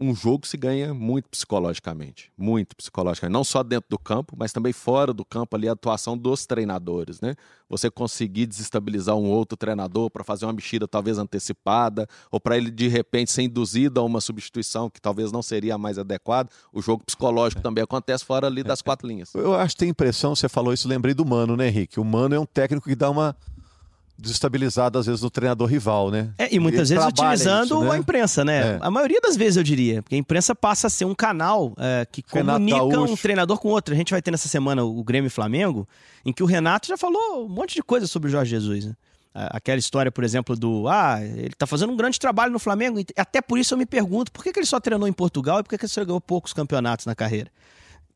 um 0.00 0.14
jogo 0.14 0.46
se 0.46 0.56
ganha 0.56 0.92
muito 0.92 1.28
psicologicamente, 1.28 2.30
muito 2.36 2.76
psicologicamente, 2.76 3.32
não 3.32 3.44
só 3.44 3.62
dentro 3.62 3.88
do 3.88 3.98
campo, 3.98 4.34
mas 4.36 4.52
também 4.52 4.72
fora 4.72 5.12
do 5.12 5.24
campo 5.24 5.56
ali 5.56 5.68
a 5.68 5.72
atuação 5.72 6.16
dos 6.16 6.46
treinadores, 6.46 7.20
né? 7.20 7.34
Você 7.68 7.90
conseguir 7.90 8.46
desestabilizar 8.46 9.16
um 9.16 9.24
outro 9.24 9.56
treinador 9.56 10.10
para 10.10 10.22
fazer 10.22 10.46
uma 10.46 10.52
mexida 10.52 10.86
talvez 10.86 11.18
antecipada 11.18 12.06
ou 12.30 12.38
para 12.38 12.56
ele 12.56 12.70
de 12.70 12.88
repente 12.88 13.30
ser 13.32 13.42
induzido 13.42 13.98
a 14.00 14.04
uma 14.04 14.20
substituição 14.20 14.88
que 14.90 15.00
talvez 15.00 15.32
não 15.32 15.42
seria 15.42 15.74
a 15.74 15.78
mais 15.78 15.98
adequada. 15.98 16.50
O 16.72 16.80
jogo 16.80 17.04
psicológico 17.04 17.60
é. 17.60 17.62
também 17.62 17.82
acontece 17.82 18.24
fora 18.24 18.46
ali 18.46 18.62
das 18.62 18.82
quatro 18.82 19.08
linhas. 19.08 19.34
Eu 19.34 19.54
acho 19.54 19.74
que 19.74 19.80
tem 19.80 19.88
impressão, 19.88 20.34
você 20.34 20.48
falou 20.48 20.72
isso, 20.72 20.88
lembrei 20.88 21.14
do 21.14 21.24
Mano, 21.24 21.56
né, 21.56 21.68
Henrique? 21.68 21.98
O 21.98 22.04
Mano 22.04 22.34
é 22.34 22.40
um 22.40 22.46
técnico 22.46 22.88
que 22.88 22.94
dá 22.94 23.10
uma 23.10 23.34
desestabilizado 24.18 24.98
às 24.98 25.06
vezes 25.06 25.22
no 25.22 25.30
treinador 25.30 25.68
rival, 25.68 26.10
né? 26.10 26.30
É, 26.38 26.54
e 26.54 26.58
muitas 26.58 26.90
Ele 26.90 26.98
vezes 26.98 27.12
utilizando 27.12 27.64
isso, 27.64 27.80
né? 27.80 27.90
a 27.90 27.98
imprensa, 27.98 28.44
né? 28.44 28.58
É. 28.58 28.78
A 28.80 28.90
maioria 28.90 29.20
das 29.20 29.36
vezes 29.36 29.56
eu 29.56 29.62
diria, 29.62 30.02
porque 30.02 30.14
a 30.14 30.18
imprensa 30.18 30.54
passa 30.54 30.86
a 30.86 30.90
ser 30.90 31.04
um 31.04 31.14
canal 31.14 31.74
é, 31.78 32.06
que 32.10 32.24
Renato 32.32 32.58
comunica 32.58 32.96
Gaúcho. 32.96 33.12
um 33.12 33.16
treinador 33.16 33.58
com 33.58 33.68
outro. 33.68 33.94
A 33.94 33.96
gente 33.96 34.10
vai 34.10 34.22
ter 34.22 34.30
nessa 34.30 34.48
semana 34.48 34.84
o 34.84 35.04
Grêmio 35.04 35.30
Flamengo, 35.30 35.86
em 36.24 36.32
que 36.32 36.42
o 36.42 36.46
Renato 36.46 36.88
já 36.88 36.96
falou 36.96 37.44
um 37.44 37.48
monte 37.48 37.74
de 37.74 37.82
coisa 37.82 38.06
sobre 38.06 38.28
o 38.28 38.30
Jorge 38.30 38.50
Jesus, 38.50 38.86
né? 38.86 38.94
Aquela 39.34 39.78
história, 39.78 40.10
por 40.10 40.24
exemplo, 40.24 40.56
do 40.56 40.88
ah, 40.88 41.18
ele 41.22 41.52
tá 41.58 41.66
fazendo 41.66 41.92
um 41.92 41.96
grande 41.96 42.18
trabalho 42.18 42.50
no 42.50 42.58
Flamengo. 42.58 42.98
Até 43.14 43.42
por 43.42 43.58
isso 43.58 43.74
eu 43.74 43.78
me 43.78 43.84
pergunto 43.84 44.32
por 44.32 44.42
que, 44.42 44.50
que 44.50 44.58
ele 44.58 44.66
só 44.66 44.80
treinou 44.80 45.06
em 45.06 45.12
Portugal 45.12 45.60
e 45.60 45.62
por 45.62 45.68
que, 45.68 45.76
que 45.76 45.84
ele 45.84 45.92
só 45.92 46.02
ganhou 46.02 46.20
poucos 46.22 46.54
campeonatos 46.54 47.04
na 47.04 47.14
carreira. 47.14 47.50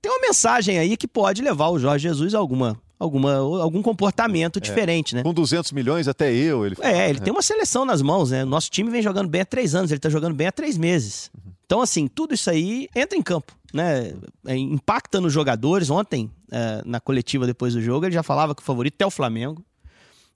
Tem 0.01 0.11
uma 0.11 0.23
mensagem 0.23 0.79
aí 0.79 0.97
que 0.97 1.07
pode 1.07 1.43
levar 1.43 1.69
o 1.69 1.79
Jorge 1.79 2.09
Jesus 2.09 2.35
a 2.35 2.39
alguma 2.39 2.81
alguma, 3.01 3.35
algum 3.35 3.81
comportamento 3.81 4.59
é. 4.59 4.61
diferente, 4.61 5.15
né? 5.15 5.23
Com 5.23 5.33
200 5.33 5.73
milhões, 5.73 6.07
até 6.07 6.31
eu. 6.33 6.67
Ele 6.67 6.77
é, 6.83 7.09
ele 7.09 7.19
é. 7.19 7.23
tem 7.23 7.33
uma 7.33 7.41
seleção 7.41 7.87
nas 7.87 8.03
mãos, 8.03 8.31
né? 8.31 8.45
Nosso 8.45 8.71
time 8.71 8.91
vem 8.91 9.01
jogando 9.01 9.29
bem 9.29 9.41
há 9.41 9.45
três 9.47 9.75
anos, 9.75 9.91
ele 9.91 9.99
tá 9.99 10.11
jogando 10.11 10.35
bem 10.35 10.47
há 10.47 10.53
três 10.53 10.77
meses. 10.77 11.31
Uhum. 11.35 11.51
Então, 11.65 11.81
assim, 11.81 12.07
tudo 12.07 12.35
isso 12.35 12.51
aí 12.51 12.89
entra 12.95 13.17
em 13.17 13.23
campo, 13.23 13.57
né? 13.73 14.13
É, 14.47 14.55
impacta 14.55 15.21
nos 15.21 15.33
jogadores. 15.33 15.89
Ontem, 15.89 16.31
é, 16.53 16.83
na 16.85 17.01
coletiva 17.01 17.47
depois 17.47 17.73
do 17.73 17.81
jogo, 17.81 18.05
ele 18.05 18.15
já 18.15 18.23
falava 18.23 18.55
que 18.55 18.61
o 18.61 18.65
favorito 18.65 19.01
é 19.01 19.07
o 19.07 19.11
Flamengo. 19.11 19.65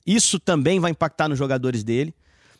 Isso 0.07 0.39
também 0.41 0.81
vai 0.81 0.91
impactar 0.91 1.29
nos 1.29 1.39
jogadores 1.39 1.85
dele. 1.85 2.15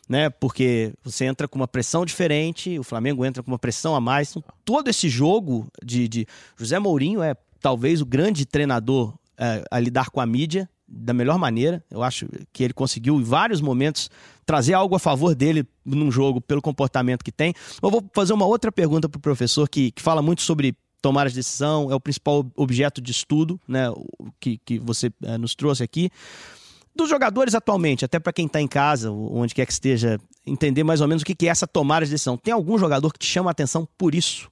né? 0.07 0.29
Porque 0.29 0.93
você 1.03 1.25
entra 1.25 1.47
com 1.47 1.57
uma 1.57 1.67
pressão 1.67 2.05
diferente, 2.05 2.77
o 2.77 2.83
Flamengo 2.83 3.25
entra 3.25 3.41
com 3.41 3.49
uma 3.49 3.57
pressão 3.57 3.95
a 3.95 4.01
mais. 4.01 4.29
Então, 4.29 4.43
todo 4.63 4.87
esse 4.87 5.09
jogo 5.09 5.67
de, 5.83 6.07
de 6.07 6.27
José 6.55 6.77
Mourinho 6.77 7.23
é 7.23 7.35
talvez 7.59 8.01
o 8.01 8.05
grande 8.05 8.45
treinador 8.45 9.15
é, 9.37 9.63
a 9.69 9.79
lidar 9.79 10.09
com 10.09 10.19
a 10.19 10.25
mídia 10.25 10.69
da 10.87 11.13
melhor 11.13 11.37
maneira. 11.37 11.83
Eu 11.89 12.03
acho 12.03 12.27
que 12.53 12.63
ele 12.63 12.73
conseguiu 12.73 13.15
em 13.15 13.23
vários 13.23 13.61
momentos 13.61 14.09
trazer 14.45 14.73
algo 14.73 14.95
a 14.95 14.99
favor 14.99 15.33
dele 15.33 15.65
num 15.83 16.11
jogo 16.11 16.39
pelo 16.39 16.61
comportamento 16.61 17.23
que 17.23 17.31
tem. 17.31 17.53
Eu 17.81 17.89
vou 17.89 18.03
fazer 18.13 18.33
uma 18.33 18.45
outra 18.45 18.71
pergunta 18.71 19.09
para 19.09 19.17
o 19.17 19.21
professor 19.21 19.67
que, 19.67 19.91
que 19.91 20.01
fala 20.01 20.21
muito 20.21 20.41
sobre 20.41 20.75
tomar 21.01 21.27
as 21.27 21.33
decisão, 21.33 21.91
é 21.91 21.95
o 21.95 21.99
principal 21.99 22.45
objeto 22.55 22.99
de 22.99 23.11
estudo 23.11 23.59
né, 23.67 23.85
que, 24.39 24.59
que 24.65 24.79
você 24.79 25.11
é, 25.23 25.37
nos 25.37 25.53
trouxe 25.53 25.83
aqui. 25.83 26.09
Dos 26.95 27.09
jogadores 27.09 27.53
atualmente, 27.53 28.05
até 28.05 28.19
para 28.19 28.33
quem 28.33 28.45
está 28.45 28.61
em 28.61 28.67
casa, 28.67 29.11
onde 29.11 29.53
quer 29.53 29.65
que 29.65 29.73
esteja, 29.73 30.17
entender 30.47 30.83
mais 30.83 31.01
ou 31.01 31.07
menos 31.07 31.21
o 31.21 31.25
que, 31.25 31.35
que 31.35 31.47
é 31.47 31.51
essa 31.51 31.67
tomada 31.67 32.05
de 32.05 32.11
decisão. 32.11 32.37
Tem 32.37 32.53
algum 32.53 32.77
jogador 32.77 33.11
que 33.11 33.19
te 33.19 33.27
chama 33.27 33.49
a 33.49 33.51
atenção 33.51 33.87
por 33.97 34.15
isso? 34.15 34.49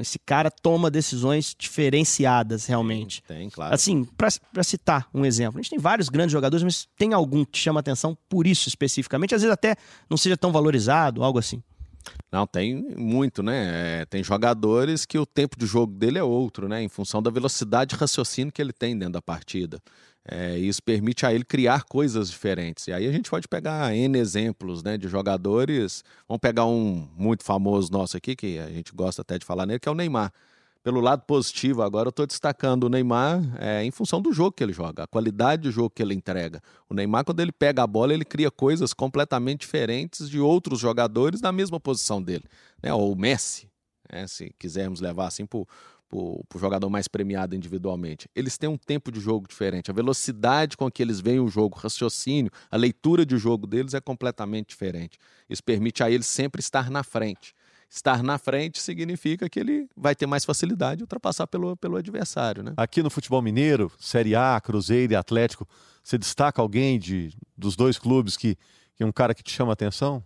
Esse 0.00 0.18
cara 0.18 0.50
toma 0.50 0.90
decisões 0.90 1.54
diferenciadas, 1.58 2.66
realmente. 2.66 3.22
Tem, 3.22 3.38
tem 3.38 3.50
claro. 3.50 3.74
Assim, 3.74 4.04
para 4.04 4.62
citar 4.62 5.08
um 5.14 5.24
exemplo, 5.24 5.58
a 5.58 5.62
gente 5.62 5.70
tem 5.70 5.78
vários 5.78 6.08
grandes 6.08 6.32
jogadores, 6.32 6.62
mas 6.62 6.88
tem 6.96 7.12
algum 7.12 7.44
que 7.44 7.58
chama 7.58 7.80
atenção 7.80 8.16
por 8.28 8.46
isso 8.46 8.68
especificamente? 8.68 9.34
Às 9.34 9.42
vezes 9.42 9.52
até 9.52 9.76
não 10.08 10.16
seja 10.16 10.36
tão 10.36 10.52
valorizado, 10.52 11.22
algo 11.22 11.38
assim. 11.38 11.62
Não, 12.30 12.46
tem 12.46 12.84
muito, 12.96 13.42
né? 13.42 14.00
É, 14.00 14.04
tem 14.04 14.22
jogadores 14.22 15.06
que 15.06 15.18
o 15.18 15.24
tempo 15.24 15.58
de 15.58 15.66
jogo 15.66 15.92
dele 15.94 16.18
é 16.18 16.22
outro, 16.22 16.68
né? 16.68 16.82
Em 16.82 16.88
função 16.88 17.22
da 17.22 17.30
velocidade 17.30 17.94
de 17.94 17.96
raciocínio 17.96 18.52
que 18.52 18.60
ele 18.60 18.72
tem 18.72 18.96
dentro 18.98 19.14
da 19.14 19.22
partida. 19.22 19.80
É, 20.26 20.56
isso 20.58 20.82
permite 20.82 21.26
a 21.26 21.34
ele 21.34 21.44
criar 21.44 21.84
coisas 21.84 22.30
diferentes. 22.30 22.86
E 22.88 22.92
aí 22.92 23.06
a 23.06 23.12
gente 23.12 23.28
pode 23.28 23.46
pegar 23.46 23.94
N 23.94 24.18
exemplos 24.18 24.82
né, 24.82 24.96
de 24.96 25.06
jogadores. 25.06 26.02
Vamos 26.26 26.40
pegar 26.40 26.64
um 26.64 27.08
muito 27.16 27.44
famoso 27.44 27.92
nosso 27.92 28.16
aqui, 28.16 28.34
que 28.34 28.58
a 28.58 28.70
gente 28.70 28.92
gosta 28.94 29.20
até 29.22 29.38
de 29.38 29.44
falar 29.44 29.66
nele, 29.66 29.78
que 29.78 29.88
é 29.88 29.92
o 29.92 29.94
Neymar. 29.94 30.32
Pelo 30.82 31.00
lado 31.00 31.22
positivo, 31.22 31.80
agora 31.82 32.08
eu 32.08 32.10
estou 32.10 32.26
destacando 32.26 32.84
o 32.84 32.88
Neymar 32.90 33.40
é, 33.58 33.82
em 33.82 33.90
função 33.90 34.20
do 34.20 34.34
jogo 34.34 34.52
que 34.52 34.62
ele 34.62 34.72
joga, 34.74 35.04
a 35.04 35.06
qualidade 35.06 35.62
do 35.62 35.70
jogo 35.70 35.88
que 35.88 36.02
ele 36.02 36.12
entrega. 36.12 36.60
O 36.90 36.94
Neymar, 36.94 37.24
quando 37.24 37.40
ele 37.40 37.52
pega 37.52 37.82
a 37.82 37.86
bola, 37.86 38.12
ele 38.12 38.24
cria 38.24 38.50
coisas 38.50 38.92
completamente 38.92 39.60
diferentes 39.60 40.28
de 40.28 40.38
outros 40.38 40.78
jogadores 40.78 41.40
na 41.40 41.50
mesma 41.50 41.80
posição 41.80 42.22
dele. 42.22 42.44
Né? 42.82 42.92
Ou 42.92 43.12
o 43.12 43.16
Messi, 43.16 43.66
né? 44.12 44.26
se 44.26 44.54
quisermos 44.58 45.00
levar 45.00 45.28
assim 45.28 45.46
para 45.46 45.64
o 46.14 46.58
jogador 46.58 46.88
mais 46.88 47.08
premiado 47.08 47.54
individualmente. 47.54 48.28
Eles 48.34 48.56
têm 48.56 48.68
um 48.68 48.76
tempo 48.76 49.10
de 49.10 49.20
jogo 49.20 49.48
diferente. 49.48 49.90
A 49.90 49.94
velocidade 49.94 50.76
com 50.76 50.90
que 50.90 51.02
eles 51.02 51.20
veem 51.20 51.40
o 51.40 51.48
jogo, 51.48 51.76
o 51.76 51.80
raciocínio, 51.80 52.50
a 52.70 52.76
leitura 52.76 53.26
de 53.26 53.36
jogo 53.36 53.66
deles 53.66 53.94
é 53.94 54.00
completamente 54.00 54.68
diferente. 54.68 55.18
Isso 55.48 55.62
permite 55.62 56.02
a 56.02 56.10
eles 56.10 56.26
sempre 56.26 56.60
estar 56.60 56.90
na 56.90 57.02
frente. 57.02 57.54
Estar 57.90 58.22
na 58.22 58.38
frente 58.38 58.80
significa 58.80 59.48
que 59.48 59.60
ele 59.60 59.88
vai 59.96 60.14
ter 60.14 60.26
mais 60.26 60.44
facilidade 60.44 60.98
de 60.98 61.02
ultrapassar 61.04 61.46
pelo, 61.46 61.76
pelo 61.76 61.96
adversário. 61.96 62.62
Né? 62.62 62.72
Aqui 62.76 63.02
no 63.02 63.10
futebol 63.10 63.42
mineiro, 63.42 63.90
Série 63.98 64.34
A, 64.34 64.60
Cruzeiro 64.60 65.12
e 65.12 65.16
Atlético, 65.16 65.66
você 66.02 66.18
destaca 66.18 66.60
alguém 66.60 66.98
de, 66.98 67.36
dos 67.56 67.76
dois 67.76 67.98
clubes 67.98 68.36
que, 68.36 68.56
que 68.96 69.02
é 69.02 69.06
um 69.06 69.12
cara 69.12 69.34
que 69.34 69.42
te 69.42 69.52
chama 69.52 69.72
a 69.72 69.74
atenção? 69.74 70.24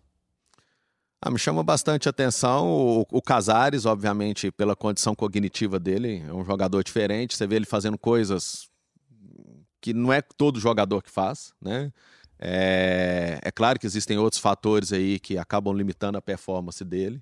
Ah, 1.21 1.31
me 1.31 1.39
chama 1.39 1.65
bastante 1.65 2.09
atenção 2.09 2.69
o, 2.69 3.07
o 3.11 3.21
Casares, 3.21 3.85
obviamente, 3.85 4.53
pela 4.53 4.77
condição 4.77 5.15
cognitiva 5.15 5.79
dele. 5.79 6.23
É 6.27 6.33
um 6.33 6.45
jogador 6.45 6.83
diferente. 6.85 7.37
Você 7.37 7.47
vê 7.47 7.57
ele 7.57 7.67
fazendo 7.67 7.99
coisas 7.99 8.69
que 9.81 9.93
não 9.93 10.13
é 10.13 10.23
todo 10.23 10.61
jogador 10.61 11.03
que 11.03 11.11
faz, 11.11 11.53
né? 11.61 11.93
É, 12.39 13.41
é 13.43 13.51
claro 13.51 13.81
que 13.81 13.87
existem 13.87 14.17
outros 14.17 14.41
fatores 14.41 14.93
aí 14.93 15.19
que 15.19 15.37
acabam 15.37 15.75
limitando 15.75 16.19
a 16.19 16.23
performance 16.23 16.85
dele, 16.85 17.21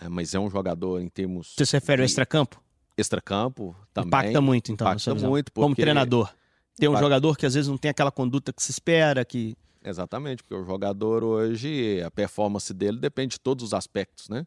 né? 0.00 0.08
mas 0.08 0.34
é 0.34 0.38
um 0.38 0.48
jogador 0.48 0.98
em 1.00 1.08
termos. 1.08 1.54
Você 1.58 1.66
se 1.66 1.76
refere 1.76 2.00
ao 2.00 2.06
extracampo? 2.06 2.62
Extracampo 2.96 3.76
também. 3.92 4.08
Impacta 4.08 4.40
muito, 4.40 4.72
então. 4.72 4.86
Impacta 4.86 5.14
muito. 5.14 5.52
Porque... 5.52 5.62
Como 5.62 5.76
treinador. 5.76 6.32
Tem 6.76 6.88
um 6.88 6.96
jogador 6.96 7.36
que 7.36 7.44
às 7.44 7.52
vezes 7.52 7.68
não 7.68 7.76
tem 7.76 7.90
aquela 7.90 8.10
conduta 8.10 8.52
que 8.52 8.62
se 8.62 8.70
espera, 8.70 9.22
que 9.22 9.54
Exatamente, 9.82 10.42
porque 10.42 10.54
o 10.54 10.64
jogador 10.64 11.24
hoje, 11.24 12.02
a 12.02 12.10
performance 12.10 12.72
dele 12.74 12.98
depende 12.98 13.32
de 13.36 13.40
todos 13.40 13.64
os 13.64 13.72
aspectos, 13.74 14.28
né? 14.28 14.46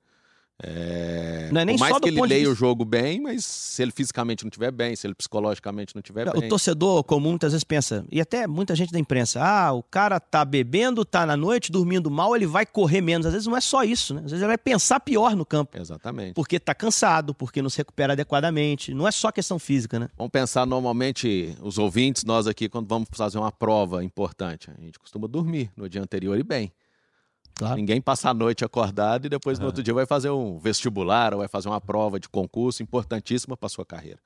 É... 0.64 1.50
Não 1.52 1.62
é 1.62 1.66
nem 1.66 1.76
Por 1.76 1.82
mais 1.82 1.94
só 1.94 2.00
que 2.00 2.10
ele 2.10 2.22
leia 2.22 2.50
o 2.50 2.56
jogo 2.56 2.86
bem, 2.86 3.20
mas 3.20 3.46
se 3.46 3.82
ele 3.82 3.92
fisicamente 3.92 4.44
não 4.44 4.50
estiver 4.50 4.72
bem, 4.72 4.96
se 4.96 5.06
ele 5.06 5.14
psicologicamente 5.14 5.94
não 5.94 6.00
estiver 6.00 6.32
bem. 6.32 6.46
O 6.46 6.50
torcedor 6.50 7.04
comum 7.04 7.32
muitas 7.32 7.52
vezes 7.52 7.64
pensa, 7.64 8.06
e 8.12 8.22
até 8.22 8.48
muita 8.48 8.76
gente 8.76 8.92
da 8.92 9.00
imprensa, 9.00 9.44
ah, 9.44 9.74
o 9.74 9.84
cara 9.84 10.20
tá 10.20 10.46
bebendo, 10.46 11.04
tá 11.04 11.26
na 11.26 11.36
noite, 11.36 11.72
dormindo 11.72 12.10
mal, 12.10 12.36
ele 12.36 12.48
vai 12.48 12.66
correr 12.66 13.02
menos. 13.02 13.26
Às 13.26 13.34
vezes 13.34 13.48
não 13.48 13.58
é 13.58 13.62
só 13.62 13.84
isso, 13.84 14.14
né? 14.14 14.22
Às 14.22 14.32
vezes 14.32 14.42
ele 14.42 14.48
vai 14.48 14.58
pensar 14.58 15.00
pior 15.00 15.36
no 15.36 15.46
campo. 15.46 15.78
Exatamente. 15.78 16.34
Porque 16.34 16.60
tá 16.60 16.74
cansado, 16.74 17.34
porque 17.34 17.62
não 17.62 17.70
se 17.70 17.78
recupera 17.78 18.14
adequadamente. 18.14 18.94
Não 18.94 19.08
é 19.08 19.12
só 19.12 19.32
questão 19.32 19.60
física, 19.60 20.00
né? 20.00 20.10
Vamos 20.18 20.32
pensar 20.32 20.66
normalmente, 20.66 21.56
os 21.62 21.78
ouvintes, 21.78 22.24
nós 22.24 22.48
aqui, 22.48 22.70
quando 22.70 22.88
vamos 22.88 23.10
fazer 23.12 23.38
uma 23.38 23.52
prova 23.52 24.04
importante, 24.04 24.70
a 24.76 24.82
gente 24.82 24.98
costuma 24.98 25.28
dormir 25.28 25.70
no 25.76 25.90
dia 25.90 26.02
anterior 26.02 26.40
e 26.40 26.44
bem. 26.44 26.72
Claro. 27.56 27.76
Ninguém 27.76 28.02
passa 28.02 28.30
a 28.30 28.34
noite 28.34 28.66
acordado 28.66 29.26
e 29.26 29.30
depois 29.30 29.60
no 29.60 29.68
outro 29.68 29.84
dia 29.84 29.94
vai 29.94 30.06
fazer 30.06 30.30
um 30.30 30.58
vestibular 30.58 31.34
ou 31.34 31.40
vai 31.40 31.48
fazer 31.48 31.70
uma 31.70 31.80
prova 31.80 32.20
de 32.20 32.28
concurso 32.28 32.82
importantíssima 32.82 33.56
para 33.56 33.70
sua 33.70 33.86
carreira. 33.86 34.20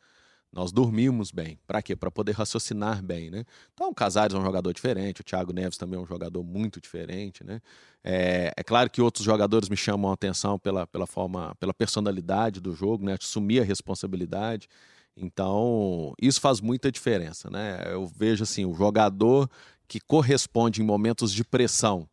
Nós 0.52 0.72
dormimos 0.72 1.30
bem. 1.30 1.60
Para 1.68 1.82
quê? 1.82 1.96
Para 1.96 2.10
poder 2.10 2.32
raciocinar 2.32 3.04
bem, 3.04 3.30
né? 3.30 3.44
Então, 3.74 3.90
o 3.90 3.94
Casares 3.94 4.34
é 4.34 4.40
um 4.40 4.42
jogador 4.42 4.72
diferente, 4.74 5.20
o 5.20 5.24
Thiago 5.24 5.52
Neves 5.52 5.78
também 5.78 6.00
é 6.00 6.02
um 6.02 6.06
jogador 6.06 6.42
muito 6.42 6.80
diferente, 6.80 7.44
né? 7.44 7.60
É, 8.04 8.54
é, 8.56 8.64
claro 8.64 8.90
que 8.90 9.02
outros 9.02 9.26
jogadores 9.26 9.68
me 9.68 9.76
chamam 9.76 10.10
a 10.10 10.14
atenção 10.14 10.58
pela, 10.58 10.88
pela 10.88 11.06
forma, 11.06 11.54
pela 11.60 11.74
personalidade 11.74 12.62
do 12.62 12.74
jogo, 12.74 13.06
né? 13.06 13.18
Assumir 13.22 13.60
a 13.60 13.64
responsabilidade. 13.64 14.70
Então, 15.18 16.14
isso 16.22 16.40
faz 16.40 16.62
muita 16.62 16.92
diferença, 16.92 17.50
né? 17.50 17.84
Eu 17.92 18.08
vejo 18.08 18.44
assim, 18.44 18.66
o 18.66 18.74
jogador 18.74 19.50
que 19.86 20.00
corresponde 20.00 20.82
em 20.82 20.86
momentos 20.86 21.34
de 21.34 21.44
pressão 21.44 22.08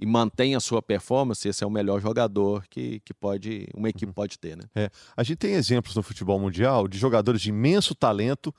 e 0.00 0.06
mantém 0.06 0.54
a 0.54 0.60
sua 0.60 0.80
performance, 0.80 1.46
esse 1.46 1.62
é 1.62 1.66
o 1.66 1.70
melhor 1.70 2.00
jogador 2.00 2.64
que, 2.70 3.00
que 3.04 3.12
pode 3.12 3.68
uma 3.74 3.90
equipe 3.90 4.06
uhum. 4.06 4.14
pode 4.14 4.38
ter. 4.38 4.56
Né? 4.56 4.64
É. 4.74 4.90
A 5.14 5.22
gente 5.22 5.36
tem 5.36 5.52
exemplos 5.52 5.94
no 5.94 6.02
futebol 6.02 6.40
mundial 6.40 6.88
de 6.88 6.96
jogadores 6.96 7.42
de 7.42 7.50
imenso 7.50 7.94
talento 7.94 8.52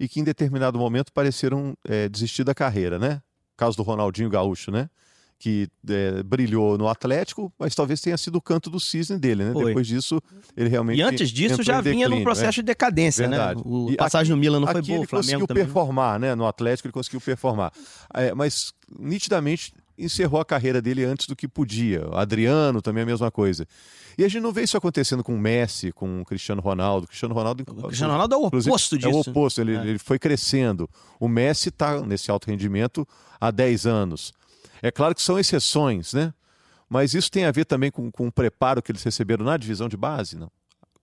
e 0.00 0.08
que 0.08 0.20
em 0.20 0.24
determinado 0.24 0.78
momento 0.78 1.12
pareceram 1.12 1.76
é, 1.86 2.08
desistir 2.08 2.44
da 2.44 2.54
carreira, 2.54 2.98
né? 2.98 3.20
O 3.54 3.56
caso 3.58 3.76
do 3.76 3.82
Ronaldinho 3.82 4.30
Gaúcho, 4.30 4.70
né? 4.70 4.88
Que 5.38 5.68
é, 5.86 6.22
brilhou 6.22 6.78
no 6.78 6.88
Atlético, 6.88 7.52
mas 7.58 7.74
talvez 7.74 8.00
tenha 8.00 8.16
sido 8.16 8.36
o 8.36 8.40
canto 8.40 8.70
do 8.70 8.80
cisne 8.80 9.18
dele, 9.18 9.44
né? 9.44 9.52
Foi. 9.52 9.66
Depois 9.66 9.86
disso, 9.86 10.18
ele 10.56 10.70
realmente. 10.70 10.98
E 10.98 11.02
antes 11.02 11.30
disso 11.30 11.62
já 11.62 11.82
vinha 11.82 12.08
num 12.08 12.22
processo 12.22 12.60
é. 12.60 12.62
de 12.62 12.62
decadência, 12.62 13.28
né? 13.28 13.36
Verdade. 13.36 13.58
né? 13.58 13.64
O 13.66 13.90
e 13.90 13.96
passagem 13.96 14.32
aqui, 14.32 14.36
no 14.36 14.40
Milan 14.40 14.60
não 14.60 14.68
foi 14.68 14.80
boa, 14.80 14.98
ele 14.98 15.06
conseguiu 15.06 15.46
também. 15.46 15.64
performar, 15.64 16.18
né? 16.18 16.34
No 16.34 16.46
Atlético 16.46 16.88
ele 16.88 16.92
conseguiu 16.92 17.20
performar. 17.20 17.70
É, 18.14 18.34
mas 18.34 18.72
nitidamente 18.98 19.74
encerrou 19.98 20.40
a 20.40 20.44
carreira 20.44 20.80
dele 20.80 21.04
antes 21.04 21.26
do 21.26 21.34
que 21.34 21.48
podia. 21.48 22.08
O 22.08 22.16
Adriano 22.16 22.82
também 22.82 23.00
é 23.00 23.04
a 23.04 23.06
mesma 23.06 23.30
coisa. 23.30 23.66
E 24.18 24.24
a 24.24 24.28
gente 24.28 24.42
não 24.42 24.52
vê 24.52 24.62
isso 24.62 24.76
acontecendo 24.76 25.22
com 25.22 25.34
o 25.34 25.38
Messi, 25.38 25.92
com 25.92 26.22
o 26.22 26.24
Cristiano 26.24 26.60
Ronaldo. 26.60 27.04
O 27.04 27.08
Cristiano 27.08 27.34
Ronaldo, 27.34 27.62
o 27.62 27.82
Cristiano 27.88 28.12
Ronaldo 28.12 28.34
é 28.34 28.38
o 28.38 28.46
oposto 28.46 28.96
disso. 28.96 29.08
É 29.08 29.12
o 29.12 29.20
oposto, 29.20 29.60
ele, 29.60 29.76
é. 29.76 29.86
ele 29.86 29.98
foi 29.98 30.18
crescendo. 30.18 30.88
O 31.20 31.28
Messi 31.28 31.68
está 31.68 32.00
nesse 32.00 32.30
alto 32.30 32.48
rendimento 32.48 33.06
há 33.40 33.50
10 33.50 33.86
anos. 33.86 34.32
É 34.82 34.90
claro 34.90 35.14
que 35.14 35.22
são 35.22 35.38
exceções, 35.38 36.12
né? 36.12 36.32
Mas 36.88 37.14
isso 37.14 37.30
tem 37.30 37.44
a 37.44 37.50
ver 37.50 37.64
também 37.64 37.90
com, 37.90 38.10
com 38.10 38.28
o 38.28 38.32
preparo 38.32 38.80
que 38.80 38.92
eles 38.92 39.02
receberam 39.02 39.44
na 39.44 39.56
divisão 39.56 39.88
de 39.88 39.96
base, 39.96 40.36
não? 40.36 40.50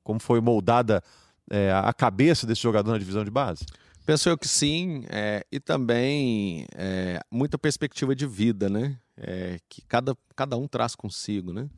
Como 0.03 0.19
foi 0.19 0.39
moldada 0.39 1.03
é, 1.49 1.71
a 1.71 1.93
cabeça 1.93 2.47
desse 2.47 2.61
jogador 2.61 2.91
na 2.91 2.97
divisão 2.97 3.23
de 3.23 3.31
base? 3.31 3.65
Penso 4.05 4.27
eu 4.27 4.37
que 4.37 4.47
sim, 4.47 5.05
é, 5.09 5.45
e 5.51 5.59
também 5.59 6.65
é, 6.75 7.21
muita 7.31 7.57
perspectiva 7.57 8.13
de 8.15 8.27
vida, 8.27 8.69
né? 8.69 8.99
É, 9.15 9.59
que 9.69 9.81
cada, 9.83 10.17
cada 10.35 10.57
um 10.57 10.67
traz 10.67 10.95
consigo, 10.95 11.53
né? 11.53 11.69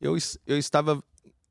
Eu, 0.00 0.16
eu 0.46 0.58
estava 0.58 1.02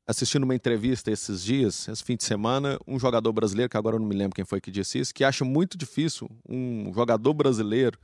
assistindo 0.06 0.44
uma 0.44 0.54
entrevista 0.54 1.10
esses 1.10 1.42
dias, 1.42 1.88
esse 1.88 2.02
fim 2.02 2.16
de 2.16 2.24
semana, 2.24 2.78
um 2.86 2.98
jogador 2.98 3.32
brasileiro, 3.32 3.68
que 3.68 3.76
agora 3.76 3.96
eu 3.96 4.00
não 4.00 4.06
me 4.06 4.14
lembro 4.14 4.34
quem 4.34 4.44
foi 4.44 4.60
que 4.60 4.70
disse 4.70 4.98
isso, 4.98 5.12
que 5.12 5.24
acha 5.24 5.44
muito 5.44 5.76
difícil 5.76 6.30
um 6.48 6.92
jogador 6.94 7.34
brasileiro 7.34 7.98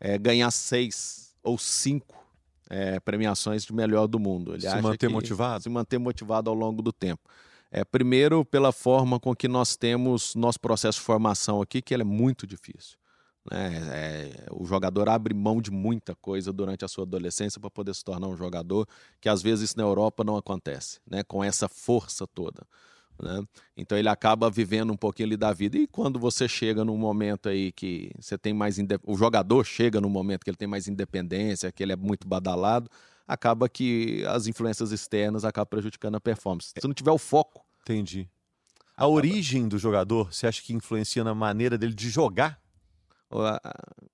é, 0.00 0.18
ganhar 0.18 0.50
seis 0.50 1.34
ou 1.42 1.58
cinco 1.58 2.24
é, 2.70 2.98
premiações 3.00 3.64
de 3.64 3.72
melhor 3.72 4.06
do 4.06 4.18
mundo. 4.18 4.54
Ele 4.54 4.62
se 4.62 4.80
manter 4.80 5.08
motivado? 5.08 5.62
Se 5.62 5.68
manter 5.68 5.98
motivado 5.98 6.48
ao 6.48 6.56
longo 6.56 6.82
do 6.82 6.92
tempo. 6.92 7.22
É, 7.76 7.84
primeiro, 7.84 8.44
pela 8.44 8.70
forma 8.70 9.18
com 9.18 9.34
que 9.34 9.48
nós 9.48 9.74
temos 9.74 10.36
nosso 10.36 10.60
processo 10.60 11.00
de 11.00 11.04
formação 11.04 11.60
aqui, 11.60 11.82
que 11.82 11.92
ele 11.92 12.04
é 12.04 12.06
muito 12.06 12.46
difícil. 12.46 12.96
Né? 13.50 13.82
É, 13.92 14.46
o 14.52 14.64
jogador 14.64 15.08
abre 15.08 15.34
mão 15.34 15.60
de 15.60 15.72
muita 15.72 16.14
coisa 16.14 16.52
durante 16.52 16.84
a 16.84 16.88
sua 16.88 17.02
adolescência 17.02 17.60
para 17.60 17.68
poder 17.68 17.92
se 17.92 18.04
tornar 18.04 18.28
um 18.28 18.36
jogador, 18.36 18.86
que 19.20 19.28
às 19.28 19.42
vezes 19.42 19.74
na 19.74 19.82
Europa 19.82 20.22
não 20.22 20.36
acontece, 20.36 21.00
né? 21.04 21.24
com 21.24 21.42
essa 21.42 21.68
força 21.68 22.28
toda. 22.28 22.64
Né? 23.20 23.44
Então 23.76 23.98
ele 23.98 24.08
acaba 24.08 24.48
vivendo 24.48 24.92
um 24.92 24.96
pouquinho 24.96 25.30
ali 25.30 25.36
da 25.36 25.52
vida. 25.52 25.76
E 25.76 25.88
quando 25.88 26.16
você 26.16 26.46
chega 26.46 26.84
num 26.84 26.96
momento 26.96 27.48
aí 27.48 27.72
que 27.72 28.12
você 28.20 28.38
tem 28.38 28.54
mais. 28.54 28.76
O 29.02 29.16
jogador 29.16 29.64
chega 29.64 30.00
num 30.00 30.08
momento 30.08 30.44
que 30.44 30.50
ele 30.50 30.56
tem 30.56 30.68
mais 30.68 30.86
independência, 30.86 31.72
que 31.72 31.82
ele 31.82 31.92
é 31.92 31.96
muito 31.96 32.28
badalado, 32.28 32.88
acaba 33.26 33.68
que 33.68 34.24
as 34.26 34.46
influências 34.46 34.92
externas 34.92 35.44
acabam 35.44 35.70
prejudicando 35.70 36.14
a 36.14 36.20
performance. 36.20 36.72
Se 36.78 36.86
não 36.86 36.94
tiver 36.94 37.10
o 37.10 37.18
foco. 37.18 37.63
Entendi. 37.84 38.28
A 38.96 39.06
origem 39.06 39.68
do 39.68 39.78
jogador, 39.78 40.32
você 40.32 40.46
acha 40.46 40.62
que 40.62 40.72
influencia 40.72 41.22
na 41.22 41.34
maneira 41.34 41.76
dele 41.76 41.94
de 41.94 42.08
jogar? 42.08 42.58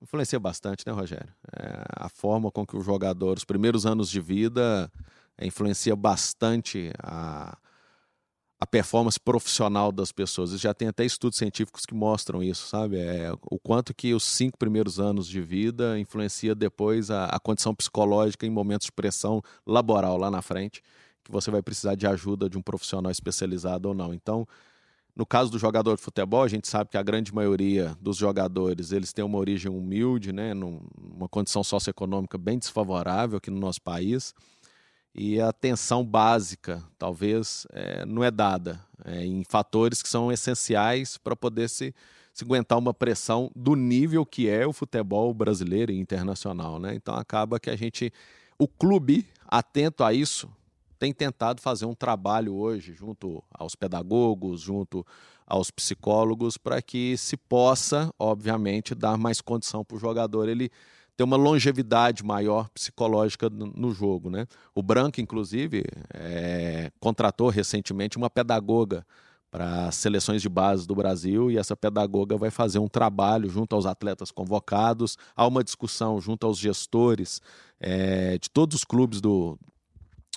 Influencia 0.01 0.39
bastante, 0.39 0.85
né, 0.85 0.91
Rogério? 0.91 1.31
É, 1.55 1.83
a 1.95 2.09
forma 2.09 2.51
com 2.51 2.65
que 2.65 2.75
o 2.75 2.81
jogador, 2.81 3.37
os 3.37 3.45
primeiros 3.45 3.85
anos 3.85 4.09
de 4.09 4.19
vida, 4.19 4.91
é, 5.37 5.45
influencia 5.45 5.95
bastante 5.95 6.91
a, 6.97 7.57
a 8.59 8.65
performance 8.65 9.19
profissional 9.19 9.91
das 9.91 10.11
pessoas. 10.11 10.59
Já 10.59 10.73
tem 10.73 10.87
até 10.87 11.05
estudos 11.05 11.37
científicos 11.37 11.85
que 11.85 11.93
mostram 11.93 12.41
isso, 12.43 12.67
sabe? 12.67 12.97
É, 12.99 13.31
o 13.43 13.59
quanto 13.59 13.93
que 13.93 14.13
os 14.13 14.23
cinco 14.23 14.57
primeiros 14.57 14.99
anos 14.99 15.27
de 15.27 15.39
vida 15.39 15.99
influencia 15.99 16.55
depois 16.55 17.11
a, 17.11 17.25
a 17.25 17.39
condição 17.39 17.75
psicológica 17.75 18.45
em 18.45 18.49
momentos 18.49 18.85
de 18.85 18.91
pressão 18.91 19.41
laboral 19.65 20.17
lá 20.17 20.31
na 20.31 20.41
frente, 20.41 20.81
que 21.31 21.33
você 21.33 21.49
vai 21.49 21.61
precisar 21.61 21.95
de 21.95 22.05
ajuda 22.05 22.49
de 22.49 22.57
um 22.57 22.61
profissional 22.61 23.11
especializado 23.11 23.87
ou 23.87 23.95
não. 23.95 24.13
Então, 24.13 24.45
no 25.15 25.25
caso 25.25 25.51
do 25.51 25.57
jogador 25.57 25.95
de 25.95 26.01
futebol, 26.01 26.43
a 26.43 26.47
gente 26.47 26.67
sabe 26.67 26.89
que 26.89 26.97
a 26.97 27.03
grande 27.03 27.33
maioria 27.33 27.95
dos 27.99 28.17
jogadores 28.17 28.91
eles 28.91 29.11
têm 29.11 29.23
uma 29.23 29.37
origem 29.37 29.71
humilde, 29.71 30.31
né, 30.31 30.53
numa 30.53 31.27
condição 31.29 31.63
socioeconômica 31.63 32.37
bem 32.37 32.57
desfavorável 32.57 33.37
aqui 33.37 33.49
no 33.49 33.59
nosso 33.59 33.81
país. 33.81 34.33
E 35.13 35.41
a 35.41 35.49
atenção 35.49 36.05
básica, 36.05 36.81
talvez, 36.97 37.67
é, 37.71 38.05
não 38.05 38.23
é 38.23 38.31
dada 38.31 38.79
é, 39.03 39.25
em 39.25 39.43
fatores 39.43 40.01
que 40.01 40.07
são 40.07 40.31
essenciais 40.31 41.17
para 41.17 41.35
poder 41.35 41.67
se, 41.67 41.93
se 42.33 42.45
aguentar 42.45 42.77
uma 42.77 42.93
pressão 42.93 43.51
do 43.53 43.75
nível 43.75 44.25
que 44.25 44.47
é 44.47 44.65
o 44.65 44.71
futebol 44.71 45.33
brasileiro 45.33 45.91
e 45.91 45.99
internacional. 45.99 46.79
Né? 46.79 46.95
Então 46.95 47.15
acaba 47.15 47.59
que 47.59 47.69
a 47.69 47.75
gente. 47.75 48.13
O 48.57 48.67
clube, 48.67 49.27
atento 49.47 50.03
a 50.03 50.13
isso, 50.13 50.49
tem 51.01 51.11
tentado 51.11 51.59
fazer 51.59 51.87
um 51.87 51.95
trabalho 51.95 52.53
hoje 52.53 52.93
junto 52.93 53.43
aos 53.51 53.73
pedagogos, 53.73 54.61
junto 54.61 55.03
aos 55.47 55.71
psicólogos, 55.71 56.59
para 56.59 56.79
que 56.79 57.17
se 57.17 57.35
possa, 57.35 58.13
obviamente, 58.19 58.93
dar 58.93 59.17
mais 59.17 59.41
condição 59.41 59.83
para 59.83 59.97
o 59.97 59.99
jogador 59.99 60.47
ele 60.47 60.69
ter 61.17 61.23
uma 61.23 61.37
longevidade 61.37 62.23
maior 62.23 62.69
psicológica 62.69 63.49
no, 63.49 63.91
jogo. 63.91 64.29
Né? 64.29 64.45
O 64.75 64.83
Branco, 64.83 65.19
inclusive, 65.19 65.83
é, 66.13 66.91
contratou 66.99 67.49
recentemente 67.49 68.15
uma 68.15 68.29
pedagoga 68.29 69.03
para 69.49 69.87
as 69.87 69.95
seleções 69.95 70.39
de 70.39 70.49
base 70.49 70.85
do 70.85 70.93
Brasil 70.93 71.49
e 71.49 71.57
essa 71.57 71.75
pedagoga 71.75 72.37
vai 72.37 72.51
fazer 72.51 72.77
um 72.77 72.87
trabalho 72.87 73.49
junto 73.49 73.75
aos 73.75 73.87
atletas 73.87 74.29
convocados, 74.29 75.17
há 75.35 75.47
uma 75.47 75.63
discussão 75.63 76.21
junto 76.21 76.45
aos 76.45 76.59
gestores 76.59 77.41
é, 77.79 78.37
de 78.37 78.51
todos 78.51 78.75
os 78.77 78.83
clubes 78.83 79.19
do, 79.19 79.57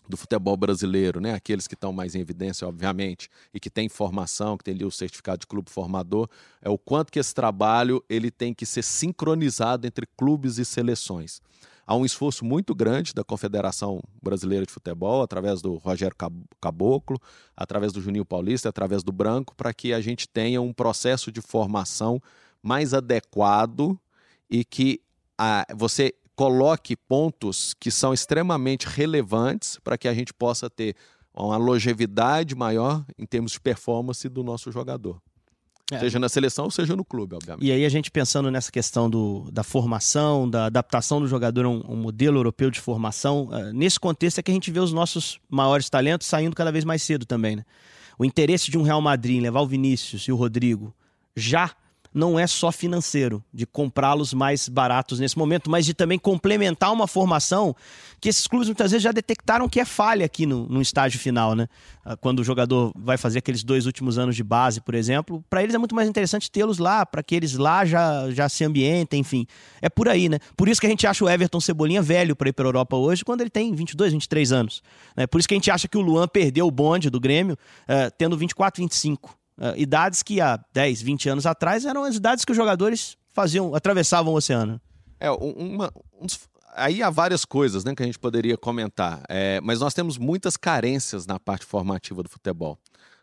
do 0.08 0.16
futebol 0.16 0.56
brasileiro, 0.56 1.20
né? 1.20 1.32
aqueles 1.34 1.66
que 1.66 1.74
estão 1.74 1.92
mais 1.92 2.14
em 2.14 2.20
evidência, 2.20 2.68
obviamente, 2.68 3.28
e 3.52 3.60
que 3.60 3.70
têm 3.70 3.88
formação, 3.88 4.56
que 4.56 4.64
têm 4.64 4.74
ali 4.74 4.84
o 4.84 4.90
certificado 4.90 5.38
de 5.38 5.46
clube 5.46 5.70
formador, 5.70 6.28
é 6.60 6.68
o 6.68 6.76
quanto 6.76 7.10
que 7.10 7.18
esse 7.18 7.34
trabalho 7.34 8.04
ele 8.08 8.30
tem 8.30 8.52
que 8.52 8.66
ser 8.66 8.82
sincronizado 8.82 9.86
entre 9.86 10.06
clubes 10.16 10.58
e 10.58 10.64
seleções. 10.64 11.40
Há 11.86 11.94
um 11.94 12.04
esforço 12.04 12.44
muito 12.44 12.74
grande 12.74 13.12
da 13.12 13.22
Confederação 13.22 14.00
Brasileira 14.22 14.64
de 14.64 14.72
Futebol, 14.72 15.22
através 15.22 15.60
do 15.60 15.74
Rogério 15.74 16.16
Caboclo, 16.60 17.20
através 17.54 17.92
do 17.92 18.00
Juninho 18.00 18.24
Paulista, 18.24 18.70
através 18.70 19.02
do 19.02 19.12
Branco, 19.12 19.54
para 19.54 19.72
que 19.74 19.92
a 19.92 20.00
gente 20.00 20.26
tenha 20.26 20.62
um 20.62 20.72
processo 20.72 21.30
de 21.30 21.42
formação 21.42 22.20
mais 22.62 22.94
adequado 22.94 23.98
e 24.48 24.64
que 24.64 25.02
a, 25.36 25.66
você 25.74 26.14
coloque 26.34 26.96
pontos 26.96 27.74
que 27.78 27.90
são 27.90 28.12
extremamente 28.12 28.86
relevantes 28.86 29.78
para 29.82 29.96
que 29.96 30.08
a 30.08 30.14
gente 30.14 30.32
possa 30.32 30.68
ter 30.68 30.96
uma 31.34 31.56
longevidade 31.56 32.54
maior 32.54 33.04
em 33.18 33.26
termos 33.26 33.52
de 33.52 33.60
performance 33.60 34.28
do 34.28 34.42
nosso 34.42 34.70
jogador. 34.70 35.20
É. 35.92 35.98
Seja 35.98 36.18
na 36.18 36.30
seleção 36.30 36.64
ou 36.64 36.70
seja 36.70 36.96
no 36.96 37.04
clube, 37.04 37.34
obviamente. 37.34 37.64
E 37.64 37.70
aí 37.70 37.84
a 37.84 37.88
gente 37.88 38.10
pensando 38.10 38.50
nessa 38.50 38.72
questão 38.72 39.10
do, 39.10 39.50
da 39.52 39.62
formação, 39.62 40.48
da 40.48 40.66
adaptação 40.66 41.20
do 41.20 41.26
jogador 41.26 41.66
a 41.66 41.68
um, 41.68 41.82
um 41.86 41.96
modelo 41.96 42.38
europeu 42.38 42.70
de 42.70 42.80
formação, 42.80 43.48
uh, 43.48 43.72
nesse 43.72 44.00
contexto 44.00 44.38
é 44.38 44.42
que 44.42 44.50
a 44.50 44.54
gente 44.54 44.70
vê 44.70 44.80
os 44.80 44.92
nossos 44.92 45.38
maiores 45.48 45.90
talentos 45.90 46.26
saindo 46.26 46.56
cada 46.56 46.72
vez 46.72 46.84
mais 46.84 47.02
cedo 47.02 47.26
também, 47.26 47.56
né? 47.56 47.64
O 48.18 48.24
interesse 48.24 48.70
de 48.70 48.78
um 48.78 48.82
Real 48.82 49.00
Madrid 49.00 49.36
em 49.36 49.40
levar 49.40 49.60
o 49.60 49.66
Vinícius 49.66 50.22
e 50.22 50.32
o 50.32 50.36
Rodrigo 50.36 50.94
já 51.36 51.74
não 52.14 52.38
é 52.38 52.46
só 52.46 52.70
financeiro, 52.70 53.42
de 53.52 53.66
comprá-los 53.66 54.32
mais 54.32 54.68
baratos 54.68 55.18
nesse 55.18 55.36
momento, 55.36 55.68
mas 55.68 55.84
de 55.84 55.92
também 55.92 56.18
complementar 56.18 56.92
uma 56.92 57.08
formação 57.08 57.74
que 58.20 58.28
esses 58.28 58.46
clubes 58.46 58.68
muitas 58.68 58.92
vezes 58.92 59.02
já 59.02 59.12
detectaram 59.12 59.68
que 59.68 59.80
é 59.80 59.84
falha 59.84 60.24
aqui 60.24 60.46
no, 60.46 60.66
no 60.66 60.80
estágio 60.80 61.18
final, 61.18 61.54
né? 61.54 61.68
Ah, 62.04 62.16
quando 62.16 62.38
o 62.38 62.44
jogador 62.44 62.92
vai 62.96 63.18
fazer 63.18 63.40
aqueles 63.40 63.64
dois 63.64 63.84
últimos 63.84 64.16
anos 64.16 64.36
de 64.36 64.44
base, 64.44 64.80
por 64.80 64.94
exemplo, 64.94 65.44
para 65.50 65.62
eles 65.62 65.74
é 65.74 65.78
muito 65.78 65.94
mais 65.94 66.08
interessante 66.08 66.50
tê-los 66.50 66.78
lá, 66.78 67.04
para 67.04 67.22
que 67.22 67.34
eles 67.34 67.54
lá 67.54 67.84
já, 67.84 68.30
já 68.30 68.48
se 68.48 68.64
ambientem, 68.64 69.20
enfim. 69.20 69.46
É 69.82 69.88
por 69.88 70.08
aí, 70.08 70.28
né? 70.28 70.38
Por 70.56 70.68
isso 70.68 70.80
que 70.80 70.86
a 70.86 70.90
gente 70.90 71.06
acha 71.06 71.24
o 71.24 71.28
Everton 71.28 71.60
Cebolinha 71.60 72.00
velho 72.00 72.36
para 72.36 72.48
ir 72.48 72.52
para 72.52 72.64
a 72.64 72.68
Europa 72.68 72.96
hoje, 72.96 73.24
quando 73.24 73.40
ele 73.40 73.50
tem 73.50 73.74
22, 73.74 74.12
23 74.12 74.52
anos. 74.52 74.82
Né? 75.16 75.26
Por 75.26 75.38
isso 75.38 75.48
que 75.48 75.54
a 75.54 75.58
gente 75.58 75.70
acha 75.70 75.88
que 75.88 75.98
o 75.98 76.00
Luan 76.00 76.28
perdeu 76.28 76.66
o 76.66 76.70
bonde 76.70 77.10
do 77.10 77.18
Grêmio, 77.18 77.54
uh, 77.54 78.10
tendo 78.16 78.36
24, 78.36 78.82
25. 78.82 79.36
Uh, 79.56 79.76
idades 79.76 80.22
que 80.22 80.40
há 80.40 80.58
10, 80.72 81.02
20 81.02 81.28
anos 81.28 81.46
atrás 81.46 81.84
eram 81.84 82.04
as 82.04 82.16
idades 82.16 82.44
que 82.44 82.50
os 82.50 82.56
jogadores 82.56 83.16
faziam, 83.32 83.74
atravessavam 83.74 84.32
o 84.32 84.36
oceano. 84.36 84.80
É, 85.20 85.30
uma, 85.30 85.92
um 86.20 86.26
aí 86.74 87.02
há 87.02 87.08
várias 87.08 87.44
coisas 87.44 87.84
né, 87.84 87.94
que 87.94 88.02
a 88.02 88.06
gente 88.06 88.18
poderia 88.18 88.56
comentar, 88.58 89.22
é, 89.28 89.60
mas 89.60 89.80
nós 89.80 89.94
temos 89.94 90.18
muitas 90.18 90.56
carências 90.56 91.26
na 91.26 91.38
parte 91.38 91.64
formativa 91.64 92.22
do 92.22 92.28
futebol. 92.28 92.78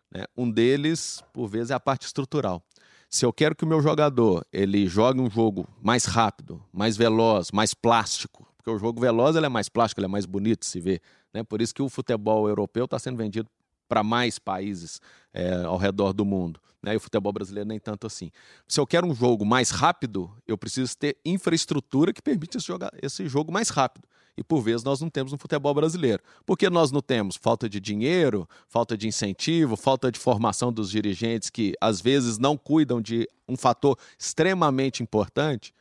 Né? 0.10 0.26
Um 0.36 0.50
deles, 0.50 1.22
por 1.34 1.48
vezes, 1.48 1.72
é 1.72 1.74
a 1.74 1.80
parte 1.80 2.06
estrutural. 2.06 2.64
Se 3.10 3.26
eu 3.26 3.34
quero 3.34 3.56
que 3.56 3.66
o 3.66 3.68
meu 3.68 3.82
jogador 3.82 4.46
ele 4.54 4.88
jogue 4.88 5.20
um 5.20 5.30
jogo 5.30 5.68
mais 5.82 6.06
rápido, 6.06 6.64
mais 6.72 6.96
veloz, 6.96 7.52
mais 7.52 7.74
plástico, 7.74 8.48
porque 8.56 8.70
o 8.70 8.80
jogo 8.80 9.02
veloz 9.02 9.36
ele 9.36 9.46
é 9.46 9.50
mais 9.50 9.68
plástico, 9.68 10.00
ele 10.00 10.06
é 10.06 10.10
mais 10.10 10.26
bonito 10.26 10.62
de 10.62 10.68
se 10.68 10.80
ver. 10.80 11.02
Né? 11.34 11.44
Por 11.44 11.62
isso 11.62 11.74
que 11.74 11.82
o 11.82 11.90
futebol 11.90 12.48
europeu 12.48 12.86
está 12.86 12.98
sendo 12.98 13.18
vendido 13.18 13.50
para 13.92 14.04
mais 14.04 14.40
países 14.40 15.02
é, 15.34 15.64
ao 15.66 15.76
redor 15.76 16.14
do 16.14 16.24
mundo. 16.24 16.62
Né? 16.82 16.94
E 16.94 16.96
o 16.96 17.00
futebol 17.02 17.34
brasileiro 17.34 17.68
nem 17.68 17.78
tanto 17.78 18.08
assim. 18.08 18.32
Se 18.66 18.80
eu 18.80 18.88
quero 18.88 19.06
um 19.06 19.14
jogo 19.14 19.46
mais 19.46 19.70
rápido, 19.70 20.32
eu 20.48 20.58
preciso 20.58 20.98
ter 20.98 21.18
infraestrutura 21.26 22.14
que 22.14 22.22
permite 22.22 22.56
esse, 22.56 22.66
jogar, 22.66 22.90
esse 23.02 23.28
jogo 23.28 23.52
mais 23.52 23.68
rápido. 23.68 24.08
E 24.38 24.42
por 24.46 24.62
vezes 24.62 24.82
nós 24.82 25.02
não 25.02 25.10
temos 25.10 25.34
no 25.34 25.38
futebol 25.38 25.74
brasileiro. 25.74 26.24
Por 26.46 26.58
que 26.58 26.70
nós 26.70 26.90
não 26.90 27.02
temos? 27.02 27.36
Falta 27.36 27.68
de 27.68 27.82
dinheiro, 27.82 28.48
falta 28.70 28.98
de 28.98 29.10
incentivo, 29.10 29.76
falta 29.76 30.10
de 30.10 30.18
formação 30.18 30.72
dos 30.72 30.90
dirigentes 30.90 31.50
que 31.50 31.74
às 31.82 32.00
vezes 32.00 32.38
não 32.38 32.56
cuidam 32.56 33.02
de 33.02 33.28
um 33.46 33.58
fator 33.58 33.98
extremamente 34.18 35.04
importante 35.04 35.74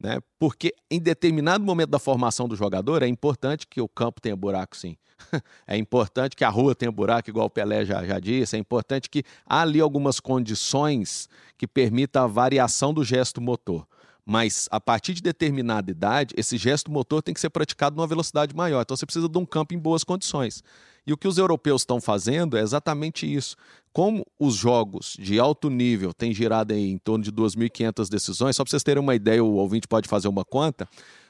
né? 0.00 0.18
Porque 0.38 0.74
em 0.90 1.00
determinado 1.00 1.64
momento 1.64 1.90
da 1.90 1.98
formação 1.98 2.48
do 2.48 2.56
jogador 2.56 3.02
é 3.02 3.08
importante 3.08 3.66
que 3.66 3.80
o 3.80 3.88
campo 3.88 4.20
tenha 4.20 4.36
buraco, 4.36 4.76
sim. 4.76 4.96
é 5.66 5.76
importante 5.76 6.36
que 6.36 6.44
a 6.44 6.48
rua 6.48 6.74
tenha 6.74 6.92
buraco, 6.92 7.28
igual 7.28 7.46
o 7.46 7.50
Pelé 7.50 7.84
já, 7.84 8.04
já 8.04 8.18
disse. 8.18 8.56
É 8.56 8.58
importante 8.58 9.10
que 9.10 9.24
há 9.46 9.62
ali 9.62 9.80
algumas 9.80 10.20
condições 10.20 11.28
que 11.56 11.66
permitam 11.66 12.24
a 12.24 12.26
variação 12.26 12.94
do 12.94 13.04
gesto 13.04 13.40
motor. 13.40 13.86
Mas 14.24 14.68
a 14.70 14.78
partir 14.78 15.14
de 15.14 15.22
determinada 15.22 15.90
idade, 15.90 16.34
esse 16.36 16.58
gesto 16.58 16.90
motor 16.90 17.22
tem 17.22 17.32
que 17.32 17.40
ser 17.40 17.48
praticado 17.48 17.96
numa 17.96 18.06
velocidade 18.06 18.54
maior. 18.54 18.82
Então 18.82 18.94
você 18.96 19.06
precisa 19.06 19.28
de 19.28 19.38
um 19.38 19.46
campo 19.46 19.74
em 19.74 19.78
boas 19.78 20.04
condições. 20.04 20.62
E 21.06 21.12
o 21.14 21.16
que 21.16 21.26
os 21.26 21.38
europeus 21.38 21.80
estão 21.80 21.98
fazendo 21.98 22.54
é 22.58 22.60
exatamente 22.60 23.24
isso. 23.26 23.56
Como 23.92 24.26
os 24.38 24.54
jogos 24.54 25.16
de 25.18 25.38
alto 25.38 25.70
nível 25.70 26.12
têm 26.12 26.32
girado 26.32 26.74
em 26.74 26.98
torno 26.98 27.24
de 27.24 27.32
2.500 27.32 28.08
decisões, 28.08 28.56
só 28.56 28.64
para 28.64 28.70
vocês 28.70 28.82
terem 28.82 29.02
uma 29.02 29.14
ideia, 29.14 29.42
o 29.42 29.54
ouvinte 29.54 29.88
pode 29.88 30.08
fazer 30.08 30.28
uma 30.28 30.44
conta, 30.44 30.88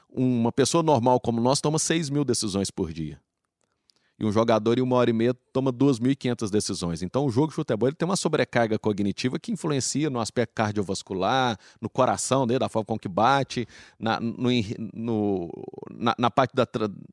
uma 0.09 0.51
pessoa 0.51 0.83
normal 0.83 1.19
como 1.19 1.39
nós 1.39 1.61
toma 1.61 1.79
6 1.79 2.09
mil 2.09 2.23
decisões 2.23 2.69
por 2.71 2.91
dia 2.91 3.19
e 4.19 4.25
um 4.25 4.31
jogador 4.31 4.77
em 4.77 4.81
uma 4.81 4.97
hora 4.97 5.09
e 5.09 5.13
meia 5.13 5.33
toma 5.53 5.71
2.500 5.71 6.49
decisões. 6.49 7.01
Então 7.01 7.25
o 7.25 7.29
jogo 7.29 7.47
de 7.47 7.53
futebol 7.53 7.87
ele 7.87 7.95
tem 7.95 8.07
uma 8.07 8.17
sobrecarga 8.17 8.77
cognitiva 8.77 9.39
que 9.39 9.51
influencia 9.51 10.09
no 10.09 10.19
aspecto 10.19 10.53
cardiovascular, 10.53 11.57
no 11.79 11.89
coração 11.89 12.45
dele, 12.45 12.59
da 12.59 12.69
forma 12.69 12.85
com 12.85 12.99
que 12.99 13.07
bate, 13.07 13.65
na, 13.97 14.19
no, 14.19 14.49
no, 14.93 15.49
na, 15.91 16.15
na 16.17 16.29
parte 16.29 16.53
da, 16.53 16.67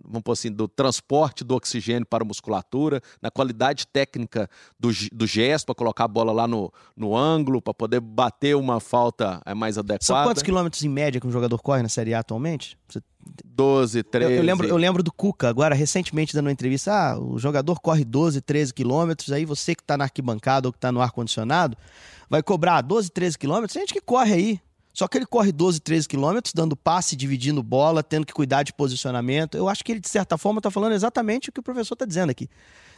vamos 0.05 0.25
assim, 0.31 0.51
do 0.51 0.67
transporte 0.67 1.45
do 1.45 1.55
oxigênio 1.55 2.07
para 2.07 2.25
a 2.25 2.27
musculatura, 2.27 3.01
na 3.23 3.31
qualidade 3.31 3.87
técnica 3.87 4.49
do, 4.79 4.89
do 5.13 5.27
gesto, 5.27 5.67
para 5.67 5.75
colocar 5.75 6.05
a 6.05 6.09
bola 6.09 6.33
lá 6.33 6.49
no, 6.49 6.73
no 6.97 7.17
ângulo, 7.17 7.63
para 7.63 7.73
poder 7.73 8.01
bater 8.01 8.57
uma 8.57 8.81
falta 8.81 9.41
é, 9.47 9.55
mais 9.55 9.79
adequada. 9.79 10.03
São 10.03 10.23
quantos 10.25 10.43
quilômetros 10.43 10.83
em 10.83 10.89
média 10.89 11.21
que 11.21 11.27
um 11.27 11.33
jogador 11.33 11.59
corre 11.63 11.83
na 11.83 11.89
Série 11.89 12.15
A 12.15 12.21
atualmente? 12.21 12.77
Você 12.89 13.01
12, 13.45 14.03
13. 14.03 14.33
Eu, 14.33 14.39
eu, 14.39 14.43
lembro, 14.43 14.69
eu 14.69 14.77
lembro 14.77 15.03
do 15.03 15.13
Cuca, 15.13 15.49
agora, 15.49 15.75
recentemente, 15.75 16.35
dando 16.35 16.47
uma 16.47 16.53
entrevista. 16.53 16.93
Ah, 16.93 17.19
o 17.19 17.39
jogador 17.39 17.81
corre 17.81 18.05
12, 18.05 18.41
13 18.41 18.75
quilômetros, 18.75 19.33
aí 19.33 19.45
você 19.45 19.75
que 19.75 19.83
tá 19.83 19.97
na 19.97 20.05
arquibancada 20.05 20.69
ou 20.69 20.73
que 20.73 20.79
tá 20.79 20.93
no 20.93 21.01
ar-condicionado, 21.01 21.77
vai 22.29 22.43
cobrar 22.43 22.81
12, 22.81 23.11
13 23.11 23.39
quilômetros. 23.39 23.73
Tem 23.73 23.83
gente 23.83 23.95
que 23.95 24.01
corre 24.01 24.33
aí. 24.33 24.61
Só 24.93 25.07
que 25.07 25.19
ele 25.19 25.27
corre 25.27 25.53
12, 25.53 25.79
13 25.81 26.09
quilômetros, 26.09 26.55
dando 26.55 26.75
passe, 26.75 27.15
dividindo 27.15 27.63
bola, 27.63 28.03
tendo 28.03 28.25
que 28.25 28.33
cuidar 28.33 28.63
de 28.63 28.73
posicionamento. 28.73 29.55
Eu 29.55 29.69
acho 29.69 29.85
que 29.85 29.93
ele, 29.93 30.01
de 30.01 30.09
certa 30.09 30.39
forma, 30.39 30.59
está 30.59 30.71
falando 30.71 30.93
exatamente 30.95 31.51
o 31.51 31.53
que 31.53 31.61
o 31.61 31.63
professor 31.63 31.95
está 31.95 32.07
dizendo 32.07 32.31
aqui. 32.31 32.49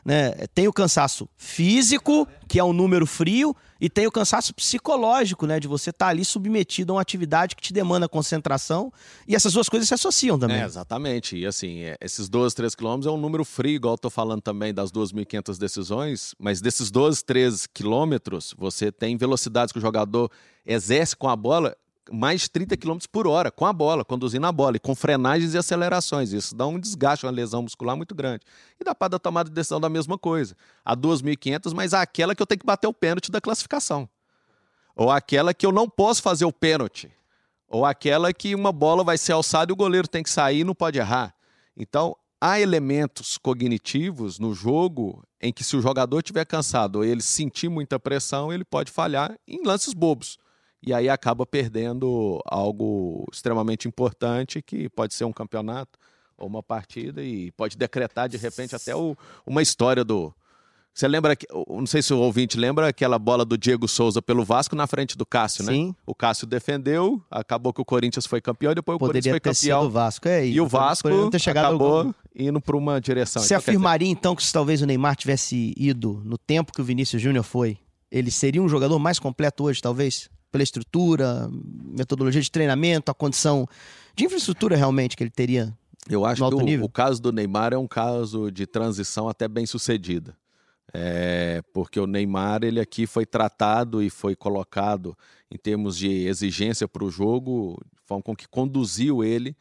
Né? 0.04 0.32
Tem 0.54 0.66
o 0.68 0.72
cansaço 0.72 1.28
físico, 1.36 2.26
que 2.48 2.58
é 2.58 2.64
um 2.64 2.72
número 2.72 3.06
frio, 3.06 3.54
e 3.80 3.88
tem 3.88 4.06
o 4.06 4.12
cansaço 4.12 4.54
psicológico, 4.54 5.46
né? 5.46 5.60
De 5.60 5.68
você 5.68 5.90
estar 5.90 6.06
tá 6.06 6.10
ali 6.10 6.24
submetido 6.24 6.92
a 6.92 6.96
uma 6.96 7.02
atividade 7.02 7.54
que 7.54 7.62
te 7.62 7.72
demanda 7.72 8.08
concentração. 8.08 8.92
E 9.26 9.34
essas 9.34 9.52
duas 9.52 9.68
coisas 9.68 9.88
se 9.88 9.94
associam 9.94 10.38
também. 10.38 10.60
É, 10.60 10.64
exatamente. 10.64 11.36
E 11.36 11.46
assim, 11.46 11.80
é, 11.80 11.96
esses 12.00 12.28
12, 12.28 12.54
13 12.54 12.76
quilômetros 12.76 13.06
é 13.06 13.14
um 13.14 13.20
número 13.20 13.44
frio, 13.44 13.74
igual 13.74 13.94
eu 13.94 13.98
tô 13.98 14.10
falando 14.10 14.42
também 14.42 14.74
das 14.74 14.90
2.500 14.90 15.58
decisões, 15.58 16.34
mas 16.38 16.60
desses 16.60 16.90
12, 16.90 17.24
13 17.24 17.68
quilômetros, 17.68 18.54
você 18.58 18.90
tem 18.90 19.16
velocidades 19.16 19.72
que 19.72 19.78
o 19.78 19.82
jogador 19.82 20.30
exerce 20.66 21.16
com 21.16 21.28
a 21.28 21.36
bola 21.36 21.76
mais 22.10 22.42
de 22.42 22.50
30 22.50 22.76
km 22.76 22.98
por 23.10 23.26
hora 23.26 23.50
com 23.50 23.66
a 23.66 23.72
bola, 23.72 24.04
conduzindo 24.04 24.46
a 24.46 24.52
bola, 24.52 24.76
e 24.76 24.80
com 24.80 24.94
frenagens 24.94 25.54
e 25.54 25.58
acelerações. 25.58 26.32
Isso 26.32 26.54
dá 26.54 26.66
um 26.66 26.78
desgaste, 26.78 27.26
uma 27.26 27.32
lesão 27.32 27.62
muscular 27.62 27.96
muito 27.96 28.14
grande. 28.14 28.44
E 28.80 28.84
dá 28.84 28.94
para 28.94 29.08
dar 29.08 29.18
tomada 29.18 29.48
de 29.48 29.54
decisão 29.54 29.80
da 29.80 29.88
mesma 29.88 30.18
coisa. 30.18 30.56
A 30.84 30.96
2.500, 30.96 31.74
mas 31.74 31.94
aquela 31.94 32.34
que 32.34 32.42
eu 32.42 32.46
tenho 32.46 32.58
que 32.58 32.66
bater 32.66 32.86
o 32.86 32.92
pênalti 32.92 33.30
da 33.30 33.40
classificação. 33.40 34.08
Ou 34.96 35.10
aquela 35.10 35.54
que 35.54 35.64
eu 35.64 35.72
não 35.72 35.88
posso 35.88 36.22
fazer 36.22 36.44
o 36.44 36.52
pênalti. 36.52 37.10
Ou 37.68 37.84
aquela 37.84 38.32
que 38.32 38.54
uma 38.54 38.72
bola 38.72 39.04
vai 39.04 39.18
ser 39.18 39.32
alçada 39.32 39.70
e 39.70 39.74
o 39.74 39.76
goleiro 39.76 40.08
tem 40.08 40.22
que 40.22 40.30
sair 40.30 40.60
e 40.60 40.64
não 40.64 40.74
pode 40.74 40.98
errar. 40.98 41.34
Então, 41.76 42.16
há 42.40 42.60
elementos 42.60 43.36
cognitivos 43.36 44.38
no 44.38 44.54
jogo 44.54 45.22
em 45.40 45.52
que 45.52 45.62
se 45.62 45.76
o 45.76 45.80
jogador 45.80 46.18
estiver 46.18 46.44
cansado 46.44 46.96
ou 46.96 47.04
ele 47.04 47.22
sentir 47.22 47.68
muita 47.68 48.00
pressão, 48.00 48.52
ele 48.52 48.64
pode 48.64 48.90
falhar 48.90 49.38
em 49.46 49.62
lances 49.64 49.92
bobos 49.94 50.38
e 50.82 50.94
aí 50.94 51.08
acaba 51.08 51.44
perdendo 51.44 52.40
algo 52.46 53.26
extremamente 53.32 53.88
importante 53.88 54.62
que 54.62 54.88
pode 54.88 55.14
ser 55.14 55.24
um 55.24 55.32
campeonato 55.32 55.98
ou 56.36 56.46
uma 56.46 56.62
partida 56.62 57.22
e 57.22 57.50
pode 57.52 57.76
decretar 57.76 58.28
de 58.28 58.36
repente 58.36 58.74
até 58.74 58.94
o, 58.94 59.16
uma 59.44 59.60
história 59.60 60.04
do. 60.04 60.32
Você 60.94 61.06
lembra, 61.06 61.36
não 61.68 61.86
sei 61.86 62.02
se 62.02 62.12
o 62.12 62.18
ouvinte 62.18 62.58
lembra 62.58 62.88
aquela 62.88 63.20
bola 63.20 63.44
do 63.44 63.56
Diego 63.56 63.86
Souza 63.86 64.20
pelo 64.20 64.44
Vasco 64.44 64.74
na 64.74 64.84
frente 64.84 65.16
do 65.16 65.24
Cássio, 65.24 65.64
né? 65.64 65.72
Sim. 65.72 65.94
O 66.04 66.12
Cássio 66.12 66.44
defendeu, 66.44 67.22
acabou 67.30 67.72
que 67.72 67.80
o 67.80 67.84
Corinthians 67.84 68.26
foi 68.26 68.40
campeão, 68.40 68.74
depois 68.74 68.96
o 68.96 68.98
Poderia 68.98 69.32
Corinthians 69.32 69.60
foi 69.60 69.68
campeão. 69.68 69.86
o 69.86 69.90
Vasco, 69.90 70.28
é, 70.28 70.46
e, 70.46 70.54
e 70.54 70.60
o 70.60 70.66
Vasco 70.66 71.08
acabou 71.48 72.12
indo 72.34 72.60
para 72.60 72.76
uma 72.76 73.00
direção. 73.00 73.40
Você 73.40 73.54
então, 73.54 73.58
afirmaria 73.58 74.08
então 74.08 74.34
que 74.34 74.42
se 74.42 74.52
talvez 74.52 74.82
o 74.82 74.86
Neymar 74.86 75.14
tivesse 75.14 75.72
ido 75.76 76.20
no 76.24 76.36
tempo 76.36 76.72
que 76.72 76.80
o 76.80 76.84
Vinícius 76.84 77.22
Júnior 77.22 77.44
foi, 77.44 77.78
ele 78.10 78.30
seria 78.32 78.60
um 78.60 78.68
jogador 78.68 78.98
mais 78.98 79.20
completo 79.20 79.64
hoje, 79.64 79.80
talvez? 79.80 80.28
Pela 80.50 80.62
estrutura, 80.62 81.48
metodologia 81.84 82.40
de 82.40 82.50
treinamento, 82.50 83.10
a 83.10 83.14
condição 83.14 83.66
de 84.14 84.24
infraestrutura 84.24 84.76
realmente 84.76 85.16
que 85.16 85.22
ele 85.22 85.30
teria. 85.30 85.76
Eu 86.08 86.24
acho 86.24 86.48
que 86.48 86.76
o, 86.76 86.84
o, 86.84 86.88
caso 86.88 87.20
do 87.20 87.32
Neymar 87.32 87.74
é 87.74 87.78
um 87.78 87.86
caso 87.86 88.50
de 88.50 88.66
transição 88.66 89.28
até 89.28 89.46
bem 89.46 89.66
sucedida. 89.66 90.34
É, 90.92 91.62
porque 91.74 92.00
o 92.00 92.06
Neymar 92.06 92.64
ele 92.64 92.80
aqui 92.80 93.06
foi 93.06 93.26
tratado 93.26 94.02
e 94.02 94.08
foi 94.08 94.34
colocado 94.34 95.16
em 95.50 95.58
termos 95.58 95.98
de 95.98 96.08
exigência 96.26 96.88
para 96.88 97.04
o 97.04 97.10
jogo, 97.10 97.78
forma 98.06 98.22
com 98.22 98.34
que 98.34 98.48
conduziu 98.48 99.22
ele 99.22 99.54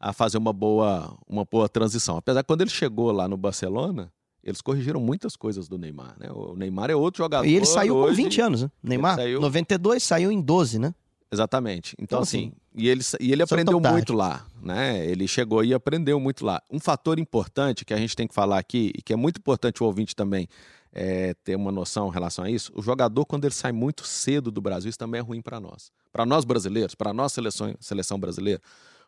a 0.00 0.12
fazer 0.12 0.38
uma 0.38 0.52
boa, 0.52 1.16
uma 1.28 1.44
boa 1.44 1.68
transição. 1.68 2.16
Apesar 2.16 2.42
que 2.42 2.48
quando 2.48 2.62
ele 2.62 2.70
chegou 2.70 3.12
lá 3.12 3.28
no 3.28 3.36
Barcelona, 3.36 4.12
eles 4.42 4.60
corrigiram 4.60 5.00
muitas 5.00 5.36
coisas 5.36 5.68
do 5.68 5.78
Neymar, 5.78 6.16
né? 6.18 6.30
O 6.32 6.54
Neymar 6.54 6.90
é 6.90 6.96
outro 6.96 7.18
jogador. 7.18 7.46
E 7.46 7.54
ele 7.54 7.66
saiu 7.66 7.96
hoje, 7.96 8.16
com 8.16 8.22
20 8.24 8.40
anos, 8.40 8.62
né? 8.62 8.70
Neymar, 8.82 9.16
saiu... 9.16 9.40
92, 9.40 10.02
saiu 10.02 10.32
em 10.32 10.40
12, 10.40 10.78
né? 10.78 10.94
Exatamente. 11.30 11.94
Então, 11.94 12.04
então 12.04 12.20
assim, 12.20 12.48
assim, 12.48 12.52
e 12.74 12.88
ele, 12.88 13.02
e 13.18 13.32
ele 13.32 13.42
aprendeu 13.42 13.80
muito 13.80 14.12
lá, 14.12 14.46
né? 14.60 15.06
Ele 15.06 15.26
chegou 15.26 15.64
e 15.64 15.72
aprendeu 15.72 16.20
muito 16.20 16.44
lá. 16.44 16.62
Um 16.70 16.78
fator 16.78 17.18
importante 17.18 17.84
que 17.84 17.94
a 17.94 17.96
gente 17.96 18.14
tem 18.14 18.26
que 18.26 18.34
falar 18.34 18.58
aqui, 18.58 18.92
e 18.94 19.00
que 19.00 19.12
é 19.12 19.16
muito 19.16 19.38
importante 19.38 19.82
o 19.82 19.86
ouvinte 19.86 20.14
também 20.14 20.46
é, 20.92 21.34
ter 21.42 21.56
uma 21.56 21.72
noção 21.72 22.08
em 22.08 22.12
relação 22.12 22.44
a 22.44 22.50
isso, 22.50 22.70
o 22.74 22.82
jogador, 22.82 23.24
quando 23.24 23.46
ele 23.46 23.54
sai 23.54 23.72
muito 23.72 24.04
cedo 24.06 24.50
do 24.50 24.60
Brasil, 24.60 24.90
isso 24.90 24.98
também 24.98 25.20
é 25.20 25.22
ruim 25.22 25.40
para 25.40 25.58
nós. 25.58 25.90
Para 26.12 26.26
nós 26.26 26.44
brasileiros, 26.44 26.94
para 26.94 27.10
a 27.10 27.14
nossa 27.14 27.36
seleção, 27.36 27.74
seleção 27.80 28.20
brasileira, 28.20 28.60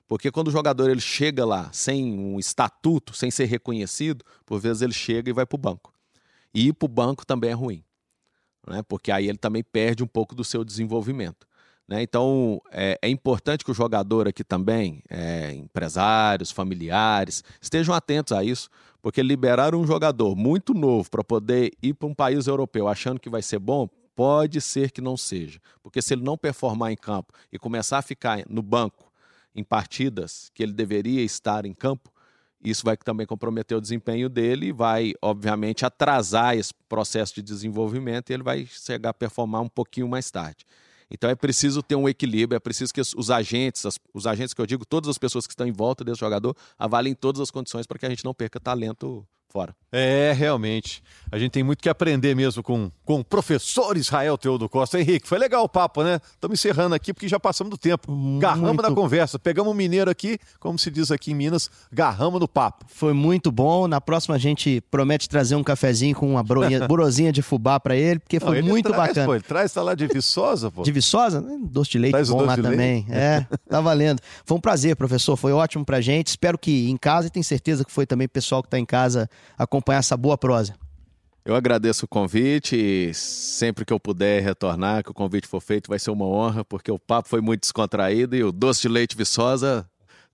porque 0.07 0.31
quando 0.31 0.49
o 0.49 0.51
jogador 0.51 0.91
ele 0.91 1.01
chega 1.01 1.45
lá 1.45 1.71
sem 1.73 2.19
um 2.19 2.39
estatuto, 2.39 3.15
sem 3.15 3.31
ser 3.31 3.47
reconhecido, 3.47 4.25
por 4.45 4.61
vezes 4.61 4.83
ele 4.83 4.93
chega 4.93 5.31
e 5.31 5.33
vai 5.33 5.47
para 5.47 5.57
o 5.57 5.59
banco. 5.59 5.93
E 6.53 6.69
ir 6.69 6.73
para 6.73 6.87
o 6.87 6.89
banco 6.89 7.27
também 7.27 7.51
é 7.51 7.55
ruim, 7.55 7.83
né? 8.67 8.83
porque 8.83 9.11
aí 9.11 9.29
ele 9.29 9.39
também 9.39 9.63
perde 9.63 10.05
um 10.05 10.07
pouco 10.07 10.35
do 10.35 10.45
seu 10.45 10.65
desenvolvimento. 10.65 11.47
Né? 11.89 12.03
Então 12.03 12.61
é, 12.71 12.99
é, 13.03 13.09
importante 13.09 13.65
que 13.65 13.71
o 13.71 13.75
jogador 13.75 14.29
aqui 14.29 14.45
também, 14.45 15.03
é, 15.09 15.53
empresários, 15.53 16.51
familiares, 16.51 17.43
estejam 17.61 17.95
atentos 17.95 18.33
a 18.33 18.45
isso, 18.45 18.69
porque 19.03 19.23
liberar 19.23 19.75
um 19.75 19.87
jogador 19.87 20.37
muito 20.37 20.73
novo 20.73 21.11
para 21.11 21.25
poder 21.25 21.73
ir 21.83 21.95
para 21.95 22.09
um 22.09 22.15
país 22.15 22.47
europeu 22.47 22.89
achando 22.89 23.21
que 23.21 23.29
vai 23.29 23.43
ser 23.43 23.59
bom, 23.59 23.89
pode 24.15 24.61
ser 24.61 24.91
que 24.91 25.01
não 25.01 25.17
seja. 25.17 25.61
Porque 25.83 26.01
se 26.01 26.15
ele 26.15 26.23
não 26.23 26.39
performar 26.39 26.93
em 26.93 26.97
campo 26.97 27.33
e 27.53 27.59
começar 27.59 27.99
a 27.99 28.03
ficar 28.03 28.45
no 28.49 28.63
banco 28.63 29.04
em 29.55 29.63
partidas 29.63 30.51
que 30.55 30.63
ele 30.63 30.73
deveria 30.73 31.23
estar 31.23 31.65
em 31.65 31.73
campo, 31.73 32.13
isso 32.63 32.83
vai 32.83 32.97
também 32.97 33.27
comprometer 33.27 33.77
o 33.77 33.81
desempenho 33.81 34.29
dele 34.29 34.69
e 34.69 34.73
vai, 34.73 35.13
obviamente, 35.21 35.85
atrasar 35.85 36.57
esse 36.57 36.73
processo 36.89 37.35
de 37.35 37.43
desenvolvimento 37.43 38.31
e 38.31 38.33
ele 38.33 38.43
vai 38.43 38.65
chegar 38.67 39.11
a 39.11 39.15
performar 39.15 39.61
um 39.61 39.69
pouquinho 39.69 40.09
mais 40.09 40.31
tarde. 40.31 40.65
Então 41.11 41.29
é 41.29 41.35
preciso 41.35 41.83
ter 41.83 41.95
um 41.95 42.09
equilíbrio, 42.09 42.57
é 42.57 42.61
preciso 42.61 42.93
que 42.93 43.01
os 43.01 43.31
agentes, 43.31 43.85
os 44.13 44.27
agentes 44.27 44.55
que 44.55 44.61
eu 44.61 44.67
digo, 44.67 44.87
todas 44.87 45.11
as 45.11 45.19
pessoas 45.19 45.47
que 45.47 45.53
estão 45.53 45.67
em 45.67 45.73
volta 45.73 46.03
desse 46.03 46.21
jogador, 46.21 46.57
avaliem 46.79 47.15
todas 47.15 47.43
as 47.43 47.51
condições 47.51 47.87
para 47.87 47.99
que 47.99 48.07
a 48.07 48.09
gente 48.09 48.25
não 48.25 48.33
perca 48.33 48.59
talento 48.59 49.27
fora. 49.51 49.74
É, 49.97 50.32
realmente. 50.32 51.01
A 51.30 51.38
gente 51.38 51.53
tem 51.53 51.62
muito 51.62 51.80
que 51.80 51.88
aprender 51.88 52.34
mesmo 52.34 52.64
com, 52.64 52.90
com 53.05 53.20
o 53.20 53.24
professor 53.24 53.97
Israel 53.97 54.36
Teodo 54.36 54.68
Costa. 54.68 55.01
Henrique, 55.01 55.28
foi 55.28 55.38
legal 55.38 55.62
o 55.62 55.68
papo, 55.68 56.03
né? 56.03 56.18
Estamos 56.32 56.59
encerrando 56.59 56.97
aqui 56.97 57.14
porque 57.14 57.28
já 57.28 57.38
passamos 57.38 57.70
do 57.70 57.78
tempo. 57.78 58.09
Garramos 58.40 58.82
na 58.82 58.90
conversa. 58.90 59.38
Pegamos 59.38 59.72
um 59.72 59.76
mineiro 59.76 60.11
aqui, 60.11 60.36
como 60.59 60.76
se 60.76 60.90
diz 60.90 61.12
aqui 61.12 61.30
em 61.30 61.34
Minas, 61.34 61.70
garramos 61.92 62.40
no 62.40 62.49
papo. 62.49 62.84
Foi 62.88 63.12
muito 63.12 63.53
bom. 63.53 63.86
Na 63.86 64.01
próxima 64.01 64.34
a 64.34 64.38
gente 64.38 64.80
promete 64.90 65.28
trazer 65.28 65.55
um 65.55 65.62
cafezinho 65.62 66.16
com 66.16 66.28
uma 66.28 66.42
brozinha 66.88 67.30
de 67.30 67.40
fubá 67.40 67.78
para 67.78 67.95
ele, 67.95 68.18
porque 68.18 68.40
foi 68.40 68.61
Não, 68.61 68.68
muito 68.68 68.90
traz, 68.90 69.09
bacana. 69.09 69.26
Pô, 69.26 69.34
ele 69.36 69.45
traz, 69.45 69.72
tá 69.72 69.82
lá 69.82 69.95
de 69.95 70.09
Viçosa, 70.09 70.72
pô. 70.72 70.82
De 70.82 70.90
Viçosa? 70.90 71.40
Doce 71.62 71.92
de 71.92 71.99
leite 72.01 72.14
traz 72.14 72.30
bom 72.30 72.42
lá 72.42 72.57
também. 72.57 73.07
É, 73.09 73.47
tá 73.68 73.80
valendo. 73.80 74.20
Foi 74.45 74.57
um 74.57 74.61
prazer, 74.61 74.97
professor. 74.97 75.36
Foi 75.36 75.53
ótimo 75.53 75.84
pra 75.84 76.01
gente. 76.01 76.28
Espero 76.28 76.59
que 76.59 76.90
em 76.90 76.97
casa, 76.97 77.28
e 77.28 77.30
tenho 77.30 77.45
certeza 77.45 77.84
que 77.84 77.92
foi 77.92 78.07
também 78.07 78.26
o 78.26 78.30
pessoal 78.30 78.61
que 78.61 78.68
tá 78.68 78.78
em 78.78 78.84
casa 78.84 79.30
acompanhar 79.57 79.99
essa 79.99 80.16
boa 80.16 80.37
prosa. 80.37 80.74
Eu 81.45 81.55
agradeço 81.55 82.07
o 82.07 82.09
convite 82.09 82.74
e 82.74 83.12
sempre 83.12 83.85
que 83.85 83.93
eu 83.93 84.01
puder 84.01 84.43
retornar, 84.43 85.05
que 85.05 85.11
o 85.11 85.14
convite 85.14 85.47
for 85.47 85.61
feito, 85.61 85.89
vai 85.89 85.99
ser 85.99 86.11
uma 86.11 86.24
honra, 86.24 86.64
porque 86.64 86.91
o 86.91 86.99
papo 86.99 87.28
foi 87.28 87.43
muito 87.43 87.61
descontraído 87.61 88.35
e 88.35 88.43
o 88.43 88.51
doce 88.51 88.82
de 88.82 88.89
leite 88.89 89.16
Viçosa 89.16 89.87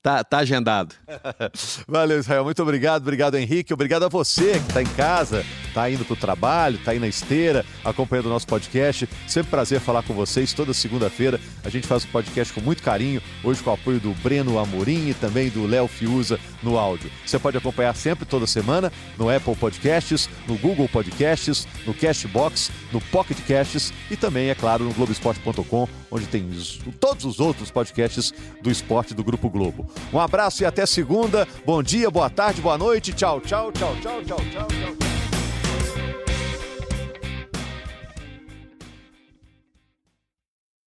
Tá, 0.02 0.24
tá 0.24 0.38
agendado. 0.38 0.94
Valeu, 1.86 2.20
Israel. 2.20 2.44
Muito 2.44 2.62
obrigado. 2.62 3.02
Obrigado, 3.02 3.34
Henrique. 3.34 3.74
Obrigado 3.74 4.04
a 4.04 4.08
você 4.08 4.52
que 4.52 4.68
está 4.68 4.80
em 4.80 4.86
casa, 4.86 5.44
está 5.70 5.90
indo 5.90 6.04
para 6.04 6.14
o 6.14 6.16
trabalho, 6.16 6.76
está 6.76 6.90
aí 6.90 6.98
na 6.98 7.08
esteira, 7.08 7.64
acompanhando 7.84 8.26
o 8.26 8.30
nosso 8.30 8.46
podcast. 8.46 9.08
Sempre 9.26 9.50
prazer 9.50 9.80
falar 9.80 10.02
com 10.02 10.12
vocês. 10.12 10.52
Toda 10.52 10.74
segunda-feira 10.74 11.40
a 11.64 11.70
gente 11.70 11.86
faz 11.86 12.04
o 12.04 12.08
podcast 12.08 12.52
com 12.52 12.60
muito 12.60 12.82
carinho. 12.82 13.22
Hoje 13.42 13.62
com 13.62 13.70
o 13.70 13.74
apoio 13.74 13.98
do 13.98 14.12
Breno 14.22 14.58
Amorim 14.58 15.08
e 15.08 15.14
também 15.14 15.48
do 15.48 15.66
Léo 15.66 15.88
Fiuza 15.88 16.38
no 16.62 16.78
áudio. 16.78 17.10
Você 17.24 17.38
pode 17.38 17.56
acompanhar 17.56 17.94
sempre, 17.94 18.24
toda 18.24 18.46
semana, 18.46 18.92
no 19.16 19.30
Apple 19.30 19.56
Podcasts, 19.56 20.28
no 20.46 20.58
Google 20.58 20.88
Podcasts, 20.88 21.66
no 21.86 21.94
Castbox, 21.94 22.70
no 22.92 23.00
Pocket 23.00 23.38
Casts 23.46 23.92
e 24.10 24.16
também, 24.16 24.50
é 24.50 24.54
claro, 24.54 24.84
no 24.84 24.92
Globoesporte.com, 24.92 25.88
onde 26.10 26.26
tem 26.26 26.48
todos 26.98 27.24
os 27.24 27.40
outros 27.40 27.70
podcasts 27.70 28.32
do 28.60 28.70
esporte 28.70 29.14
do 29.14 29.24
Grupo 29.24 29.48
Globo. 29.48 29.86
Um 30.12 30.18
abraço 30.18 30.62
e 30.62 30.66
até 30.66 30.84
segunda. 30.84 31.46
Bom 31.64 31.82
dia, 31.82 32.10
boa 32.10 32.28
tarde, 32.28 32.60
boa 32.60 32.76
noite. 32.76 33.12
Tchau, 33.12 33.40
tchau, 33.40 33.70
tchau, 33.72 33.94
tchau, 34.02 34.22
tchau, 34.24 34.38
tchau. 34.50 34.66
tchau. 34.68 35.09